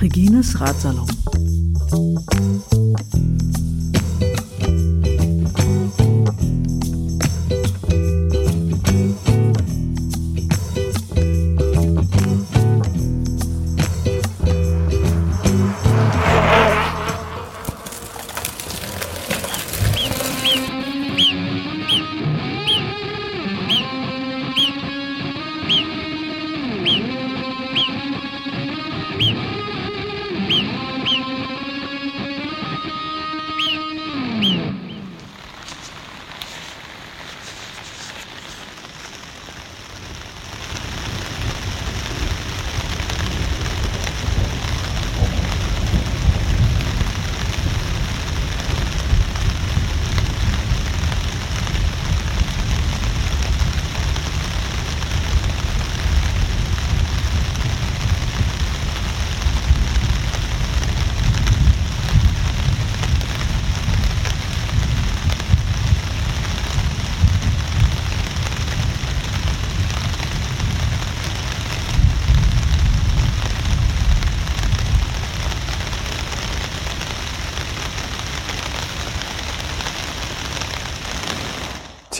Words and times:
Regines 0.00 0.54
Ratsalon. 0.58 1.06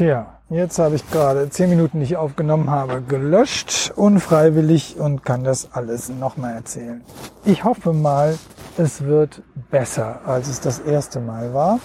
Tja, 0.01 0.39
jetzt 0.49 0.79
habe 0.79 0.95
ich 0.95 1.11
gerade 1.11 1.51
zehn 1.51 1.69
Minuten, 1.69 1.99
die 1.99 2.05
ich 2.05 2.17
aufgenommen 2.17 2.71
habe, 2.71 3.03
gelöscht, 3.03 3.93
unfreiwillig 3.95 4.99
und 4.99 5.27
kann 5.27 5.45
das 5.45 5.75
alles 5.75 6.09
nochmal 6.09 6.55
erzählen. 6.55 7.05
Ich 7.45 7.65
hoffe 7.65 7.93
mal, 7.93 8.39
es 8.79 9.05
wird 9.05 9.43
besser, 9.71 10.21
als 10.25 10.49
es 10.49 10.59
das 10.59 10.79
erste 10.79 11.21
Mal 11.21 11.53
war. 11.53 11.81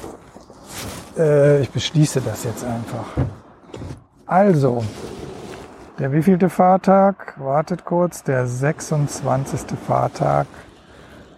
Äh, 1.18 1.60
ich 1.60 1.70
beschließe 1.72 2.22
das 2.22 2.46
jetzt 2.46 2.64
einfach. 2.64 3.06
Also, 4.26 4.82
der 6.00 6.14
wievielte 6.14 6.48
Fahrtag? 6.48 7.38
Wartet 7.38 7.84
kurz, 7.84 8.24
der 8.24 8.48
26. 8.48 9.78
Fahrtag 9.86 10.48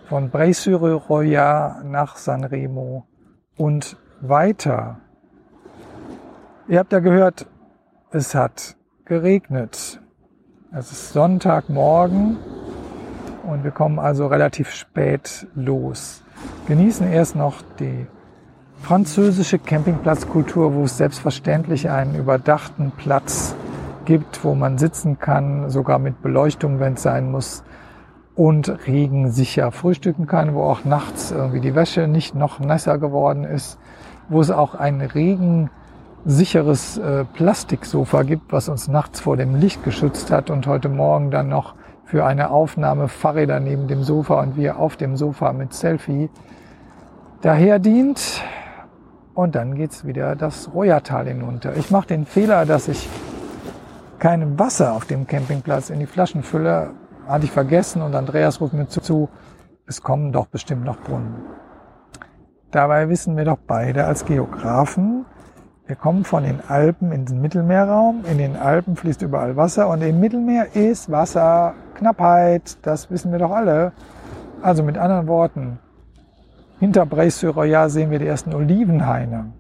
von 0.08 0.30
Bray-sur-Roya 0.30 1.82
nach 1.86 2.18
Sanremo 2.18 3.08
und 3.56 3.98
weiter 4.22 5.00
Ihr 6.70 6.80
habt 6.80 6.92
ja 6.92 7.00
gehört, 7.00 7.48
es 8.12 8.36
hat 8.36 8.76
geregnet. 9.06 10.02
Es 10.74 10.92
ist 10.92 11.14
Sonntagmorgen 11.14 12.36
und 13.48 13.64
wir 13.64 13.72
kommen 13.72 14.00
also 14.00 14.28
relativ 14.28 14.72
spät 14.72 15.48
los. 15.56 16.24
Genießen 16.68 17.10
erst 17.10 17.38
noch 17.38 17.62
die 17.80 18.06
französische 18.82 19.60
Campingplatzkultur, 19.60 20.74
wo 20.74 20.84
es 20.84 20.98
selbstverständlich 20.98 21.90
einen 21.90 22.16
überdachten 22.16 22.92
Platz 22.92 23.56
gibt, 24.04 24.44
wo 24.44 24.54
man 24.54 24.78
sitzen 24.78 25.20
kann, 25.20 25.70
sogar 25.70 26.00
mit 26.00 26.22
Beleuchtung, 26.22 26.82
wenn 26.82 26.96
es 26.96 27.04
sein 27.04 27.32
muss, 27.32 27.64
und 28.36 28.86
regensicher 28.88 29.72
frühstücken 29.72 30.28
kann, 30.28 30.54
wo 30.54 30.64
auch 30.64 30.84
nachts 30.84 31.32
irgendwie 31.32 31.62
die 31.62 31.76
Wäsche 31.76 32.10
nicht 32.10 32.36
noch 32.36 32.60
nasser 32.60 32.98
geworden 32.98 33.46
ist, 33.46 33.80
wo 34.28 34.42
es 34.42 34.52
auch 34.52 34.76
einen 34.76 35.00
Regen 35.00 35.70
sicheres 36.26 36.98
äh, 36.98 37.26
Plastiksofa 37.26 38.24
gibt, 38.24 38.52
was 38.52 38.70
uns 38.70 38.88
nachts 38.88 39.20
vor 39.20 39.38
dem 39.38 39.56
Licht 39.56 39.84
geschützt 39.84 40.32
hat 40.32 40.50
und 40.50 40.68
heute 40.68 40.90
Morgen 40.90 41.32
dann 41.32 41.50
noch 41.50 41.76
für 42.06 42.26
eine 42.26 42.52
Aufnahme 42.52 43.08
Fahrräder 43.08 43.60
neben 43.60 43.88
dem 43.88 44.04
Sofa 44.04 44.42
und 44.42 44.56
wir 44.56 44.80
auf 44.80 44.96
dem 44.96 45.18
Sofa 45.18 45.54
mit 45.54 45.74
Selfie 45.74 46.30
daher 47.42 47.80
dient. 47.80 48.42
Und 49.34 49.56
dann 49.56 49.76
geht's 49.76 50.06
wieder 50.06 50.36
das 50.36 50.74
Royatal 50.74 51.28
hinunter. 51.28 51.76
Ich 51.78 51.92
mache 51.92 52.08
den 52.08 52.26
Fehler, 52.26 52.66
dass 52.66 52.88
ich 52.88 53.08
kein 54.20 54.58
Wasser 54.58 54.94
auf 54.94 55.06
dem 55.06 55.28
Campingplatz 55.28 55.90
in 55.90 56.00
die 56.00 56.08
Flaschen 56.08 56.42
fülle. 56.42 56.92
Hatte 57.28 57.46
ich 57.46 57.52
vergessen 57.52 58.02
und 58.02 58.16
Andreas 58.16 58.62
ruft 58.62 58.74
mir 58.74 58.88
zu, 58.88 59.30
es 59.86 60.02
kommen 60.02 60.32
doch 60.32 60.48
bestimmt 60.48 60.86
noch 60.86 61.00
Brunnen. 61.02 61.36
Dabei 62.72 63.10
wissen 63.10 63.38
wir 63.38 63.46
doch 63.46 63.60
beide 63.68 64.06
als 64.06 64.26
Geografen, 64.26 65.26
wir 65.88 65.96
kommen 65.96 66.26
von 66.26 66.44
den 66.44 66.60
Alpen 66.68 67.14
in 67.14 67.26
den 67.26 67.42
Mittelmeerraum. 67.42 68.26
In 68.30 68.38
den 68.38 68.58
Alpen 68.58 68.98
fließt 68.98 69.22
überall 69.22 69.56
Wasser 69.56 69.88
und 69.88 70.02
im 70.02 70.20
Mittelmeer 70.20 70.76
ist 70.76 71.10
Wasserknappheit. 71.10 72.78
Das 72.82 73.10
wissen 73.10 73.32
wir 73.32 73.40
doch 73.40 73.52
alle. 73.52 73.94
Also 74.62 74.84
mit 74.84 74.98
anderen 74.98 75.28
Worten, 75.28 75.80
hinter 76.80 77.06
Bray-sur-Roya 77.06 77.88
sehen 77.88 78.12
wir 78.12 78.20
die 78.20 78.28
ersten 78.28 78.54
Olivenhaine. 78.54 79.54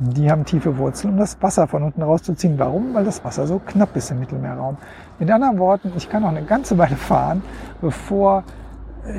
Die 0.00 0.28
haben 0.30 0.44
tiefe 0.44 0.78
Wurzeln, 0.78 1.12
um 1.12 1.18
das 1.20 1.40
Wasser 1.40 1.68
von 1.68 1.84
unten 1.84 2.02
rauszuziehen. 2.02 2.58
Warum? 2.58 2.92
Weil 2.92 3.04
das 3.04 3.24
Wasser 3.24 3.46
so 3.46 3.60
knapp 3.64 3.94
ist 3.94 4.10
im 4.10 4.18
Mittelmeerraum. 4.18 4.78
Mit 5.20 5.30
anderen 5.30 5.58
Worten, 5.60 5.92
ich 5.96 6.08
kann 6.08 6.22
noch 6.22 6.30
eine 6.30 6.42
ganze 6.42 6.76
Weile 6.76 6.96
fahren, 6.96 7.42
bevor 7.80 8.42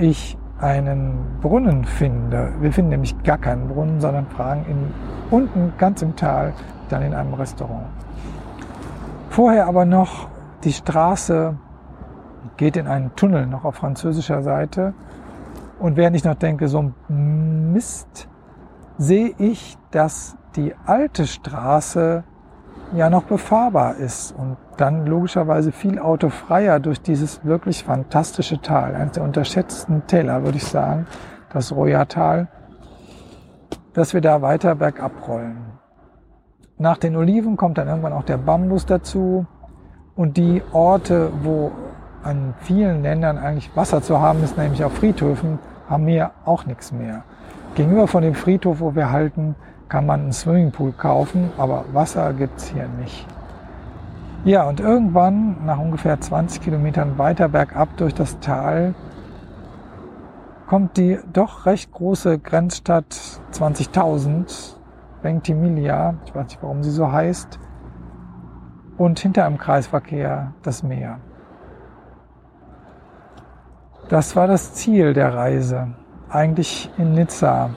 ich 0.01 0.37
einen 0.63 1.39
Brunnen 1.41 1.83
finde. 1.83 2.53
Wir 2.61 2.71
finden 2.71 2.91
nämlich 2.91 3.21
gar 3.23 3.37
keinen 3.37 3.67
Brunnen, 3.67 3.99
sondern 3.99 4.25
fragen 4.27 4.65
in, 4.69 4.93
unten 5.29 5.73
ganz 5.77 6.01
im 6.01 6.15
Tal, 6.15 6.53
dann 6.89 7.03
in 7.03 7.13
einem 7.13 7.33
Restaurant. 7.33 7.87
Vorher 9.29 9.67
aber 9.67 9.85
noch 9.85 10.29
die 10.63 10.71
Straße 10.71 11.57
geht 12.55 12.77
in 12.77 12.87
einen 12.87 13.15
Tunnel 13.15 13.45
noch 13.45 13.65
auf 13.65 13.75
französischer 13.75 14.41
Seite. 14.41 14.93
Und 15.79 15.97
während 15.97 16.15
ich 16.15 16.23
noch 16.23 16.35
denke, 16.35 16.67
so 16.67 16.93
Mist, 17.09 18.29
sehe 18.97 19.33
ich, 19.37 19.77
dass 19.91 20.37
die 20.55 20.73
alte 20.85 21.27
Straße 21.27 22.23
ja 22.95 23.09
noch 23.09 23.23
befahrbar 23.23 23.97
ist 23.97 24.33
und 24.37 24.57
dann 24.77 25.05
logischerweise 25.05 25.71
viel 25.71 25.99
autofreier 25.99 26.79
durch 26.79 27.01
dieses 27.01 27.43
wirklich 27.45 27.83
fantastische 27.83 28.61
Tal. 28.61 28.95
Eines 28.95 29.13
der 29.13 29.23
unterschätzten 29.23 30.05
Täler, 30.07 30.43
würde 30.43 30.57
ich 30.57 30.65
sagen, 30.65 31.07
das 31.51 31.75
Royatal, 31.75 32.47
dass 33.93 34.13
wir 34.13 34.21
da 34.21 34.41
weiter 34.41 34.75
bergab 34.75 35.27
rollen. 35.27 35.57
Nach 36.77 36.97
den 36.97 37.15
Oliven 37.15 37.57
kommt 37.57 37.77
dann 37.77 37.87
irgendwann 37.87 38.13
auch 38.13 38.23
der 38.23 38.37
Bambus 38.37 38.85
dazu 38.85 39.45
und 40.15 40.37
die 40.37 40.61
Orte, 40.71 41.31
wo 41.43 41.71
an 42.23 42.53
vielen 42.59 43.03
Ländern 43.03 43.37
eigentlich 43.37 43.75
Wasser 43.75 44.01
zu 44.01 44.19
haben 44.19 44.43
ist, 44.43 44.57
nämlich 44.57 44.83
auf 44.83 44.93
Friedhöfen, 44.93 45.59
haben 45.89 46.07
wir 46.07 46.31
auch 46.45 46.65
nichts 46.65 46.91
mehr. 46.91 47.23
Gegenüber 47.75 48.07
von 48.07 48.23
dem 48.23 48.33
Friedhof, 48.33 48.79
wo 48.79 48.95
wir 48.95 49.11
halten, 49.11 49.55
kann 49.89 50.05
man 50.05 50.21
einen 50.21 50.33
Swimmingpool 50.33 50.91
kaufen, 50.93 51.51
aber 51.57 51.85
Wasser 51.93 52.33
gibt's 52.33 52.67
hier 52.69 52.87
nicht. 52.87 53.27
Ja, 54.45 54.63
und 54.67 54.79
irgendwann, 54.79 55.65
nach 55.65 55.79
ungefähr 55.79 56.19
20 56.19 56.61
Kilometern 56.61 57.17
weiter 57.17 57.47
bergab 57.47 57.95
durch 57.97 58.13
das 58.13 58.39
Tal, 58.39 58.93
kommt 60.67 60.97
die 60.97 61.19
doch 61.31 61.65
recht 61.65 61.91
große 61.91 62.39
Grenzstadt 62.39 63.15
20.000, 63.53 64.75
Ventimiglia, 65.21 66.15
ich 66.25 66.35
weiß 66.35 66.45
nicht, 66.45 66.61
warum 66.61 66.83
sie 66.83 66.91
so 66.91 67.11
heißt, 67.11 67.59
und 68.97 69.19
hinter 69.19 69.47
im 69.47 69.57
Kreisverkehr 69.57 70.53
das 70.61 70.83
Meer. 70.83 71.19
Das 74.09 74.35
war 74.35 74.47
das 74.47 74.73
Ziel 74.73 75.13
der 75.13 75.33
Reise, 75.33 75.93
eigentlich 76.29 76.91
in 76.97 77.13
Nizza. 77.13 77.69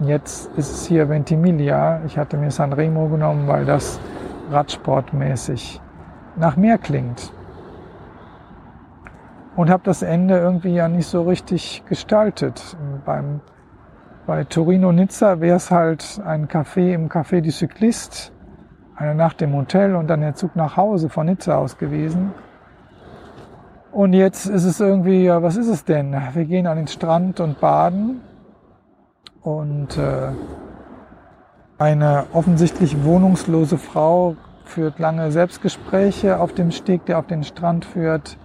Jetzt 0.00 0.56
ist 0.56 0.70
es 0.70 0.86
hier 0.86 1.08
Ventimiglia. 1.08 2.02
Ich 2.06 2.16
hatte 2.16 2.36
mir 2.36 2.52
Sanremo 2.52 3.08
genommen, 3.08 3.48
weil 3.48 3.64
das 3.64 3.98
radsportmäßig 4.50 5.80
nach 6.36 6.56
mehr 6.56 6.78
klingt. 6.78 7.32
Und 9.56 9.70
habe 9.70 9.82
das 9.84 10.02
Ende 10.02 10.38
irgendwie 10.38 10.74
ja 10.74 10.88
nicht 10.88 11.08
so 11.08 11.22
richtig 11.22 11.82
gestaltet. 11.86 12.76
Beim, 13.04 13.40
bei 14.24 14.44
Torino 14.44 14.92
Nizza 14.92 15.40
wäre 15.40 15.56
es 15.56 15.72
halt 15.72 16.20
ein 16.24 16.46
Café 16.46 16.92
im 16.92 17.08
Café 17.08 17.40
du 17.40 17.50
Cycliste 17.50 18.30
eine 18.98 19.14
Nacht 19.14 19.42
im 19.42 19.54
Hotel 19.54 19.94
und 19.94 20.08
dann 20.08 20.20
der 20.20 20.34
Zug 20.34 20.56
nach 20.56 20.76
Hause 20.76 21.08
von 21.08 21.26
Nizza 21.26 21.56
aus 21.56 21.78
gewesen. 21.78 22.32
Und 23.90 24.12
jetzt 24.12 24.46
ist 24.46 24.64
es 24.64 24.80
irgendwie, 24.80 25.24
ja, 25.24 25.42
was 25.42 25.56
ist 25.56 25.68
es 25.68 25.84
denn? 25.84 26.14
Wir 26.34 26.44
gehen 26.44 26.66
an 26.66 26.76
den 26.76 26.88
Strand 26.88 27.40
und 27.40 27.60
baden. 27.60 28.20
Und 29.48 29.96
äh, 29.96 30.32
eine 31.78 32.26
offensichtlich 32.34 33.02
wohnungslose 33.02 33.78
Frau 33.78 34.36
führt 34.66 34.98
lange 34.98 35.32
Selbstgespräche 35.32 36.38
auf 36.38 36.52
dem 36.52 36.70
Steg, 36.70 37.06
der 37.06 37.18
auf 37.18 37.26
den 37.26 37.42
Strand 37.44 37.86
führt. 37.86 38.36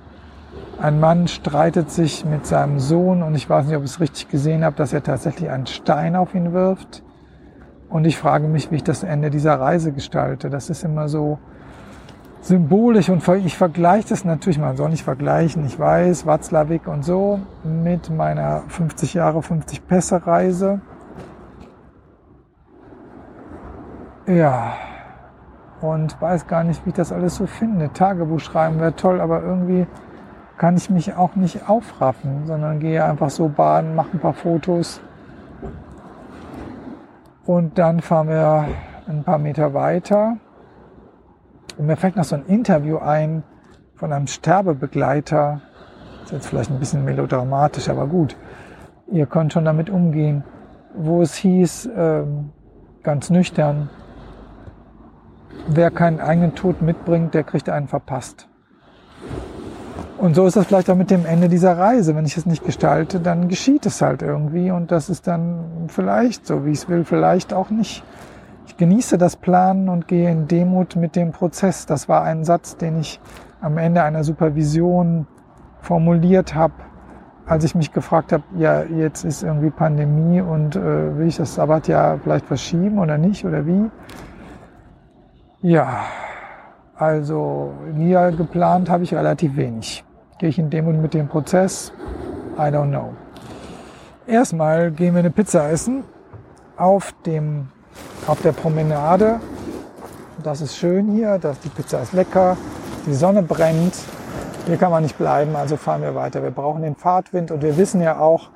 Ein 0.79 1.01
Mann 1.01 1.27
streitet 1.27 1.91
sich 1.91 2.23
mit 2.23 2.45
seinem 2.45 2.79
Sohn 2.79 3.21
und 3.21 3.35
ich 3.35 3.49
weiß 3.49 3.65
nicht, 3.65 3.75
ob 3.75 3.83
ich 3.83 3.91
es 3.91 3.99
richtig 3.99 4.29
gesehen 4.29 4.63
habe, 4.63 4.77
dass 4.77 4.93
er 4.93 5.03
tatsächlich 5.03 5.49
einen 5.49 5.67
Stein 5.67 6.15
auf 6.15 6.33
ihn 6.33 6.53
wirft. 6.53 7.03
Und 7.89 8.05
ich 8.05 8.17
frage 8.17 8.47
mich, 8.47 8.71
wie 8.71 8.77
ich 8.77 8.83
das 8.85 9.03
Ende 9.03 9.29
dieser 9.29 9.59
Reise 9.59 9.91
gestalte. 9.91 10.49
Das 10.49 10.69
ist 10.69 10.85
immer 10.85 11.09
so 11.09 11.37
symbolisch 12.39 13.09
und 13.09 13.27
ich 13.45 13.57
vergleiche 13.57 14.07
das 14.07 14.23
natürlich, 14.23 14.57
man 14.57 14.77
soll 14.77 14.89
nicht 14.89 15.03
vergleichen, 15.03 15.65
ich 15.65 15.77
weiß, 15.77 16.25
Watzlawick 16.25 16.87
und 16.87 17.03
so 17.03 17.41
mit 17.65 18.09
meiner 18.09 18.63
50 18.69 19.13
Jahre 19.13 19.41
50 19.41 19.85
Pässe 19.85 20.25
Reise. 20.25 20.79
Ja, 24.25 24.73
und 25.81 26.21
weiß 26.21 26.47
gar 26.47 26.63
nicht, 26.63 26.85
wie 26.85 26.89
ich 26.89 26.95
das 26.95 27.11
alles 27.11 27.35
so 27.35 27.45
finde. 27.45 27.91
Tagebuch 27.91 28.39
schreiben 28.39 28.79
wäre 28.79 28.95
toll, 28.95 29.19
aber 29.19 29.41
irgendwie 29.41 29.85
kann 30.57 30.77
ich 30.77 30.89
mich 30.89 31.15
auch 31.15 31.35
nicht 31.35 31.67
aufraffen, 31.67 32.45
sondern 32.45 32.79
gehe 32.79 33.03
einfach 33.03 33.29
so 33.29 33.49
baden, 33.49 33.95
mache 33.95 34.13
ein 34.13 34.19
paar 34.19 34.33
Fotos 34.33 35.01
und 37.45 37.77
dann 37.77 37.99
fahren 37.99 38.29
wir 38.29 38.65
ein 39.07 39.23
paar 39.23 39.39
Meter 39.39 39.73
weiter. 39.73 40.37
Und 41.77 41.87
mir 41.87 41.97
fällt 41.97 42.15
noch 42.15 42.23
so 42.23 42.35
ein 42.35 42.45
Interview 42.45 42.99
ein 42.99 43.43
von 43.95 44.13
einem 44.13 44.27
Sterbebegleiter. 44.27 45.61
Das 46.21 46.25
ist 46.25 46.31
jetzt 46.31 46.47
vielleicht 46.47 46.71
ein 46.71 46.79
bisschen 46.79 47.03
melodramatisch, 47.03 47.89
aber 47.89 48.07
gut. 48.07 48.37
Ihr 49.11 49.25
könnt 49.25 49.51
schon 49.51 49.65
damit 49.65 49.89
umgehen, 49.89 50.43
wo 50.95 51.21
es 51.21 51.35
hieß, 51.35 51.89
ähm, 51.95 52.51
ganz 53.01 53.29
nüchtern, 53.29 53.89
wer 55.67 55.91
keinen 55.91 56.19
eigenen 56.19 56.55
Tod 56.55 56.81
mitbringt, 56.81 57.33
der 57.33 57.43
kriegt 57.43 57.69
einen 57.69 57.87
verpasst. 57.87 58.47
Und 60.17 60.35
so 60.35 60.45
ist 60.45 60.55
das 60.55 60.67
vielleicht 60.67 60.89
auch 60.89 60.95
mit 60.95 61.11
dem 61.11 61.25
Ende 61.25 61.49
dieser 61.49 61.77
Reise. 61.77 62.15
Wenn 62.15 62.25
ich 62.25 62.37
es 62.37 62.45
nicht 62.45 62.63
gestalte, 62.63 63.19
dann 63.19 63.49
geschieht 63.49 63.85
es 63.85 64.01
halt 64.01 64.21
irgendwie 64.21 64.71
und 64.71 64.91
das 64.91 65.09
ist 65.09 65.27
dann 65.27 65.87
vielleicht 65.87 66.47
so, 66.47 66.65
wie 66.65 66.71
ich 66.71 66.79
es 66.79 66.89
will, 66.89 67.03
vielleicht 67.03 67.53
auch 67.53 67.69
nicht. 67.69 68.03
Ich 68.67 68.77
genieße 68.77 69.17
das 69.17 69.35
Planen 69.35 69.89
und 69.89 70.07
gehe 70.07 70.31
in 70.31 70.47
Demut 70.47 70.95
mit 70.95 71.15
dem 71.15 71.31
Prozess. 71.31 71.85
Das 71.85 72.07
war 72.07 72.23
ein 72.23 72.45
Satz, 72.45 72.77
den 72.77 72.99
ich 72.99 73.19
am 73.59 73.77
Ende 73.77 74.03
einer 74.03 74.23
Supervision 74.23 75.27
formuliert 75.81 76.55
habe, 76.55 76.73
als 77.45 77.65
ich 77.65 77.75
mich 77.75 77.91
gefragt 77.91 78.31
habe, 78.31 78.43
ja, 78.57 78.83
jetzt 78.83 79.25
ist 79.25 79.43
irgendwie 79.43 79.69
Pandemie 79.69 80.39
und 80.41 80.75
äh, 80.75 81.17
will 81.17 81.27
ich 81.27 81.37
das 81.37 81.55
Sabbatjahr 81.55 82.19
vielleicht 82.19 82.45
verschieben 82.45 82.99
oder 82.99 83.17
nicht 83.17 83.45
oder 83.45 83.67
wie? 83.67 83.89
Ja, 85.65 86.07
also 86.97 87.71
hier 87.95 88.33
geplant 88.33 88.89
habe 88.89 89.05
ich 89.05 89.13
relativ 89.13 89.55
wenig. 89.55 90.03
Gehe 90.37 90.49
ich 90.49 90.59
in 90.59 90.69
dem 90.69 90.87
und 90.87 91.01
mit 91.01 91.13
dem 91.13 91.29
Prozess? 91.29 91.93
I 92.57 92.63
don't 92.63 92.89
know. 92.89 93.13
Erstmal 94.27 94.91
gehen 94.91 95.13
wir 95.13 95.19
eine 95.19 95.29
Pizza 95.29 95.71
essen 95.71 96.03
auf 96.75 97.13
dem 97.25 97.69
auf 98.27 98.41
der 98.41 98.51
Promenade. 98.51 99.39
Das 100.43 100.59
ist 100.59 100.75
schön 100.75 101.13
hier, 101.13 101.37
das, 101.39 101.57
die 101.61 101.69
Pizza 101.69 102.01
ist 102.01 102.11
lecker, 102.11 102.57
die 103.05 103.13
Sonne 103.13 103.41
brennt. 103.41 103.95
Hier 104.65 104.75
kann 104.75 104.91
man 104.91 105.03
nicht 105.03 105.17
bleiben, 105.17 105.55
also 105.55 105.77
fahren 105.77 106.01
wir 106.01 106.13
weiter. 106.13 106.43
Wir 106.43 106.51
brauchen 106.51 106.81
den 106.81 106.97
Fahrtwind 106.97 107.51
und 107.51 107.61
wir 107.61 107.77
wissen 107.77 108.01
ja 108.01 108.19
auch, 108.19 108.49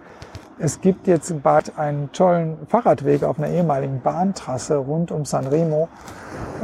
es 0.60 0.82
gibt 0.82 1.08
jetzt 1.08 1.44
bald 1.44 1.78
einen 1.78 2.12
tollen 2.12 2.58
Fahrradweg 2.68 3.24
auf 3.24 3.38
einer 3.38 3.50
ehemaligen 3.50 4.02
Bahntrasse 4.02 4.78
rund 4.78 5.12
um 5.12 5.24
Sanremo 5.24 5.88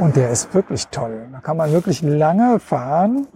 und 0.00 0.16
der 0.16 0.30
ist 0.30 0.52
wirklich 0.52 0.88
toll. 0.88 1.26
Da 1.32 1.38
kann 1.40 1.56
man 1.56 1.72
wirklich 1.72 2.02
lange 2.02 2.58
fahren. 2.58 3.28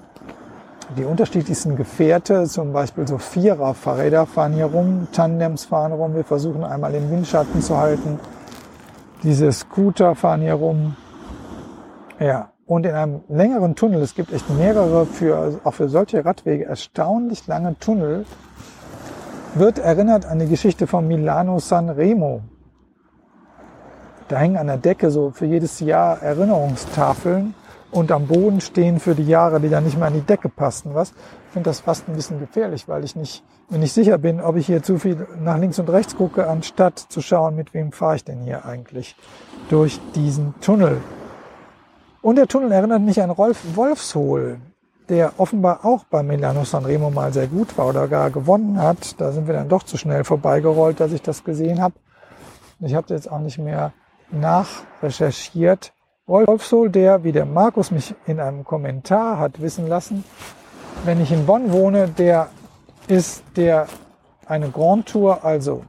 Die 0.97 1.05
unterschiedlichsten 1.05 1.77
Gefährte, 1.77 2.45
zum 2.47 2.73
Beispiel 2.73 3.07
so 3.07 3.19
Vierer-Fahrräder 3.19 4.27
fahren 4.27 4.55
hier 4.55 4.67
rum, 4.67 5.07
Tandems 5.13 5.67
fahren 5.67 5.93
rum. 5.93 6.15
Wir 6.15 6.25
versuchen 6.25 6.65
einmal 6.65 6.93
den 6.93 7.11
Windschatten 7.11 7.61
zu 7.61 7.77
halten. 7.77 8.19
Diese 9.23 9.53
Scooter 9.53 10.15
fahren 10.15 10.41
hier 10.41 10.55
rum. 10.55 10.97
Ja, 12.19 12.51
und 12.67 12.85
in 12.85 12.95
einem 12.95 13.21
längeren 13.29 13.77
Tunnel, 13.77 14.03
es 14.03 14.15
gibt 14.15 14.33
echt 14.33 14.49
mehrere 14.51 15.07
für, 15.07 15.61
auch 15.63 15.75
für 15.75 15.89
solche 15.89 16.25
Radwege, 16.25 16.65
erstaunlich 16.65 17.47
lange 17.47 17.79
Tunnel, 17.79 18.25
wird 19.59 19.79
erinnert 19.79 20.27
an 20.27 20.39
die 20.39 20.49
Geschichte 20.49 20.87
von 20.87 21.07
Milano 21.07 21.59
San 21.59 21.89
Remo. 21.89 22.43
Da 24.29 24.37
hängen 24.37 24.57
an 24.57 24.67
der 24.67 24.77
Decke 24.77 25.11
so 25.11 25.31
für 25.31 25.47
jedes 25.47 25.81
Jahr 25.81 26.23
Erinnerungstafeln 26.23 27.55
und 27.91 28.13
am 28.13 28.27
Boden 28.27 28.61
stehen 28.61 29.01
für 29.01 29.15
die 29.15 29.27
Jahre, 29.27 29.61
die 29.61 29.71
dann 29.71 29.85
nicht 29.85 29.97
mehr 29.97 30.09
an 30.09 30.15
die 30.15 30.21
Decke 30.21 30.49
passen. 30.49 30.95
Was? 30.95 31.11
Ich 31.11 31.53
finde 31.53 31.71
das 31.71 31.81
fast 31.81 32.09
ein 32.09 32.15
bisschen 32.15 32.39
gefährlich, 32.39 32.89
weil 32.89 33.05
ich 33.05 33.17
nicht, 33.17 33.43
wenn 33.71 33.83
ich 33.83 33.93
sicher 33.93 34.19
bin, 34.19 34.41
ob 34.41 34.57
ich 34.57 34.67
hier 34.67 34.83
zu 34.83 34.99
viel 34.99 35.27
nach 35.41 35.59
links 35.59 35.79
und 35.79 35.89
rechts 35.89 36.17
gucke, 36.17 36.47
anstatt 36.47 36.99
zu 36.99 37.23
schauen, 37.23 37.57
mit 37.57 37.73
wem 37.73 37.93
fahre 37.93 38.17
ich 38.17 38.25
denn 38.25 38.41
hier 38.41 38.67
eigentlich 38.67 39.17
durch 39.71 39.99
diesen 40.15 40.55
Tunnel. 40.61 41.01
Und 42.21 42.37
der 42.37 42.49
Tunnel 42.49 42.73
erinnert 42.73 43.01
mich 43.01 43.23
an 43.23 43.31
Rolf 43.31 43.61
Wolfshohl 43.75 44.59
der 45.09 45.33
offenbar 45.39 45.85
auch 45.85 46.05
bei 46.05 46.23
Milano 46.23 46.65
Sanremo 46.65 47.11
mal 47.11 47.33
sehr 47.33 47.47
gut 47.47 47.77
war 47.79 47.87
oder 47.87 48.09
gar 48.09 48.31
gewonnen 48.31 48.81
hat. 48.81 49.21
Da 49.21 49.33
sind 49.33 49.47
wir 49.47 49.55
dann 49.55 49.69
doch 49.69 49.83
zu 49.83 49.97
schnell 49.97 50.25
vorbeigerollt, 50.25 51.01
dass 51.01 51.13
ich 51.13 51.23
das 51.23 51.45
gesehen 51.45 51.81
habe. 51.81 51.95
Ich 52.81 52.95
habe 52.95 53.13
jetzt 53.13 53.31
auch 53.31 53.41
nicht 53.41 53.59
mehr 53.59 53.93
nachrecherchiert. 54.31 55.93
Rolf 56.29 56.67
Sohl, 56.67 56.91
der, 56.91 57.25
wie 57.25 57.33
der 57.33 57.47
Markus 57.47 57.91
mich 57.91 58.15
in 58.27 58.39
einem 58.39 58.65
Kommentar 58.65 59.39
hat 59.39 59.63
wissen 59.63 59.87
lassen, 59.87 60.25
wenn 61.05 61.21
ich 61.21 61.33
in 61.33 61.47
Bonn 61.47 61.73
wohne, 61.73 62.09
der 62.09 62.49
ist 63.07 63.43
der 63.57 63.87
eine 64.47 64.71
Grand 64.71 65.07
Tour, 65.07 65.45
also 65.45 65.85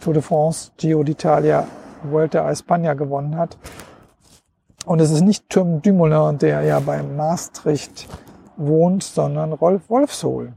Tour 0.00 0.14
de 0.14 0.22
France, 0.22 0.72
Giro 0.76 1.02
d'Italia, 1.02 1.64
Vuelta 2.02 2.44
a 2.44 2.50
España 2.50 2.94
gewonnen 2.94 3.36
hat. 3.36 3.56
Und 4.84 5.00
es 5.00 5.12
ist 5.12 5.20
nicht 5.20 5.48
Tom 5.48 5.80
Dumoulin, 5.80 6.38
der 6.38 6.62
ja 6.62 6.80
bei 6.80 7.02
Maastricht 7.02 8.08
wohnt, 8.56 9.02
sondern 9.02 9.52
Rolf 9.52 9.88
Wolfshohl. 9.88 10.52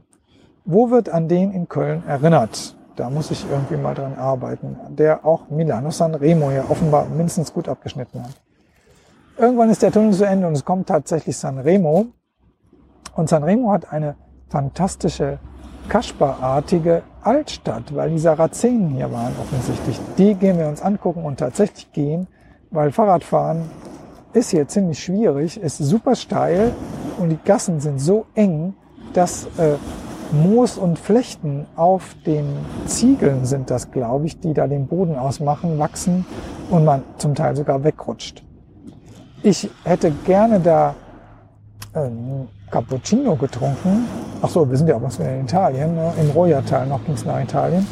Wo 0.64 0.90
wird 0.90 1.08
an 1.08 1.28
den 1.28 1.52
in 1.52 1.68
Köln 1.68 2.02
erinnert? 2.06 2.76
Da 2.96 3.10
muss 3.10 3.30
ich 3.30 3.44
irgendwie 3.50 3.76
mal 3.76 3.94
dran 3.94 4.14
arbeiten. 4.14 4.76
Der 4.88 5.24
auch 5.24 5.48
Milano 5.50 5.90
Sanremo 5.90 6.50
ja 6.50 6.64
offenbar 6.68 7.06
mindestens 7.06 7.52
gut 7.52 7.68
abgeschnitten 7.68 8.22
hat. 8.22 8.40
Irgendwann 9.38 9.68
ist 9.68 9.82
der 9.82 9.92
Tunnel 9.92 10.12
zu 10.12 10.24
Ende 10.24 10.46
und 10.46 10.54
es 10.54 10.64
kommt 10.64 10.88
tatsächlich 10.88 11.36
Sanremo. 11.36 12.06
Und 13.14 13.28
Sanremo 13.28 13.70
hat 13.70 13.92
eine 13.92 14.16
fantastische 14.48 15.38
Kaspar-artige 15.88 17.02
Altstadt, 17.22 17.94
weil 17.94 18.10
die 18.10 18.18
Sarazenen 18.18 18.90
hier 18.90 19.12
waren 19.12 19.34
offensichtlich. 19.40 20.00
Die 20.16 20.34
gehen 20.34 20.58
wir 20.58 20.68
uns 20.68 20.82
angucken 20.82 21.24
und 21.24 21.38
tatsächlich 21.38 21.92
gehen, 21.92 22.26
weil 22.70 22.92
Fahrradfahren 22.92 23.70
ist 24.32 24.50
hier 24.50 24.66
ziemlich 24.68 25.02
schwierig, 25.02 25.60
ist 25.60 25.78
super 25.78 26.14
steil 26.14 26.72
und 27.18 27.30
die 27.30 27.38
Gassen 27.44 27.80
sind 27.80 28.00
so 28.00 28.26
eng, 28.34 28.74
dass 29.12 29.46
äh, 29.58 29.76
Moos 30.32 30.76
und 30.76 30.98
Flechten 30.98 31.66
auf 31.76 32.16
den 32.26 32.46
Ziegeln 32.86 33.44
sind 33.44 33.70
das, 33.70 33.90
glaube 33.90 34.26
ich, 34.26 34.40
die 34.40 34.54
da 34.54 34.66
den 34.66 34.86
Boden 34.86 35.16
ausmachen, 35.16 35.78
wachsen 35.78 36.26
und 36.70 36.84
man 36.84 37.02
zum 37.18 37.34
Teil 37.34 37.54
sogar 37.54 37.84
wegrutscht. 37.84 38.42
Ich 39.42 39.70
hätte 39.84 40.10
gerne 40.24 40.58
da 40.58 40.94
äh, 41.94 42.08
Cappuccino 42.70 43.36
getrunken. 43.36 44.06
Ach 44.42 44.48
so, 44.48 44.68
wir 44.68 44.76
sind 44.76 44.88
ja 44.88 44.96
auch 44.96 45.02
was 45.02 45.18
in 45.18 45.44
Italien, 45.44 45.94
ne? 45.94 46.12
im 46.20 46.30
Roja-Tal 46.30 46.86
noch 46.86 47.04
ging 47.04 47.14
es 47.14 47.24
nach 47.24 47.40
Italien. 47.40 47.86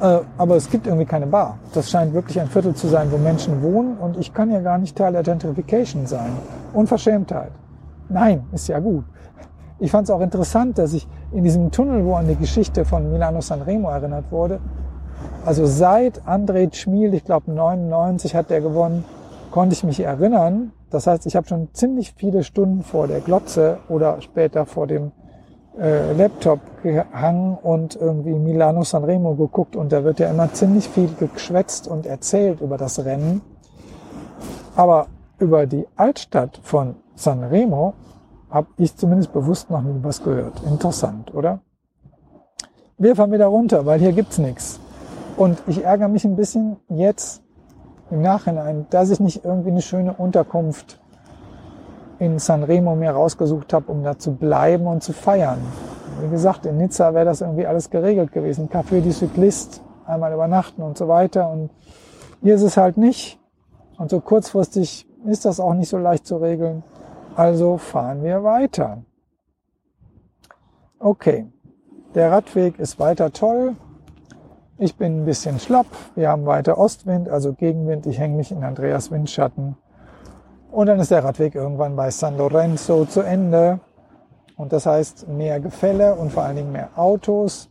Äh, 0.00 0.18
aber 0.36 0.56
es 0.56 0.68
gibt 0.68 0.86
irgendwie 0.86 1.06
keine 1.06 1.26
Bar. 1.26 1.58
Das 1.72 1.90
scheint 1.90 2.12
wirklich 2.12 2.40
ein 2.40 2.48
Viertel 2.48 2.74
zu 2.74 2.88
sein, 2.88 3.10
wo 3.12 3.18
Menschen 3.18 3.62
wohnen 3.62 3.96
und 3.96 4.18
ich 4.18 4.34
kann 4.34 4.50
ja 4.50 4.60
gar 4.60 4.78
nicht 4.78 4.96
Teil 4.96 5.12
der 5.12 5.22
Gentrification 5.22 6.06
sein. 6.06 6.32
Unverschämtheit. 6.72 7.52
Nein, 8.08 8.44
ist 8.52 8.68
ja 8.68 8.78
gut. 8.78 9.04
Ich 9.78 9.90
fand 9.90 10.04
es 10.04 10.10
auch 10.10 10.20
interessant, 10.20 10.78
dass 10.78 10.94
ich 10.94 11.06
in 11.32 11.44
diesem 11.44 11.70
Tunnel, 11.70 12.04
wo 12.04 12.14
an 12.14 12.28
die 12.28 12.36
Geschichte 12.36 12.84
von 12.84 13.10
Milano 13.12 13.40
Sanremo 13.40 13.90
erinnert 13.90 14.30
wurde, 14.30 14.60
also 15.44 15.66
seit 15.66 16.22
André 16.22 16.74
Schmiel, 16.74 17.14
ich 17.14 17.24
glaube 17.24 17.52
99 17.52 18.34
hat 18.34 18.50
der 18.50 18.60
gewonnen, 18.60 19.04
konnte 19.50 19.74
ich 19.74 19.84
mich 19.84 20.00
erinnern. 20.00 20.72
Das 20.90 21.06
heißt, 21.06 21.26
ich 21.26 21.36
habe 21.36 21.46
schon 21.46 21.68
ziemlich 21.72 22.14
viele 22.16 22.42
Stunden 22.42 22.82
vor 22.82 23.06
der 23.06 23.20
Glotze 23.20 23.78
oder 23.88 24.20
später 24.22 24.66
vor 24.66 24.86
dem 24.86 25.12
äh, 25.78 26.12
Laptop 26.14 26.60
gehangen 26.82 27.56
und 27.62 27.96
irgendwie 27.96 28.34
Milano 28.34 28.82
Sanremo 28.82 29.34
geguckt 29.34 29.76
und 29.76 29.92
da 29.92 30.04
wird 30.04 30.20
ja 30.20 30.30
immer 30.30 30.52
ziemlich 30.52 30.88
viel 30.88 31.10
geschwätzt 31.18 31.86
und 31.86 32.06
erzählt 32.06 32.60
über 32.60 32.78
das 32.78 33.04
Rennen. 33.04 33.42
Aber 34.74 35.06
über 35.38 35.66
die 35.66 35.86
Altstadt 35.96 36.60
von 36.62 36.96
Sanremo 37.16 37.94
habe 38.50 38.68
ich 38.76 38.96
zumindest 38.96 39.32
bewusst 39.32 39.70
noch 39.70 39.82
nie 39.82 39.98
was 40.02 40.22
gehört. 40.22 40.62
Interessant, 40.62 41.34
oder? 41.34 41.60
Wir 42.98 43.16
fahren 43.16 43.32
wieder 43.32 43.46
runter, 43.46 43.84
weil 43.84 43.98
hier 43.98 44.12
gibt's 44.12 44.38
nichts. 44.38 44.80
Und 45.36 45.62
ich 45.66 45.84
ärgere 45.84 46.08
mich 46.08 46.24
ein 46.24 46.36
bisschen 46.36 46.76
jetzt 46.88 47.42
im 48.10 48.22
Nachhinein, 48.22 48.86
dass 48.90 49.10
ich 49.10 49.20
nicht 49.20 49.44
irgendwie 49.44 49.70
eine 49.70 49.82
schöne 49.82 50.14
Unterkunft 50.14 51.00
in 52.18 52.38
Sanremo 52.38 52.94
mir 52.94 53.10
rausgesucht 53.10 53.72
habe, 53.72 53.92
um 53.92 54.02
da 54.02 54.18
zu 54.18 54.32
bleiben 54.34 54.86
und 54.86 55.02
zu 55.02 55.12
feiern. 55.12 55.58
Wie 56.22 56.30
gesagt, 56.30 56.64
in 56.64 56.78
Nizza 56.78 57.12
wäre 57.12 57.26
das 57.26 57.42
irgendwie 57.42 57.66
alles 57.66 57.90
geregelt 57.90 58.32
gewesen. 58.32 58.70
Café 58.70 59.02
du 59.02 59.12
Cyclist, 59.12 59.82
einmal 60.06 60.32
übernachten 60.32 60.82
und 60.82 60.96
so 60.96 61.08
weiter. 61.08 61.50
Und 61.50 61.70
hier 62.42 62.54
ist 62.54 62.62
es 62.62 62.76
halt 62.78 62.96
nicht. 62.96 63.38
Und 63.98 64.10
so 64.10 64.20
kurzfristig 64.20 65.06
ist 65.26 65.44
das 65.44 65.60
auch 65.60 65.74
nicht 65.74 65.88
so 65.88 65.98
leicht 65.98 66.26
zu 66.26 66.36
regeln. 66.36 66.82
Also 67.36 67.76
fahren 67.76 68.24
wir 68.24 68.42
weiter. 68.44 69.02
Okay, 70.98 71.46
der 72.14 72.32
Radweg 72.32 72.78
ist 72.78 72.98
weiter 72.98 73.30
toll. 73.30 73.76
Ich 74.78 74.96
bin 74.96 75.20
ein 75.20 75.24
bisschen 75.26 75.60
schlapp. 75.60 75.86
Wir 76.14 76.30
haben 76.30 76.46
weiter 76.46 76.78
Ostwind, 76.78 77.28
also 77.28 77.52
Gegenwind. 77.52 78.06
Ich 78.06 78.18
hänge 78.18 78.36
mich 78.38 78.52
in 78.52 78.64
Andreas 78.64 79.10
Windschatten. 79.10 79.76
Und 80.70 80.86
dann 80.86 80.98
ist 80.98 81.10
der 81.10 81.24
Radweg 81.24 81.54
irgendwann 81.54 81.94
bei 81.94 82.10
San 82.10 82.38
Lorenzo 82.38 83.04
zu 83.04 83.20
Ende. 83.20 83.80
Und 84.56 84.72
das 84.72 84.86
heißt 84.86 85.28
mehr 85.28 85.60
Gefälle 85.60 86.14
und 86.14 86.32
vor 86.32 86.44
allen 86.44 86.56
Dingen 86.56 86.72
mehr 86.72 86.88
Autos. 86.96 87.68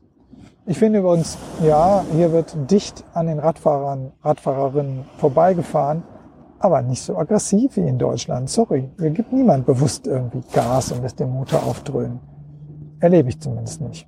Ich 0.67 0.77
finde 0.77 0.99
übrigens, 0.99 1.39
ja, 1.63 2.05
hier 2.11 2.31
wird 2.31 2.55
dicht 2.69 3.03
an 3.15 3.25
den 3.25 3.39
Radfahrern, 3.39 4.11
Radfahrerinnen 4.21 5.05
vorbeigefahren 5.17 6.03
aber 6.65 6.81
nicht 6.81 7.03
so 7.03 7.15
aggressiv 7.15 7.77
wie 7.77 7.87
in 7.87 7.99
Deutschland. 7.99 8.49
Sorry, 8.49 8.89
hier 8.99 9.11
gibt 9.11 9.31
niemand 9.31 9.67
bewusst 9.67 10.07
irgendwie 10.07 10.41
Gas 10.51 10.91
und 10.91 11.03
lässt 11.03 11.19
den 11.19 11.29
Motor 11.29 11.63
aufdröhnen. 11.63 12.19
Erlebe 12.99 13.29
ich 13.29 13.39
zumindest 13.39 13.81
nicht. 13.81 14.07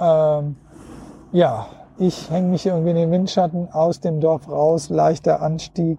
Ähm, 0.00 0.56
ja, 1.32 1.66
ich 1.98 2.30
hänge 2.30 2.48
mich 2.48 2.64
irgendwie 2.64 2.90
in 2.90 2.96
den 2.96 3.10
Windschatten 3.10 3.70
aus 3.70 4.00
dem 4.00 4.20
Dorf 4.20 4.48
raus, 4.48 4.88
leichter 4.88 5.42
Anstieg, 5.42 5.98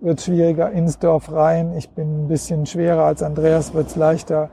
wird 0.00 0.20
schwieriger 0.20 0.72
ins 0.72 0.98
Dorf 0.98 1.30
rein. 1.30 1.74
Ich 1.76 1.90
bin 1.90 2.24
ein 2.24 2.28
bisschen 2.28 2.66
schwerer 2.66 3.04
als 3.04 3.22
Andreas, 3.22 3.74
wird's 3.74 3.94
leichter 3.94 4.50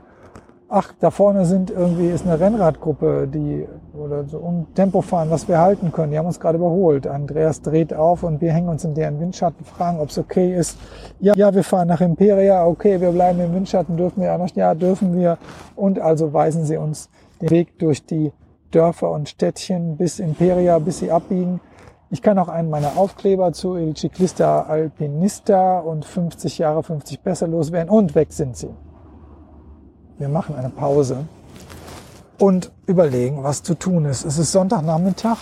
ach, 0.74 0.92
da 0.98 1.10
vorne 1.12 1.46
sind 1.46 1.70
irgendwie 1.70 2.08
ist 2.08 2.26
eine 2.26 2.40
Rennradgruppe, 2.40 3.28
die 3.32 3.66
oder 3.92 4.24
so 4.24 4.38
um 4.38 4.66
Tempo 4.74 5.02
fahren, 5.02 5.30
was 5.30 5.46
wir 5.46 5.58
halten 5.58 5.92
können. 5.92 6.10
Die 6.10 6.18
haben 6.18 6.26
uns 6.26 6.40
gerade 6.40 6.58
überholt. 6.58 7.06
Andreas 7.06 7.62
dreht 7.62 7.94
auf 7.94 8.24
und 8.24 8.40
wir 8.40 8.52
hängen 8.52 8.68
uns 8.68 8.84
in 8.84 8.94
deren 8.94 9.20
Windschatten, 9.20 9.64
fragen, 9.64 10.00
ob 10.00 10.10
es 10.10 10.18
okay 10.18 10.52
ist. 10.52 10.76
Ja, 11.20 11.34
ja, 11.36 11.54
wir 11.54 11.62
fahren 11.62 11.86
nach 11.86 12.00
Imperia. 12.00 12.66
Okay, 12.66 13.00
wir 13.00 13.12
bleiben 13.12 13.38
im 13.40 13.54
Windschatten. 13.54 13.96
Dürfen 13.96 14.22
wir 14.22 14.34
auch 14.34 14.38
noch? 14.38 14.50
Ja, 14.56 14.74
dürfen 14.74 15.14
wir. 15.14 15.38
Und 15.76 16.00
also 16.00 16.32
weisen 16.32 16.64
sie 16.64 16.76
uns 16.76 17.08
den 17.40 17.50
Weg 17.50 17.78
durch 17.78 18.04
die 18.04 18.32
Dörfer 18.72 19.12
und 19.12 19.28
Städtchen 19.28 19.96
bis 19.96 20.18
Imperia, 20.18 20.80
bis 20.80 20.98
sie 20.98 21.12
abbiegen. 21.12 21.60
Ich 22.10 22.20
kann 22.20 22.36
auch 22.38 22.48
einen 22.48 22.68
meiner 22.68 22.96
Aufkleber 22.96 23.52
zu 23.52 23.76
Il 23.76 23.96
Ciclista 23.96 24.62
Alpinista 24.62 25.78
und 25.78 26.04
50 26.04 26.58
Jahre 26.58 26.82
50 26.82 27.20
besser 27.20 27.46
loswerden 27.46 27.90
und 27.90 28.16
weg 28.16 28.32
sind 28.32 28.56
sie. 28.56 28.70
Wir 30.18 30.28
machen 30.28 30.54
eine 30.54 30.70
Pause 30.70 31.26
und 32.38 32.70
überlegen, 32.86 33.42
was 33.42 33.62
zu 33.62 33.74
tun 33.74 34.04
ist. 34.04 34.24
Es 34.24 34.38
ist 34.38 34.52
Sonntagnachmittag. 34.52 35.38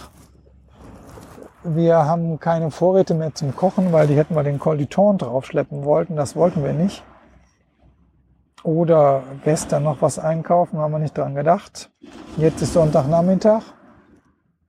Wir 1.65 2.07
haben 2.07 2.41
keine 2.41 2.71
Vorräte 2.71 3.15
mehr 3.15 3.35
zum 3.35 3.55
Kochen, 3.55 3.93
weil 3.93 4.07
die 4.07 4.17
hätten 4.17 4.35
wir 4.35 4.43
den 4.43 4.59
Colditon 4.59 5.19
draufschleppen 5.19 5.85
wollten. 5.85 6.17
Das 6.17 6.35
wollten 6.37 6.65
wir 6.65 6.73
nicht. 6.73 7.05
Oder 8.65 9.23
gestern 9.45 9.83
noch 9.83 10.01
was 10.03 10.19
einkaufen, 10.19 10.79
haben 10.79 10.93
wir 10.93 10.99
nicht 10.99 11.19
dran 11.19 11.35
gedacht. 11.35 11.91
Jetzt 12.37 12.63
ist 12.63 12.73
Sonntagnachmittag 12.73 13.63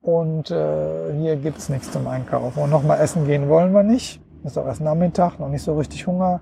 und 0.02 0.52
äh, 0.52 1.14
hier 1.14 1.38
gibt's 1.38 1.70
nichts 1.70 1.92
zum 1.92 2.08
Einkaufen. 2.08 2.62
Und 2.62 2.72
nochmal 2.72 3.00
essen 3.00 3.26
gehen 3.26 3.48
wollen 3.50 3.74
wir 3.74 3.84
nicht. 3.84 4.22
Ist 4.44 4.58
auch 4.58 4.66
erst 4.66 4.82
Nachmittag, 4.82 5.40
noch 5.40 5.48
nicht 5.48 5.64
so 5.64 5.78
richtig 5.78 6.06
Hunger. 6.08 6.42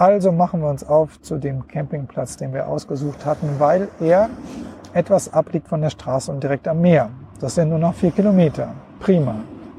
Also 0.00 0.32
machen 0.32 0.62
wir 0.62 0.70
uns 0.70 0.82
auf 0.82 1.20
zu 1.20 1.36
dem 1.36 1.68
Campingplatz, 1.68 2.38
den 2.38 2.54
wir 2.54 2.68
ausgesucht 2.68 3.26
hatten, 3.26 3.56
weil 3.58 3.88
er 4.00 4.30
etwas 4.94 5.30
abliegt 5.30 5.68
von 5.68 5.82
der 5.82 5.90
Straße 5.90 6.32
und 6.32 6.42
direkt 6.42 6.66
am 6.68 6.80
Meer. 6.80 7.10
Das 7.38 7.54
sind 7.54 7.68
nur 7.68 7.78
noch 7.78 7.92
vier 7.92 8.10
Kilometer. 8.10 8.68
Prima. 8.98 9.34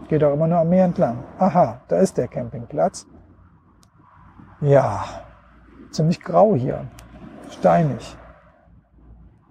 Geht 0.10 0.24
auch 0.24 0.34
immer 0.34 0.46
nur 0.46 0.60
am 0.60 0.70
Meer 0.70 0.86
entlang. 0.86 1.18
Aha, 1.40 1.82
da 1.88 1.98
ist 1.98 2.20
der 2.20 2.28
Campingplatz. 2.28 3.08
Ja, 4.62 5.06
ziemlich 5.90 6.22
grau 6.22 6.54
hier. 6.54 6.86
Steinig. 7.50 8.16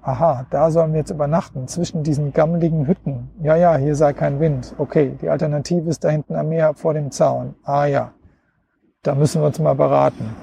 Aha, 0.02 0.46
da 0.50 0.70
sollen 0.70 0.92
wir 0.92 1.00
jetzt 1.00 1.10
übernachten, 1.10 1.66
zwischen 1.66 2.04
diesen 2.04 2.32
gammeligen 2.32 2.86
Hütten. 2.86 3.28
Ja, 3.42 3.56
ja, 3.56 3.76
hier 3.76 3.96
sei 3.96 4.12
kein 4.12 4.38
Wind. 4.38 4.72
Okay, 4.78 5.18
die 5.20 5.30
Alternative 5.30 5.90
ist 5.90 6.04
da 6.04 6.10
hinten 6.10 6.36
am 6.36 6.48
Meer 6.48 6.74
vor 6.74 6.94
dem 6.94 7.10
Zaun. 7.10 7.56
Ah 7.64 7.86
ja, 7.86 8.12
da 9.02 9.16
müssen 9.16 9.42
wir 9.42 9.48
uns 9.48 9.58
mal 9.58 9.74
beraten. 9.74 10.36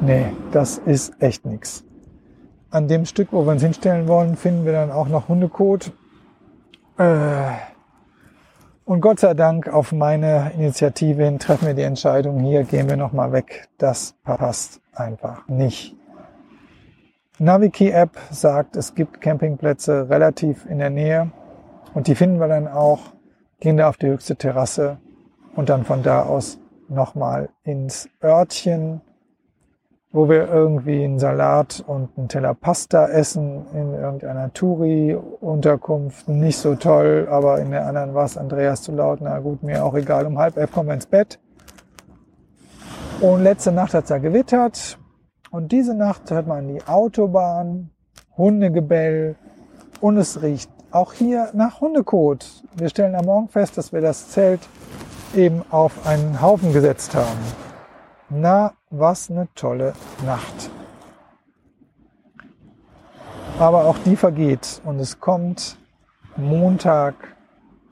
Nee, 0.00 0.26
das 0.52 0.78
ist 0.78 1.20
echt 1.20 1.44
nichts. 1.44 1.84
An 2.70 2.86
dem 2.86 3.04
Stück, 3.04 3.28
wo 3.32 3.44
wir 3.44 3.52
uns 3.52 3.62
hinstellen 3.62 4.06
wollen, 4.06 4.36
finden 4.36 4.64
wir 4.64 4.72
dann 4.72 4.92
auch 4.92 5.08
noch 5.08 5.28
Hundekot. 5.28 5.92
Äh, 6.98 7.50
und 8.84 9.00
Gott 9.00 9.20
sei 9.20 9.34
Dank 9.34 9.68
auf 9.68 9.92
meine 9.92 10.52
Initiative 10.54 11.24
hin 11.24 11.38
treffen 11.38 11.66
wir 11.66 11.74
die 11.74 11.82
Entscheidung, 11.82 12.40
hier 12.40 12.62
gehen 12.64 12.88
wir 12.88 12.96
nochmal 12.96 13.32
weg. 13.32 13.68
Das 13.76 14.14
passt 14.24 14.80
einfach 14.94 15.48
nicht. 15.48 15.96
NaviKey 17.38 17.90
App 17.90 18.18
sagt, 18.30 18.76
es 18.76 18.94
gibt 18.94 19.20
Campingplätze 19.20 20.08
relativ 20.08 20.64
in 20.66 20.78
der 20.78 20.90
Nähe 20.90 21.30
und 21.92 22.06
die 22.06 22.14
finden 22.14 22.38
wir 22.38 22.48
dann 22.48 22.68
auch, 22.68 23.00
gehen 23.60 23.76
da 23.76 23.88
auf 23.88 23.96
die 23.96 24.06
höchste 24.06 24.36
Terrasse 24.36 24.98
und 25.54 25.68
dann 25.68 25.84
von 25.84 26.02
da 26.02 26.22
aus 26.22 26.58
nochmal 26.88 27.50
ins 27.64 28.08
Örtchen 28.22 29.02
wo 30.10 30.28
wir 30.28 30.48
irgendwie 30.48 31.04
einen 31.04 31.18
Salat 31.18 31.84
und 31.86 32.10
einen 32.16 32.28
Teller 32.28 32.54
Pasta 32.54 33.08
essen 33.08 33.66
in 33.74 33.92
irgendeiner 33.94 34.52
Touri-Unterkunft. 34.52 36.28
Nicht 36.28 36.58
so 36.58 36.74
toll, 36.76 37.28
aber 37.30 37.60
in 37.60 37.70
der 37.70 37.86
anderen 37.86 38.14
war 38.14 38.24
es 38.24 38.38
Andreas 38.38 38.82
zu 38.82 38.92
laut. 38.92 39.20
Na 39.20 39.38
gut, 39.40 39.62
mir 39.62 39.84
auch 39.84 39.94
egal. 39.94 40.26
Um 40.26 40.38
halb 40.38 40.56
elf 40.56 40.72
kommen 40.72 40.88
wir 40.88 40.94
ins 40.94 41.06
Bett. 41.06 41.38
Und 43.20 43.42
letzte 43.42 43.72
Nacht 43.72 43.94
hat 43.94 44.04
es 44.04 44.10
ja 44.10 44.18
gewittert. 44.18 44.98
Und 45.50 45.72
diese 45.72 45.94
Nacht 45.94 46.30
hört 46.30 46.46
man 46.46 46.68
die 46.68 46.82
Autobahn, 46.86 47.90
Hundegebell 48.36 49.36
und 50.00 50.16
es 50.16 50.42
riecht 50.42 50.70
auch 50.90 51.12
hier 51.12 51.50
nach 51.52 51.80
Hundekot. 51.80 52.46
Wir 52.76 52.88
stellen 52.88 53.14
am 53.14 53.24
Morgen 53.24 53.48
fest, 53.48 53.76
dass 53.76 53.92
wir 53.92 54.00
das 54.00 54.30
Zelt 54.30 54.60
eben 55.34 55.62
auf 55.70 56.06
einen 56.06 56.40
Haufen 56.40 56.72
gesetzt 56.72 57.14
haben. 57.14 57.67
Na, 58.30 58.74
was 58.90 59.30
eine 59.30 59.48
tolle 59.54 59.94
Nacht. 60.26 60.70
Aber 63.58 63.86
auch 63.86 63.96
die 64.04 64.16
vergeht 64.16 64.82
und 64.84 65.00
es 65.00 65.18
kommt 65.18 65.78
Montag, 66.36 67.14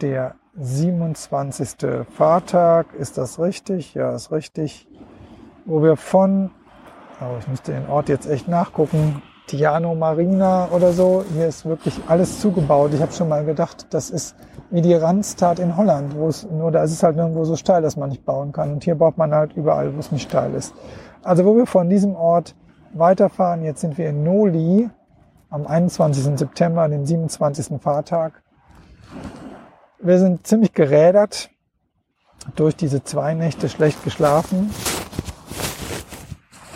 der 0.02 0.34
27. 0.58 2.06
Fahrtag. 2.14 2.92
Ist 2.94 3.16
das 3.16 3.40
richtig? 3.40 3.94
Ja, 3.94 4.14
ist 4.14 4.30
richtig. 4.30 4.86
Wo 5.64 5.82
wir 5.82 5.96
von, 5.96 6.50
oh, 7.20 7.38
ich 7.38 7.48
müsste 7.48 7.72
den 7.72 7.88
Ort 7.88 8.10
jetzt 8.10 8.28
echt 8.28 8.46
nachgucken, 8.46 9.22
Tiano 9.46 9.94
Marina 9.94 10.68
oder 10.70 10.92
so. 10.92 11.24
Hier 11.32 11.46
ist 11.46 11.64
wirklich 11.64 11.98
alles 12.08 12.40
zugebaut. 12.40 12.92
Ich 12.92 13.00
habe 13.00 13.12
schon 13.12 13.28
mal 13.28 13.44
gedacht, 13.44 13.86
das 13.90 14.10
ist 14.10 14.36
wie 14.70 14.82
die 14.82 14.94
Randstad 14.94 15.58
in 15.58 15.76
Holland, 15.76 16.16
wo 16.16 16.28
es 16.28 16.48
nur 16.50 16.70
da 16.70 16.82
ist 16.82 16.92
es 16.92 17.02
halt 17.02 17.16
nirgendwo 17.16 17.44
so 17.44 17.56
steil, 17.56 17.82
dass 17.82 17.96
man 17.96 18.10
nicht 18.10 18.24
bauen 18.24 18.52
kann. 18.52 18.72
Und 18.72 18.84
hier 18.84 18.94
baut 18.96 19.16
man 19.16 19.34
halt 19.34 19.54
überall, 19.54 19.94
wo 19.94 20.00
es 20.00 20.12
nicht 20.12 20.28
steil 20.28 20.54
ist. 20.54 20.74
Also 21.22 21.44
wo 21.44 21.56
wir 21.56 21.66
von 21.66 21.88
diesem 21.88 22.14
Ort 22.16 22.54
weiterfahren, 22.94 23.64
jetzt 23.64 23.80
sind 23.80 23.98
wir 23.98 24.08
in 24.08 24.24
Noli 24.24 24.90
am 25.50 25.66
21. 25.66 26.38
September, 26.38 26.88
den 26.88 27.06
27. 27.06 27.80
Fahrtag. 27.80 28.42
Wir 30.00 30.18
sind 30.18 30.46
ziemlich 30.46 30.72
gerädert, 30.72 31.50
durch 32.54 32.76
diese 32.76 33.02
zwei 33.02 33.34
Nächte 33.34 33.68
schlecht 33.68 34.04
geschlafen. 34.04 34.70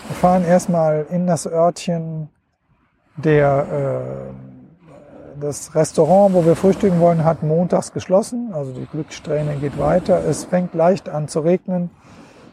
Wir 0.09 0.17
fahren 0.17 0.45
erstmal 0.45 1.07
in 1.11 1.27
das 1.27 1.47
Örtchen 1.47 2.31
der, 3.17 4.33
äh, 4.33 4.50
das 5.41 5.75
Restaurant, 5.75 6.35
wo 6.35 6.45
wir 6.45 6.57
frühstücken 6.57 7.01
wollen, 7.01 7.25
hat 7.25 7.43
montags 7.43 7.93
geschlossen. 7.93 8.51
Also 8.53 8.73
die 8.73 8.87
Glückssträhne 8.87 9.57
geht 9.57 9.79
weiter. 9.79 10.25
Es 10.25 10.45
fängt 10.45 10.75
leicht 10.75 11.09
an 11.09 11.29
zu 11.29 11.41
regnen. 11.41 11.91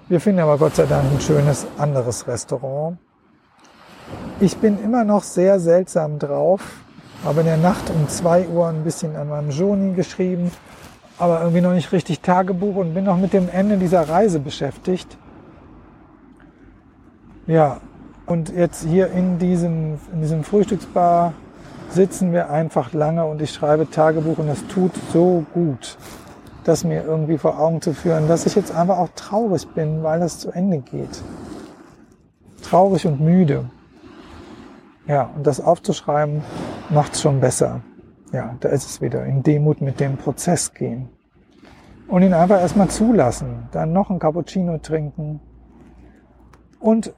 Wir 0.09 0.21
finden 0.21 0.39
aber 0.39 0.57
Gott 0.57 0.75
sei 0.75 0.85
Dank 0.85 1.05
ein 1.11 1.19
schönes 1.19 1.67
anderes 1.77 2.27
Restaurant. 2.27 2.97
Ich 4.39 4.57
bin 4.57 4.81
immer 4.81 5.03
noch 5.03 5.23
sehr 5.23 5.59
seltsam 5.59 6.17
drauf. 6.17 6.61
Habe 7.25 7.41
in 7.41 7.47
der 7.47 7.57
Nacht 7.57 7.89
um 7.89 8.07
zwei 8.07 8.47
Uhr 8.47 8.67
ein 8.67 8.83
bisschen 8.83 9.15
an 9.15 9.29
meinem 9.29 9.49
Joni 9.49 9.93
geschrieben 9.93 10.51
aber 11.19 11.39
irgendwie 11.39 11.61
noch 11.61 11.73
nicht 11.73 11.91
richtig 11.91 12.21
Tagebuch 12.21 12.75
und 12.75 12.93
bin 12.93 13.05
noch 13.05 13.17
mit 13.17 13.33
dem 13.33 13.49
Ende 13.49 13.77
dieser 13.77 14.07
Reise 14.07 14.39
beschäftigt. 14.39 15.17
Ja, 17.47 17.79
und 18.25 18.49
jetzt 18.49 18.83
hier 18.83 19.11
in 19.11 19.39
diesem, 19.39 19.97
in 20.13 20.21
diesem 20.21 20.43
Frühstücksbar 20.43 21.33
sitzen 21.89 22.33
wir 22.33 22.49
einfach 22.49 22.93
lange 22.93 23.25
und 23.25 23.41
ich 23.41 23.51
schreibe 23.51 23.89
Tagebuch 23.89 24.37
und 24.37 24.49
es 24.49 24.65
tut 24.67 24.91
so 25.13 25.45
gut, 25.53 25.97
das 26.63 26.83
mir 26.83 27.03
irgendwie 27.03 27.37
vor 27.37 27.59
Augen 27.59 27.81
zu 27.81 27.93
führen, 27.93 28.27
dass 28.27 28.45
ich 28.45 28.55
jetzt 28.55 28.75
einfach 28.75 28.97
auch 28.97 29.09
traurig 29.15 29.67
bin, 29.69 30.03
weil 30.03 30.19
das 30.19 30.39
zu 30.39 30.51
Ende 30.51 30.79
geht. 30.79 31.21
Traurig 32.61 33.07
und 33.07 33.21
müde. 33.21 33.69
Ja, 35.07 35.29
und 35.35 35.47
das 35.47 35.61
aufzuschreiben 35.61 36.41
macht 36.89 37.13
es 37.13 37.21
schon 37.21 37.39
besser. 37.39 37.81
Ja, 38.33 38.55
da 38.59 38.69
ist 38.69 38.89
es 38.89 39.01
wieder. 39.01 39.25
In 39.25 39.41
Demut 39.41 39.79
mit 39.79 40.01
dem 40.01 40.17
Prozess 40.17 40.73
gehen. 40.73 41.07
Und 42.07 42.23
ihn 42.23 42.33
einfach 42.33 42.59
erstmal 42.59 42.89
zulassen. 42.89 43.69
Dann 43.71 43.93
noch 43.93 44.09
ein 44.09 44.19
Cappuccino 44.19 44.77
trinken. 44.79 45.39
Und 46.79 47.13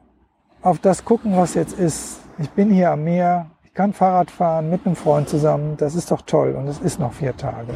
auf 0.62 0.80
das 0.80 1.06
gucken, 1.06 1.36
was 1.36 1.56
jetzt 1.56 1.78
ist. 1.78 2.20
Ich 2.38 2.50
bin 2.52 2.70
hier 2.70 2.92
am 2.92 3.04
Meer. 3.04 3.48
Kann 3.80 3.94
Fahrrad 3.94 4.30
fahren 4.30 4.70
mit 4.70 4.86
einem 4.86 4.98
Freund 4.98 5.30
zusammen. 5.30 5.78
Das 5.78 5.96
ist 5.96 6.12
doch 6.12 6.24
toll. 6.24 6.52
Und 6.52 6.68
es 6.68 6.80
ist 6.80 7.00
noch 7.00 7.14
vier 7.14 7.38
Tage. 7.38 7.76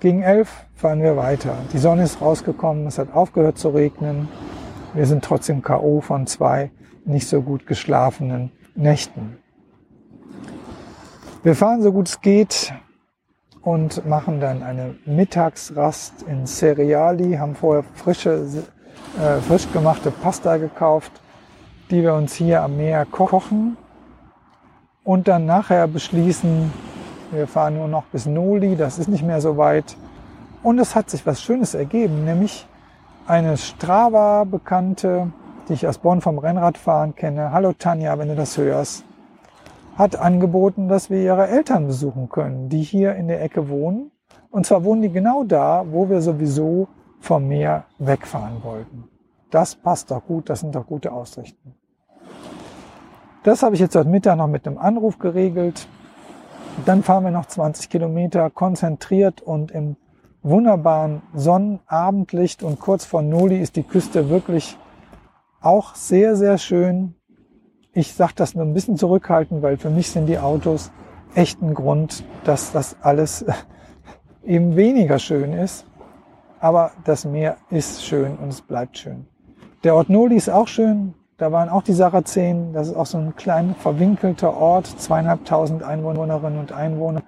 Gegen 0.00 0.20
elf 0.20 0.66
fahren 0.74 1.00
wir 1.00 1.16
weiter. 1.16 1.56
Die 1.72 1.78
Sonne 1.78 2.02
ist 2.02 2.20
rausgekommen. 2.20 2.86
Es 2.86 2.98
hat 2.98 3.14
aufgehört 3.14 3.56
zu 3.56 3.70
regnen. 3.70 4.28
Wir 4.92 5.06
sind 5.06 5.24
trotzdem 5.24 5.62
K.O. 5.62 6.02
von 6.02 6.26
zwei 6.26 6.70
nicht 7.06 7.26
so 7.26 7.40
gut 7.40 7.66
geschlafenen 7.66 8.52
Nächten. 8.74 9.38
Wir 11.42 11.54
fahren 11.54 11.80
so 11.80 11.90
gut 11.90 12.08
es 12.08 12.20
geht 12.20 12.74
und 13.62 14.06
machen 14.06 14.40
dann 14.40 14.62
eine 14.62 14.94
Mittagsrast 15.06 16.24
in 16.24 16.44
Cereali, 16.44 17.36
haben 17.36 17.54
vorher 17.54 17.84
frische, 17.94 18.46
äh, 19.18 19.40
frisch 19.40 19.72
gemachte 19.72 20.10
Pasta 20.10 20.58
gekauft, 20.58 21.12
die 21.90 22.02
wir 22.02 22.12
uns 22.12 22.34
hier 22.34 22.60
am 22.60 22.76
Meer 22.76 23.06
kochen 23.06 23.78
und 25.10 25.26
dann 25.28 25.46
nachher 25.46 25.88
beschließen, 25.88 26.72
wir 27.32 27.46
fahren 27.46 27.76
nur 27.76 27.88
noch 27.88 28.04
bis 28.04 28.26
Noli, 28.26 28.76
das 28.76 28.98
ist 28.98 29.08
nicht 29.08 29.24
mehr 29.24 29.40
so 29.40 29.56
weit. 29.56 29.96
Und 30.62 30.78
es 30.78 30.94
hat 30.94 31.10
sich 31.10 31.26
was 31.26 31.42
Schönes 31.42 31.74
ergeben, 31.74 32.24
nämlich 32.24 32.66
eine 33.26 33.56
Strava-Bekannte 33.56 35.32
die 35.70 35.74
ich 35.74 35.86
aus 35.86 35.98
Bonn 35.98 36.20
vom 36.20 36.38
Rennradfahren 36.38 37.14
kenne, 37.14 37.52
hallo 37.52 37.72
Tanja, 37.72 38.18
wenn 38.18 38.26
du 38.26 38.34
das 38.34 38.58
hörst, 38.58 39.04
hat 39.96 40.16
angeboten, 40.16 40.88
dass 40.88 41.10
wir 41.10 41.22
ihre 41.22 41.46
Eltern 41.46 41.86
besuchen 41.86 42.28
können, 42.28 42.68
die 42.68 42.82
hier 42.82 43.14
in 43.14 43.28
der 43.28 43.40
Ecke 43.40 43.68
wohnen. 43.68 44.10
Und 44.50 44.66
zwar 44.66 44.82
wohnen 44.82 45.02
die 45.02 45.12
genau 45.12 45.44
da, 45.44 45.84
wo 45.88 46.10
wir 46.10 46.22
sowieso 46.22 46.88
vom 47.20 47.46
Meer 47.46 47.84
wegfahren 47.98 48.64
wollten. 48.64 49.04
Das 49.52 49.76
passt 49.76 50.10
doch 50.10 50.24
gut, 50.26 50.50
das 50.50 50.58
sind 50.58 50.74
doch 50.74 50.86
gute 50.86 51.12
Ausrichten. 51.12 51.76
Das 53.42 53.62
habe 53.62 53.74
ich 53.74 53.80
jetzt 53.80 53.96
heute 53.96 54.10
Mittag 54.10 54.36
noch 54.36 54.48
mit 54.48 54.66
einem 54.66 54.76
Anruf 54.76 55.18
geregelt. 55.18 55.88
Dann 56.84 57.02
fahren 57.02 57.24
wir 57.24 57.30
noch 57.30 57.46
20 57.46 57.88
Kilometer 57.88 58.50
konzentriert 58.50 59.40
und 59.40 59.70
im 59.70 59.96
wunderbaren 60.42 61.22
Sonnenabendlicht 61.34 62.62
und 62.62 62.80
kurz 62.80 63.06
vor 63.06 63.22
Noli 63.22 63.58
ist 63.58 63.76
die 63.76 63.82
Küste 63.82 64.28
wirklich 64.28 64.76
auch 65.62 65.94
sehr, 65.94 66.36
sehr 66.36 66.58
schön. 66.58 67.14
Ich 67.94 68.12
sage 68.12 68.34
das 68.36 68.54
nur 68.54 68.66
ein 68.66 68.74
bisschen 68.74 68.98
zurückhaltend, 68.98 69.62
weil 69.62 69.78
für 69.78 69.90
mich 69.90 70.10
sind 70.10 70.26
die 70.26 70.38
Autos 70.38 70.92
echt 71.34 71.62
ein 71.62 71.72
Grund, 71.72 72.24
dass 72.44 72.72
das 72.72 72.96
alles 73.00 73.46
eben 74.44 74.76
weniger 74.76 75.18
schön 75.18 75.54
ist. 75.54 75.86
Aber 76.60 76.92
das 77.04 77.24
Meer 77.24 77.56
ist 77.70 78.04
schön 78.04 78.36
und 78.36 78.48
es 78.48 78.60
bleibt 78.60 78.98
schön. 78.98 79.26
Der 79.82 79.94
Ort 79.94 80.10
Noli 80.10 80.36
ist 80.36 80.50
auch 80.50 80.68
schön. 80.68 81.14
Da 81.40 81.50
waren 81.52 81.70
auch 81.70 81.82
die 81.82 81.94
Sarazenen. 81.94 82.74
Das 82.74 82.88
ist 82.88 82.94
auch 82.94 83.06
so 83.06 83.16
ein 83.16 83.34
kleiner 83.34 83.74
verwinkelter 83.74 84.54
Ort. 84.54 84.86
Zweieinhalbtausend 84.86 85.82
Einwohnerinnen 85.82 86.58
und 86.58 86.70
Einwohner. 86.70 87.22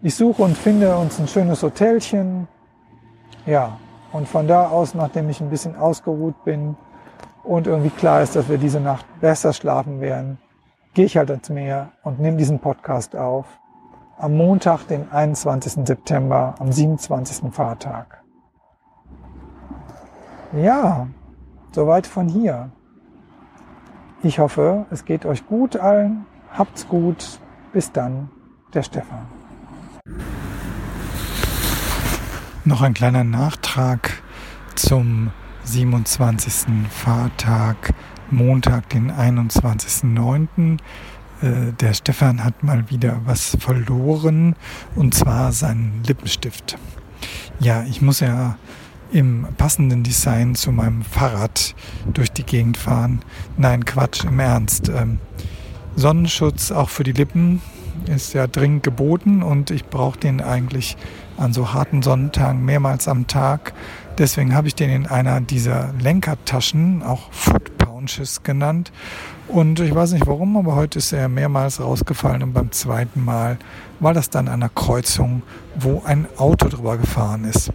Ich 0.00 0.14
suche 0.14 0.44
und 0.44 0.56
finde 0.56 0.96
uns 0.96 1.18
ein 1.18 1.26
schönes 1.26 1.60
Hotelchen. 1.64 2.46
Ja, 3.46 3.78
und 4.12 4.28
von 4.28 4.46
da 4.46 4.68
aus, 4.68 4.94
nachdem 4.94 5.28
ich 5.28 5.40
ein 5.40 5.50
bisschen 5.50 5.74
ausgeruht 5.74 6.44
bin, 6.44 6.76
und 7.42 7.66
irgendwie 7.66 7.90
klar 7.90 8.22
ist, 8.22 8.36
dass 8.36 8.48
wir 8.48 8.58
diese 8.58 8.78
Nacht 8.78 9.04
besser 9.20 9.52
schlafen 9.52 10.00
werden, 10.00 10.38
gehe 10.94 11.06
ich 11.06 11.16
halt 11.16 11.32
ans 11.32 11.48
Meer 11.50 11.90
und 12.04 12.20
nehme 12.20 12.36
diesen 12.36 12.60
Podcast 12.60 13.16
auf. 13.16 13.46
Am 14.18 14.36
Montag, 14.36 14.86
den 14.86 15.10
21. 15.10 15.84
September, 15.84 16.54
am 16.60 16.70
27. 16.70 17.52
Fahrtag. 17.52 18.22
Ja, 20.52 21.08
soweit 21.72 22.06
von 22.06 22.28
hier. 22.28 22.70
Ich 24.22 24.38
hoffe, 24.38 24.84
es 24.90 25.06
geht 25.06 25.24
euch 25.24 25.46
gut 25.46 25.76
allen. 25.76 26.26
Habt's 26.52 26.86
gut. 26.86 27.40
Bis 27.72 27.90
dann, 27.90 28.28
der 28.74 28.82
Stefan. 28.82 29.26
Noch 32.66 32.82
ein 32.82 32.92
kleiner 32.92 33.24
Nachtrag 33.24 34.22
zum 34.74 35.30
27. 35.64 36.86
Fahrtag, 36.90 37.94
Montag, 38.30 38.90
den 38.90 39.10
21.09. 39.10 40.78
Äh, 41.40 41.72
der 41.80 41.94
Stefan 41.94 42.44
hat 42.44 42.62
mal 42.62 42.90
wieder 42.90 43.22
was 43.24 43.56
verloren 43.58 44.54
und 44.96 45.14
zwar 45.14 45.52
seinen 45.52 46.02
Lippenstift. 46.04 46.76
Ja, 47.58 47.84
ich 47.84 48.02
muss 48.02 48.20
ja 48.20 48.58
im 49.12 49.46
passenden 49.56 50.02
Design 50.02 50.54
zu 50.54 50.72
meinem 50.72 51.02
Fahrrad 51.02 51.74
durch 52.12 52.30
die 52.32 52.44
Gegend 52.44 52.76
fahren. 52.76 53.20
Nein, 53.56 53.84
Quatsch, 53.84 54.24
im 54.24 54.38
Ernst. 54.38 54.88
Ähm, 54.88 55.18
Sonnenschutz 55.96 56.70
auch 56.70 56.88
für 56.88 57.04
die 57.04 57.12
Lippen 57.12 57.60
ist 58.06 58.32
ja 58.32 58.46
dringend 58.46 58.82
geboten 58.82 59.42
und 59.42 59.70
ich 59.70 59.84
brauche 59.86 60.18
den 60.18 60.40
eigentlich 60.40 60.96
an 61.36 61.52
so 61.52 61.72
harten 61.72 62.02
Sonnentagen 62.02 62.64
mehrmals 62.64 63.08
am 63.08 63.26
Tag. 63.26 63.74
Deswegen 64.18 64.54
habe 64.54 64.68
ich 64.68 64.74
den 64.74 64.90
in 64.90 65.06
einer 65.06 65.40
dieser 65.40 65.92
Lenkertaschen, 65.98 67.02
auch 67.02 67.32
Foot 67.32 67.76
Pouches 67.78 68.42
genannt. 68.42 68.92
Und 69.48 69.80
ich 69.80 69.94
weiß 69.94 70.12
nicht 70.12 70.26
warum, 70.26 70.56
aber 70.56 70.76
heute 70.76 70.98
ist 70.98 71.12
er 71.12 71.28
mehrmals 71.28 71.80
rausgefallen 71.80 72.42
und 72.42 72.52
beim 72.52 72.70
zweiten 72.72 73.24
Mal 73.24 73.58
war 73.98 74.14
das 74.14 74.30
dann 74.30 74.48
an 74.48 74.54
einer 74.54 74.68
Kreuzung, 74.68 75.42
wo 75.74 76.02
ein 76.04 76.26
Auto 76.36 76.68
drüber 76.68 76.96
gefahren 76.98 77.44
ist. 77.44 77.72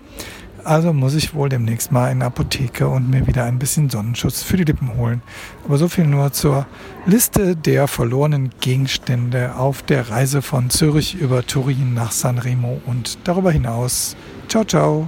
Also 0.66 0.94
muss 0.94 1.14
ich 1.14 1.36
wohl 1.36 1.48
demnächst 1.48 1.92
mal 1.92 2.12
in 2.12 2.20
der 2.20 2.28
Apotheke 2.30 2.88
und 2.88 3.08
mir 3.08 3.28
wieder 3.28 3.44
ein 3.44 3.60
bisschen 3.60 3.92
Sonnenschutz 3.92 4.42
für 4.42 4.58
die 4.58 4.64
Lippen 4.64 4.98
holen. 4.98 5.22
Aber 5.64 5.78
so 5.78 5.88
viel 5.88 6.08
nur 6.08 6.34
zur 6.34 6.66
Liste 7.06 7.56
der 7.56 7.88
verlorenen 7.88 8.50
Gegenstände 8.62 9.56
auf 9.56 9.84
der 9.84 10.10
Reise 10.10 10.42
von 10.42 10.72
Zürich 10.72 11.14
über 11.14 11.46
Turin 11.46 11.94
nach 11.94 12.12
Sanremo 12.12 12.82
und 12.88 13.20
darüber 13.26 13.52
hinaus. 13.52 14.16
Ciao, 14.48 14.64
ciao. 14.64 15.08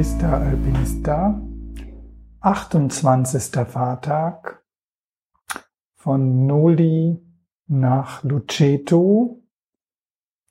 Alpinista 0.00 0.38
Alpinista. 0.38 1.42
28. 2.40 3.66
Fahrtag 3.66 4.64
von 5.94 6.46
Noli 6.46 7.18
nach 7.66 8.24
Luceto. 8.24 9.42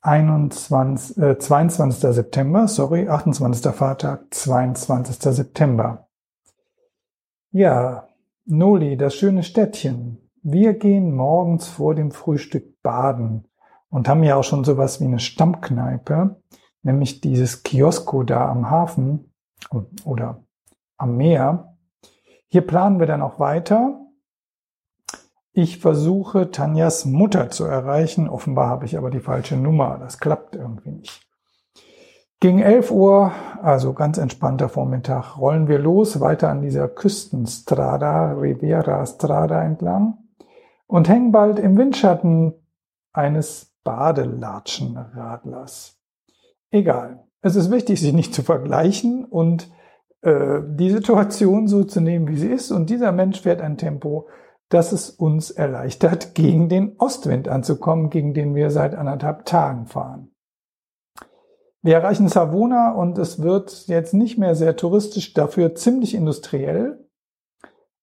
21, 0.02 1.18
äh, 1.18 1.36
22. 1.36 2.12
September, 2.12 2.68
sorry, 2.68 3.08
28. 3.08 3.72
Fahrtag, 3.74 4.32
22. 4.32 5.34
September. 5.34 6.08
Ja, 7.50 8.06
Noli, 8.44 8.96
das 8.96 9.16
schöne 9.16 9.42
Städtchen. 9.42 10.30
Wir 10.44 10.74
gehen 10.74 11.12
morgens 11.12 11.66
vor 11.66 11.96
dem 11.96 12.12
Frühstück 12.12 12.80
baden 12.82 13.48
und 13.88 14.08
haben 14.08 14.22
ja 14.22 14.36
auch 14.36 14.44
schon 14.44 14.62
sowas 14.62 15.00
wie 15.00 15.06
eine 15.06 15.18
Stammkneipe, 15.18 16.40
nämlich 16.82 17.20
dieses 17.20 17.64
Kiosko 17.64 18.22
da 18.22 18.48
am 18.48 18.70
Hafen 18.70 19.29
oder 20.04 20.42
am 20.96 21.16
Meer. 21.16 21.76
Hier 22.48 22.66
planen 22.66 22.98
wir 22.98 23.06
dann 23.06 23.22
auch 23.22 23.38
weiter. 23.38 24.00
Ich 25.52 25.78
versuche 25.78 26.50
Tanjas 26.50 27.04
Mutter 27.04 27.50
zu 27.50 27.64
erreichen. 27.64 28.28
Offenbar 28.28 28.68
habe 28.68 28.86
ich 28.86 28.96
aber 28.96 29.10
die 29.10 29.20
falsche 29.20 29.56
Nummer. 29.56 29.98
Das 29.98 30.18
klappt 30.18 30.56
irgendwie 30.56 30.92
nicht. 30.92 31.30
Gegen 32.42 32.60
11 32.60 32.90
Uhr, 32.90 33.32
also 33.60 33.92
ganz 33.92 34.16
entspannter 34.16 34.70
Vormittag, 34.70 35.36
rollen 35.36 35.68
wir 35.68 35.78
los, 35.78 36.20
weiter 36.20 36.48
an 36.48 36.62
dieser 36.62 36.88
Küstenstrada, 36.88 38.32
Riviera 38.32 39.04
Strada 39.04 39.62
entlang 39.62 40.16
und 40.86 41.10
hängen 41.10 41.32
bald 41.32 41.58
im 41.58 41.76
Windschatten 41.76 42.54
eines 43.12 43.76
Badelatschenradlers. 43.84 46.00
Egal. 46.70 47.26
Es 47.42 47.56
ist 47.56 47.70
wichtig, 47.70 48.00
sich 48.00 48.12
nicht 48.12 48.34
zu 48.34 48.42
vergleichen 48.42 49.24
und 49.24 49.70
äh, 50.22 50.60
die 50.64 50.90
Situation 50.90 51.68
so 51.68 51.84
zu 51.84 52.00
nehmen, 52.00 52.28
wie 52.28 52.36
sie 52.36 52.50
ist. 52.50 52.70
Und 52.70 52.90
dieser 52.90 53.12
Mensch 53.12 53.40
fährt 53.40 53.60
ein 53.60 53.78
Tempo, 53.78 54.28
das 54.68 54.92
es 54.92 55.10
uns 55.10 55.50
erleichtert, 55.50 56.34
gegen 56.34 56.68
den 56.68 56.96
Ostwind 56.98 57.48
anzukommen, 57.48 58.10
gegen 58.10 58.34
den 58.34 58.54
wir 58.54 58.70
seit 58.70 58.94
anderthalb 58.94 59.46
Tagen 59.46 59.86
fahren. 59.86 60.32
Wir 61.82 61.94
erreichen 61.94 62.28
Savona 62.28 62.92
und 62.92 63.16
es 63.16 63.42
wird 63.42 63.88
jetzt 63.88 64.12
nicht 64.12 64.36
mehr 64.36 64.54
sehr 64.54 64.76
touristisch, 64.76 65.32
dafür 65.32 65.74
ziemlich 65.74 66.14
industriell. 66.14 67.08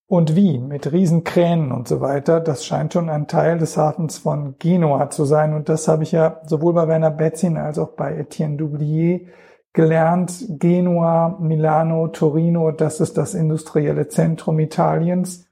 Und 0.08 0.34
wie? 0.34 0.56
Mit 0.56 0.90
Riesenkränen 0.90 1.70
und 1.70 1.86
so 1.86 2.00
weiter. 2.00 2.40
Das 2.40 2.64
scheint 2.64 2.94
schon 2.94 3.10
ein 3.10 3.28
Teil 3.28 3.58
des 3.58 3.76
Hafens 3.76 4.16
von 4.16 4.56
Genua 4.58 5.10
zu 5.10 5.26
sein. 5.26 5.52
Und 5.52 5.68
das 5.68 5.86
habe 5.86 6.02
ich 6.02 6.12
ja 6.12 6.40
sowohl 6.46 6.72
bei 6.72 6.88
Werner 6.88 7.10
Betzin 7.10 7.58
als 7.58 7.78
auch 7.78 7.90
bei 7.90 8.16
Etienne 8.16 8.56
Doublier 8.56 9.26
gelernt. 9.74 10.46
Genua, 10.48 11.36
Milano, 11.40 12.08
Torino, 12.08 12.70
das 12.70 13.00
ist 13.00 13.18
das 13.18 13.34
industrielle 13.34 14.08
Zentrum 14.08 14.58
Italiens, 14.60 15.46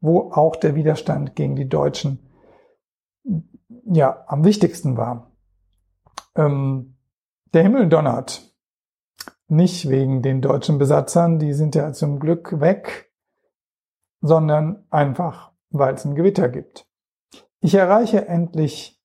wo 0.00 0.30
auch 0.32 0.56
der 0.56 0.74
Widerstand 0.74 1.34
gegen 1.34 1.56
die 1.56 1.70
Deutschen 1.70 2.18
ja 3.86 4.22
am 4.26 4.44
wichtigsten 4.44 4.98
war. 4.98 5.32
Ähm, 6.36 6.98
der 7.54 7.62
Himmel 7.62 7.88
donnert. 7.88 8.50
Nicht 9.48 9.88
wegen 9.88 10.20
den 10.20 10.42
deutschen 10.42 10.76
Besatzern, 10.76 11.38
die 11.38 11.54
sind 11.54 11.74
ja 11.74 11.92
zum 11.94 12.18
Glück 12.18 12.60
weg, 12.60 13.13
sondern 14.24 14.86
einfach, 14.88 15.52
weil 15.68 15.92
es 15.94 16.06
ein 16.06 16.14
Gewitter 16.14 16.48
gibt. 16.48 16.86
Ich 17.60 17.74
erreiche 17.74 18.26
endlich 18.26 18.98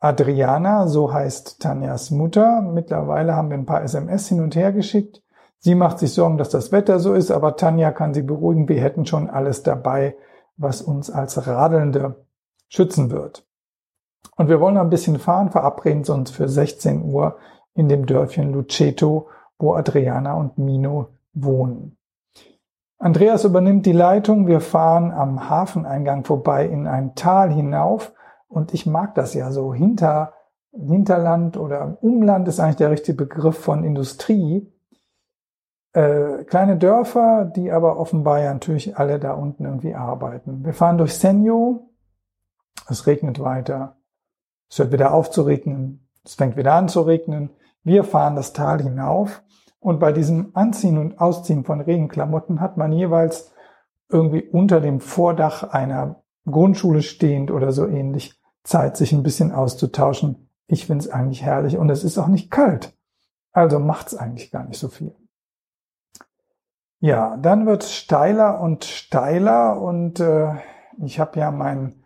Adriana, 0.00 0.86
so 0.86 1.14
heißt 1.14 1.62
Tanjas 1.62 2.10
Mutter. 2.10 2.60
Mittlerweile 2.60 3.34
haben 3.34 3.48
wir 3.48 3.56
ein 3.56 3.64
paar 3.64 3.82
SMS 3.82 4.28
hin 4.28 4.42
und 4.42 4.54
her 4.54 4.72
geschickt. 4.72 5.22
Sie 5.60 5.74
macht 5.74 5.98
sich 5.98 6.12
Sorgen, 6.12 6.36
dass 6.36 6.50
das 6.50 6.72
Wetter 6.72 6.98
so 6.98 7.14
ist, 7.14 7.30
aber 7.30 7.56
Tanja 7.56 7.90
kann 7.90 8.12
sie 8.12 8.22
beruhigen, 8.22 8.68
wir 8.68 8.78
hätten 8.82 9.06
schon 9.06 9.30
alles 9.30 9.62
dabei, 9.62 10.14
was 10.58 10.82
uns 10.82 11.10
als 11.10 11.46
Radelnde 11.46 12.26
schützen 12.68 13.10
wird. 13.10 13.46
Und 14.36 14.50
wir 14.50 14.60
wollen 14.60 14.76
ein 14.76 14.90
bisschen 14.90 15.18
fahren, 15.18 15.50
verabreden 15.50 16.04
uns 16.10 16.30
für 16.30 16.48
16 16.48 17.02
Uhr 17.02 17.38
in 17.72 17.88
dem 17.88 18.04
Dörfchen 18.04 18.52
Luceto, 18.52 19.30
wo 19.58 19.72
Adriana 19.72 20.34
und 20.34 20.58
Mino 20.58 21.08
wohnen. 21.32 21.95
Andreas 22.98 23.44
übernimmt 23.44 23.84
die 23.84 23.92
Leitung. 23.92 24.46
Wir 24.46 24.60
fahren 24.60 25.12
am 25.12 25.50
Hafeneingang 25.50 26.24
vorbei 26.24 26.66
in 26.66 26.86
ein 26.86 27.14
Tal 27.14 27.52
hinauf. 27.52 28.12
Und 28.48 28.72
ich 28.72 28.86
mag 28.86 29.14
das 29.14 29.34
ja 29.34 29.50
so. 29.50 29.74
Hinter, 29.74 30.32
Hinterland 30.72 31.56
oder 31.56 31.98
Umland 32.00 32.48
ist 32.48 32.60
eigentlich 32.60 32.76
der 32.76 32.90
richtige 32.90 33.16
Begriff 33.16 33.58
von 33.58 33.84
Industrie. 33.84 34.72
Äh, 35.92 36.44
kleine 36.44 36.76
Dörfer, 36.76 37.44
die 37.44 37.70
aber 37.70 37.98
offenbar 37.98 38.40
ja 38.40 38.52
natürlich 38.52 38.96
alle 38.96 39.18
da 39.18 39.34
unten 39.34 39.64
irgendwie 39.64 39.94
arbeiten. 39.94 40.64
Wir 40.64 40.72
fahren 40.72 40.98
durch 40.98 41.18
Senjo. 41.18 41.90
Es 42.88 43.06
regnet 43.06 43.40
weiter. 43.40 43.96
Es 44.70 44.78
hört 44.78 44.92
wieder 44.92 45.12
auf 45.12 45.30
zu 45.30 45.42
regnen. 45.42 46.08
Es 46.24 46.34
fängt 46.34 46.56
wieder 46.56 46.74
an 46.74 46.88
zu 46.88 47.02
regnen. 47.02 47.50
Wir 47.82 48.04
fahren 48.04 48.36
das 48.36 48.52
Tal 48.52 48.82
hinauf 48.82 49.42
und 49.86 50.00
bei 50.00 50.10
diesem 50.10 50.50
Anziehen 50.54 50.98
und 50.98 51.20
Ausziehen 51.20 51.62
von 51.62 51.80
Regenklamotten 51.80 52.60
hat 52.60 52.76
man 52.76 52.90
jeweils 52.90 53.52
irgendwie 54.08 54.42
unter 54.42 54.80
dem 54.80 54.98
Vordach 54.98 55.62
einer 55.62 56.24
Grundschule 56.44 57.02
stehend 57.02 57.52
oder 57.52 57.70
so 57.70 57.86
ähnlich 57.86 58.36
Zeit, 58.64 58.96
sich 58.96 59.12
ein 59.12 59.22
bisschen 59.22 59.52
auszutauschen. 59.52 60.50
Ich 60.66 60.86
finde 60.86 61.04
es 61.04 61.08
eigentlich 61.08 61.44
herrlich 61.44 61.78
und 61.78 61.88
es 61.88 62.02
ist 62.02 62.18
auch 62.18 62.26
nicht 62.26 62.50
kalt. 62.50 62.98
Also 63.52 63.78
macht 63.78 64.08
es 64.08 64.16
eigentlich 64.16 64.50
gar 64.50 64.64
nicht 64.64 64.80
so 64.80 64.88
viel. 64.88 65.14
Ja, 66.98 67.36
dann 67.36 67.64
wird 67.64 67.84
steiler 67.84 68.60
und 68.60 68.84
steiler 68.84 69.80
und 69.80 70.18
äh, 70.18 70.54
ich 70.98 71.20
habe 71.20 71.38
ja 71.38 71.52
mein 71.52 71.90
äh, 71.90 72.05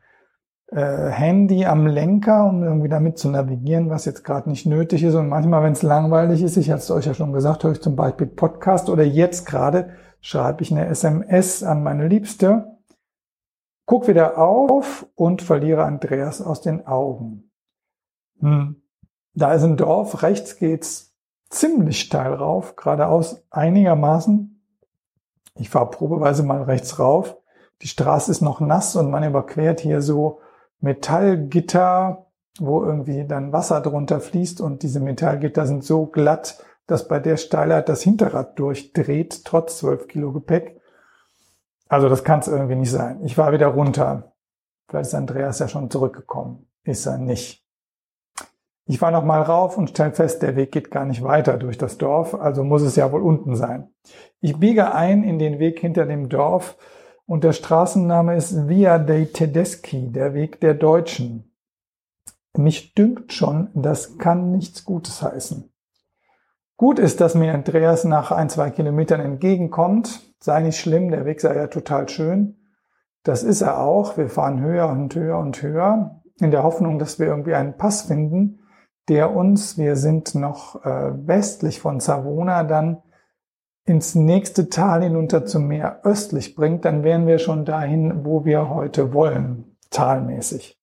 Handy 0.73 1.67
am 1.67 1.89
Lenker, 1.89 2.45
um 2.45 2.63
irgendwie 2.63 2.89
damit 2.89 3.19
zu 3.19 3.29
navigieren, 3.29 3.91
was 3.91 4.05
jetzt 4.05 4.23
gerade 4.23 4.49
nicht 4.49 4.67
nötig 4.67 5.03
ist. 5.03 5.17
Und 5.17 5.29
manchmal, 5.29 5.65
wenn 5.65 5.73
es 5.73 5.83
langweilig 5.83 6.43
ist, 6.43 6.57
ich 6.57 6.71
hatte 6.71 6.83
es 6.83 6.91
euch 6.93 7.07
ja 7.07 7.15
schon 7.15 7.33
gesagt, 7.33 7.65
höre 7.65 7.73
ich 7.73 7.81
zum 7.81 7.97
Beispiel 7.97 8.29
Podcast 8.29 8.89
oder 8.89 9.03
jetzt 9.03 9.47
gerade 9.47 9.91
schreibe 10.21 10.63
ich 10.63 10.71
eine 10.71 10.87
SMS 10.87 11.63
an 11.63 11.83
meine 11.83 12.07
Liebste, 12.07 12.79
guck 13.85 14.07
wieder 14.07 14.39
auf 14.39 15.07
und 15.17 15.43
verliere 15.43 15.85
Andreas 15.85 16.41
aus 16.41 16.61
den 16.61 16.87
Augen. 16.87 17.51
Hm. 18.39 18.83
Da 19.35 19.55
ist 19.55 19.65
ein 19.65 19.77
Dorf, 19.77 20.23
rechts 20.23 20.57
geht's 20.57 21.17
ziemlich 21.49 22.01
steil 22.01 22.35
rauf, 22.35 22.77
geradeaus 22.77 23.45
einigermaßen. 23.51 24.63
Ich 25.57 25.71
fahre 25.71 25.91
probeweise 25.91 26.45
mal 26.45 26.63
rechts 26.63 26.99
rauf. 26.99 27.37
Die 27.83 27.89
Straße 27.89 28.31
ist 28.31 28.41
noch 28.41 28.61
nass 28.61 28.95
und 28.95 29.11
man 29.11 29.25
überquert 29.25 29.81
hier 29.81 30.03
so 30.03 30.41
Metallgitter, 30.81 32.27
wo 32.59 32.83
irgendwie 32.85 33.27
dann 33.27 33.53
Wasser 33.53 33.81
drunter 33.81 34.21
fließt 34.21 34.61
und 34.61 34.83
diese 34.83 35.01
Metallgitter 35.01 35.67
sind 35.67 35.85
so 35.85 36.07
glatt, 36.07 36.65
dass 36.87 37.07
bei 37.07 37.21
der 37.21 37.37
Steilheit 37.37 37.89
das 37.89 38.03
Hinterrad 38.03 38.59
durchdreht, 38.59 39.45
trotz 39.45 39.79
12 39.79 40.09
Kilo 40.09 40.33
Gepäck. 40.33 40.81
Also 41.89 42.09
das 42.09 42.25
kann 42.25 42.41
es 42.41 42.49
irgendwie 42.49 42.77
nicht 42.77 42.91
sein. 42.91 43.25
Ich 43.25 43.39
war 43.39 43.53
wieder 43.53 43.69
runter. 43.69 44.33
Vielleicht 44.89 45.09
ist 45.09 45.15
Andreas 45.15 45.59
ja 45.59 45.69
schon 45.69 45.91
zurückgekommen. 45.91 46.69
Ist 46.83 47.07
er 47.07 47.19
nicht. 47.19 47.65
Ich 48.87 48.99
fahre 48.99 49.13
nochmal 49.13 49.43
rauf 49.43 49.79
und 49.79 49.91
stelle 49.91 50.13
fest, 50.13 50.43
der 50.43 50.57
Weg 50.57 50.73
geht 50.73 50.91
gar 50.91 51.05
nicht 51.05 51.23
weiter 51.23 51.59
durch 51.59 51.79
das 51.79 51.97
Dorf, 51.97 52.35
also 52.35 52.65
muss 52.65 52.83
es 52.83 52.97
ja 52.97 53.13
wohl 53.13 53.23
unten 53.23 53.55
sein. 53.55 53.95
Ich 54.41 54.57
biege 54.59 54.93
ein 54.93 55.23
in 55.23 55.39
den 55.39 55.61
Weg 55.61 55.79
hinter 55.79 56.07
dem 56.07 56.29
Dorf, 56.29 56.77
und 57.31 57.45
der 57.45 57.53
Straßenname 57.53 58.35
ist 58.35 58.67
Via 58.67 58.99
dei 58.99 59.25
Tedeschi, 59.25 60.11
der 60.11 60.35
Weg 60.35 60.61
der 60.61 60.75
Deutschen. 60.75 61.57
Mich 62.59 62.93
dünkt 62.95 63.33
schon, 63.33 63.69
das 63.73 64.19
kann 64.19 64.51
nichts 64.51 64.85
Gutes 64.85 65.23
heißen. 65.23 65.73
Gut 66.77 66.99
ist, 66.99 67.21
dass 67.21 67.37
mir 67.37 67.55
Andreas 67.55 68.03
nach 68.03 68.33
ein, 68.33 68.51
zwei 68.51 68.71
Kilometern 68.71 69.21
entgegenkommt. 69.21 70.35
Sei 70.41 70.61
nicht 70.61 70.81
schlimm, 70.81 71.13
der 71.13 71.25
Weg 71.25 71.41
sei 71.41 71.55
ja 71.55 71.69
total 71.69 72.09
schön. 72.09 72.57
Das 73.23 73.45
ist 73.45 73.61
er 73.61 73.79
auch. 73.79 74.17
Wir 74.17 74.29
fahren 74.29 74.61
höher 74.61 74.89
und 74.89 75.15
höher 75.15 75.39
und 75.39 75.63
höher 75.63 76.21
in 76.41 76.51
der 76.51 76.65
Hoffnung, 76.65 76.99
dass 76.99 77.21
wir 77.21 77.29
irgendwie 77.29 77.55
einen 77.55 77.77
Pass 77.77 78.03
finden, 78.03 78.59
der 79.09 79.37
uns, 79.37 79.79
wir 79.79 79.95
sind 79.95 80.35
noch 80.35 80.85
äh, 80.85 81.13
westlich 81.29 81.79
von 81.79 82.01
Savona, 82.01 82.65
dann 82.65 83.03
ins 83.91 84.15
nächste 84.15 84.71
Tal 84.71 85.03
hinunter 85.03 85.45
zum 85.47 85.67
Meer 85.67 86.01
östlich 86.05 86.55
bringt, 86.55 86.85
dann 86.85 87.03
wären 87.03 87.27
wir 87.27 87.41
schon 87.41 87.65
dahin, 87.65 88.25
wo 88.25 88.45
wir 88.45 88.71
heute 88.71 89.13
wollen, 89.13 89.77
talmäßig. 89.91 90.81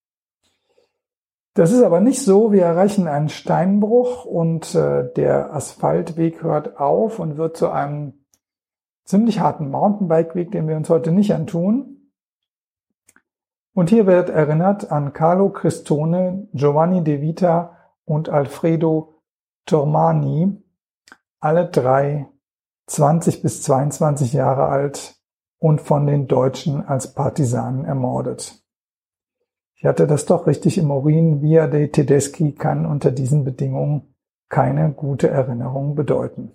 Das 1.53 1.71
ist 1.71 1.83
aber 1.83 2.01
nicht 2.01 2.21
so. 2.21 2.51
Wir 2.51 2.65
erreichen 2.65 3.07
einen 3.07 3.29
Steinbruch 3.29 4.25
und 4.25 4.75
äh, 4.75 5.09
der 5.13 5.55
Asphaltweg 5.55 6.43
hört 6.43 6.81
auf 6.81 7.19
und 7.19 7.37
wird 7.37 7.55
zu 7.55 7.69
einem 7.69 8.25
ziemlich 9.05 9.39
harten 9.39 9.71
Mountainbikeweg, 9.71 10.51
den 10.51 10.67
wir 10.67 10.75
uns 10.75 10.89
heute 10.89 11.13
nicht 11.13 11.33
antun. 11.33 12.11
Und 13.73 13.89
hier 13.89 14.05
wird 14.05 14.29
erinnert 14.29 14.91
an 14.91 15.13
Carlo 15.13 15.49
Cristone, 15.49 16.49
Giovanni 16.51 17.05
De 17.05 17.21
Vita 17.21 17.77
und 18.03 18.27
Alfredo 18.27 19.21
Tormani, 19.65 20.61
alle 21.39 21.69
drei 21.69 22.27
20 22.87 23.41
bis 23.41 23.63
22 23.63 24.33
Jahre 24.33 24.67
alt 24.67 25.21
und 25.59 25.81
von 25.81 26.07
den 26.07 26.27
Deutschen 26.27 26.85
als 26.85 27.13
Partisanen 27.13 27.85
ermordet. 27.85 28.63
Ich 29.75 29.85
hatte 29.85 30.07
das 30.07 30.25
doch 30.25 30.47
richtig 30.47 30.77
im 30.77 30.89
Urin. 30.89 31.41
Via 31.41 31.67
dei 31.67 31.87
Tedeschi 31.87 32.53
kann 32.53 32.85
unter 32.85 33.11
diesen 33.11 33.43
Bedingungen 33.43 34.15
keine 34.49 34.91
gute 34.93 35.27
Erinnerung 35.27 35.95
bedeuten. 35.95 36.53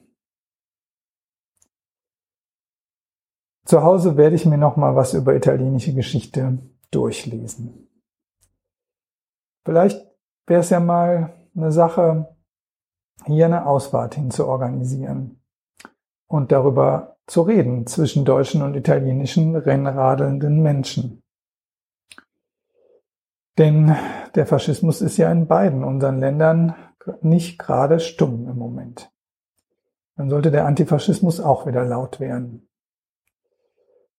Zu 3.65 3.83
Hause 3.83 4.17
werde 4.17 4.35
ich 4.35 4.47
mir 4.47 4.59
noch 4.59 4.77
mal 4.77 4.97
was 4.97 5.15
über 5.15 5.37
italienische 5.37 5.95
Geschichte 5.95 6.59
durchlesen. 6.91 7.89
Vielleicht 9.65 10.05
wäre 10.47 10.61
es 10.61 10.71
ja 10.71 10.81
mal 10.81 11.35
eine 11.55 11.71
Sache, 11.71 12.37
hier 13.27 13.47
eine 13.47 13.67
Ausfahrt 13.67 14.17
hin 14.17 14.31
zu 14.31 14.47
organisieren 14.47 15.42
und 16.33 16.51
darüber 16.51 17.19
zu 17.27 17.43
reden 17.43 17.87
zwischen 17.87 18.25
deutschen 18.25 18.63
und 18.63 18.75
italienischen 18.75 19.55
rennradelnden 19.55 20.63
Menschen. 20.63 21.23
Denn 23.59 23.95
der 24.35 24.47
Faschismus 24.47 25.03
ist 25.03 25.19
ja 25.19 25.31
in 25.31 25.47
beiden 25.47 25.85
unseren 25.85 26.21
Ländern 26.21 26.75
nicht 27.21 27.59
gerade 27.59 28.01
stumm 28.01 28.49
im 28.49 28.57
Moment. 28.57 29.13
Dann 30.17 30.31
sollte 30.31 30.51
der 30.51 30.65
Antifaschismus 30.65 31.39
auch 31.39 31.67
wieder 31.67 31.85
laut 31.85 32.19
werden. 32.19 32.67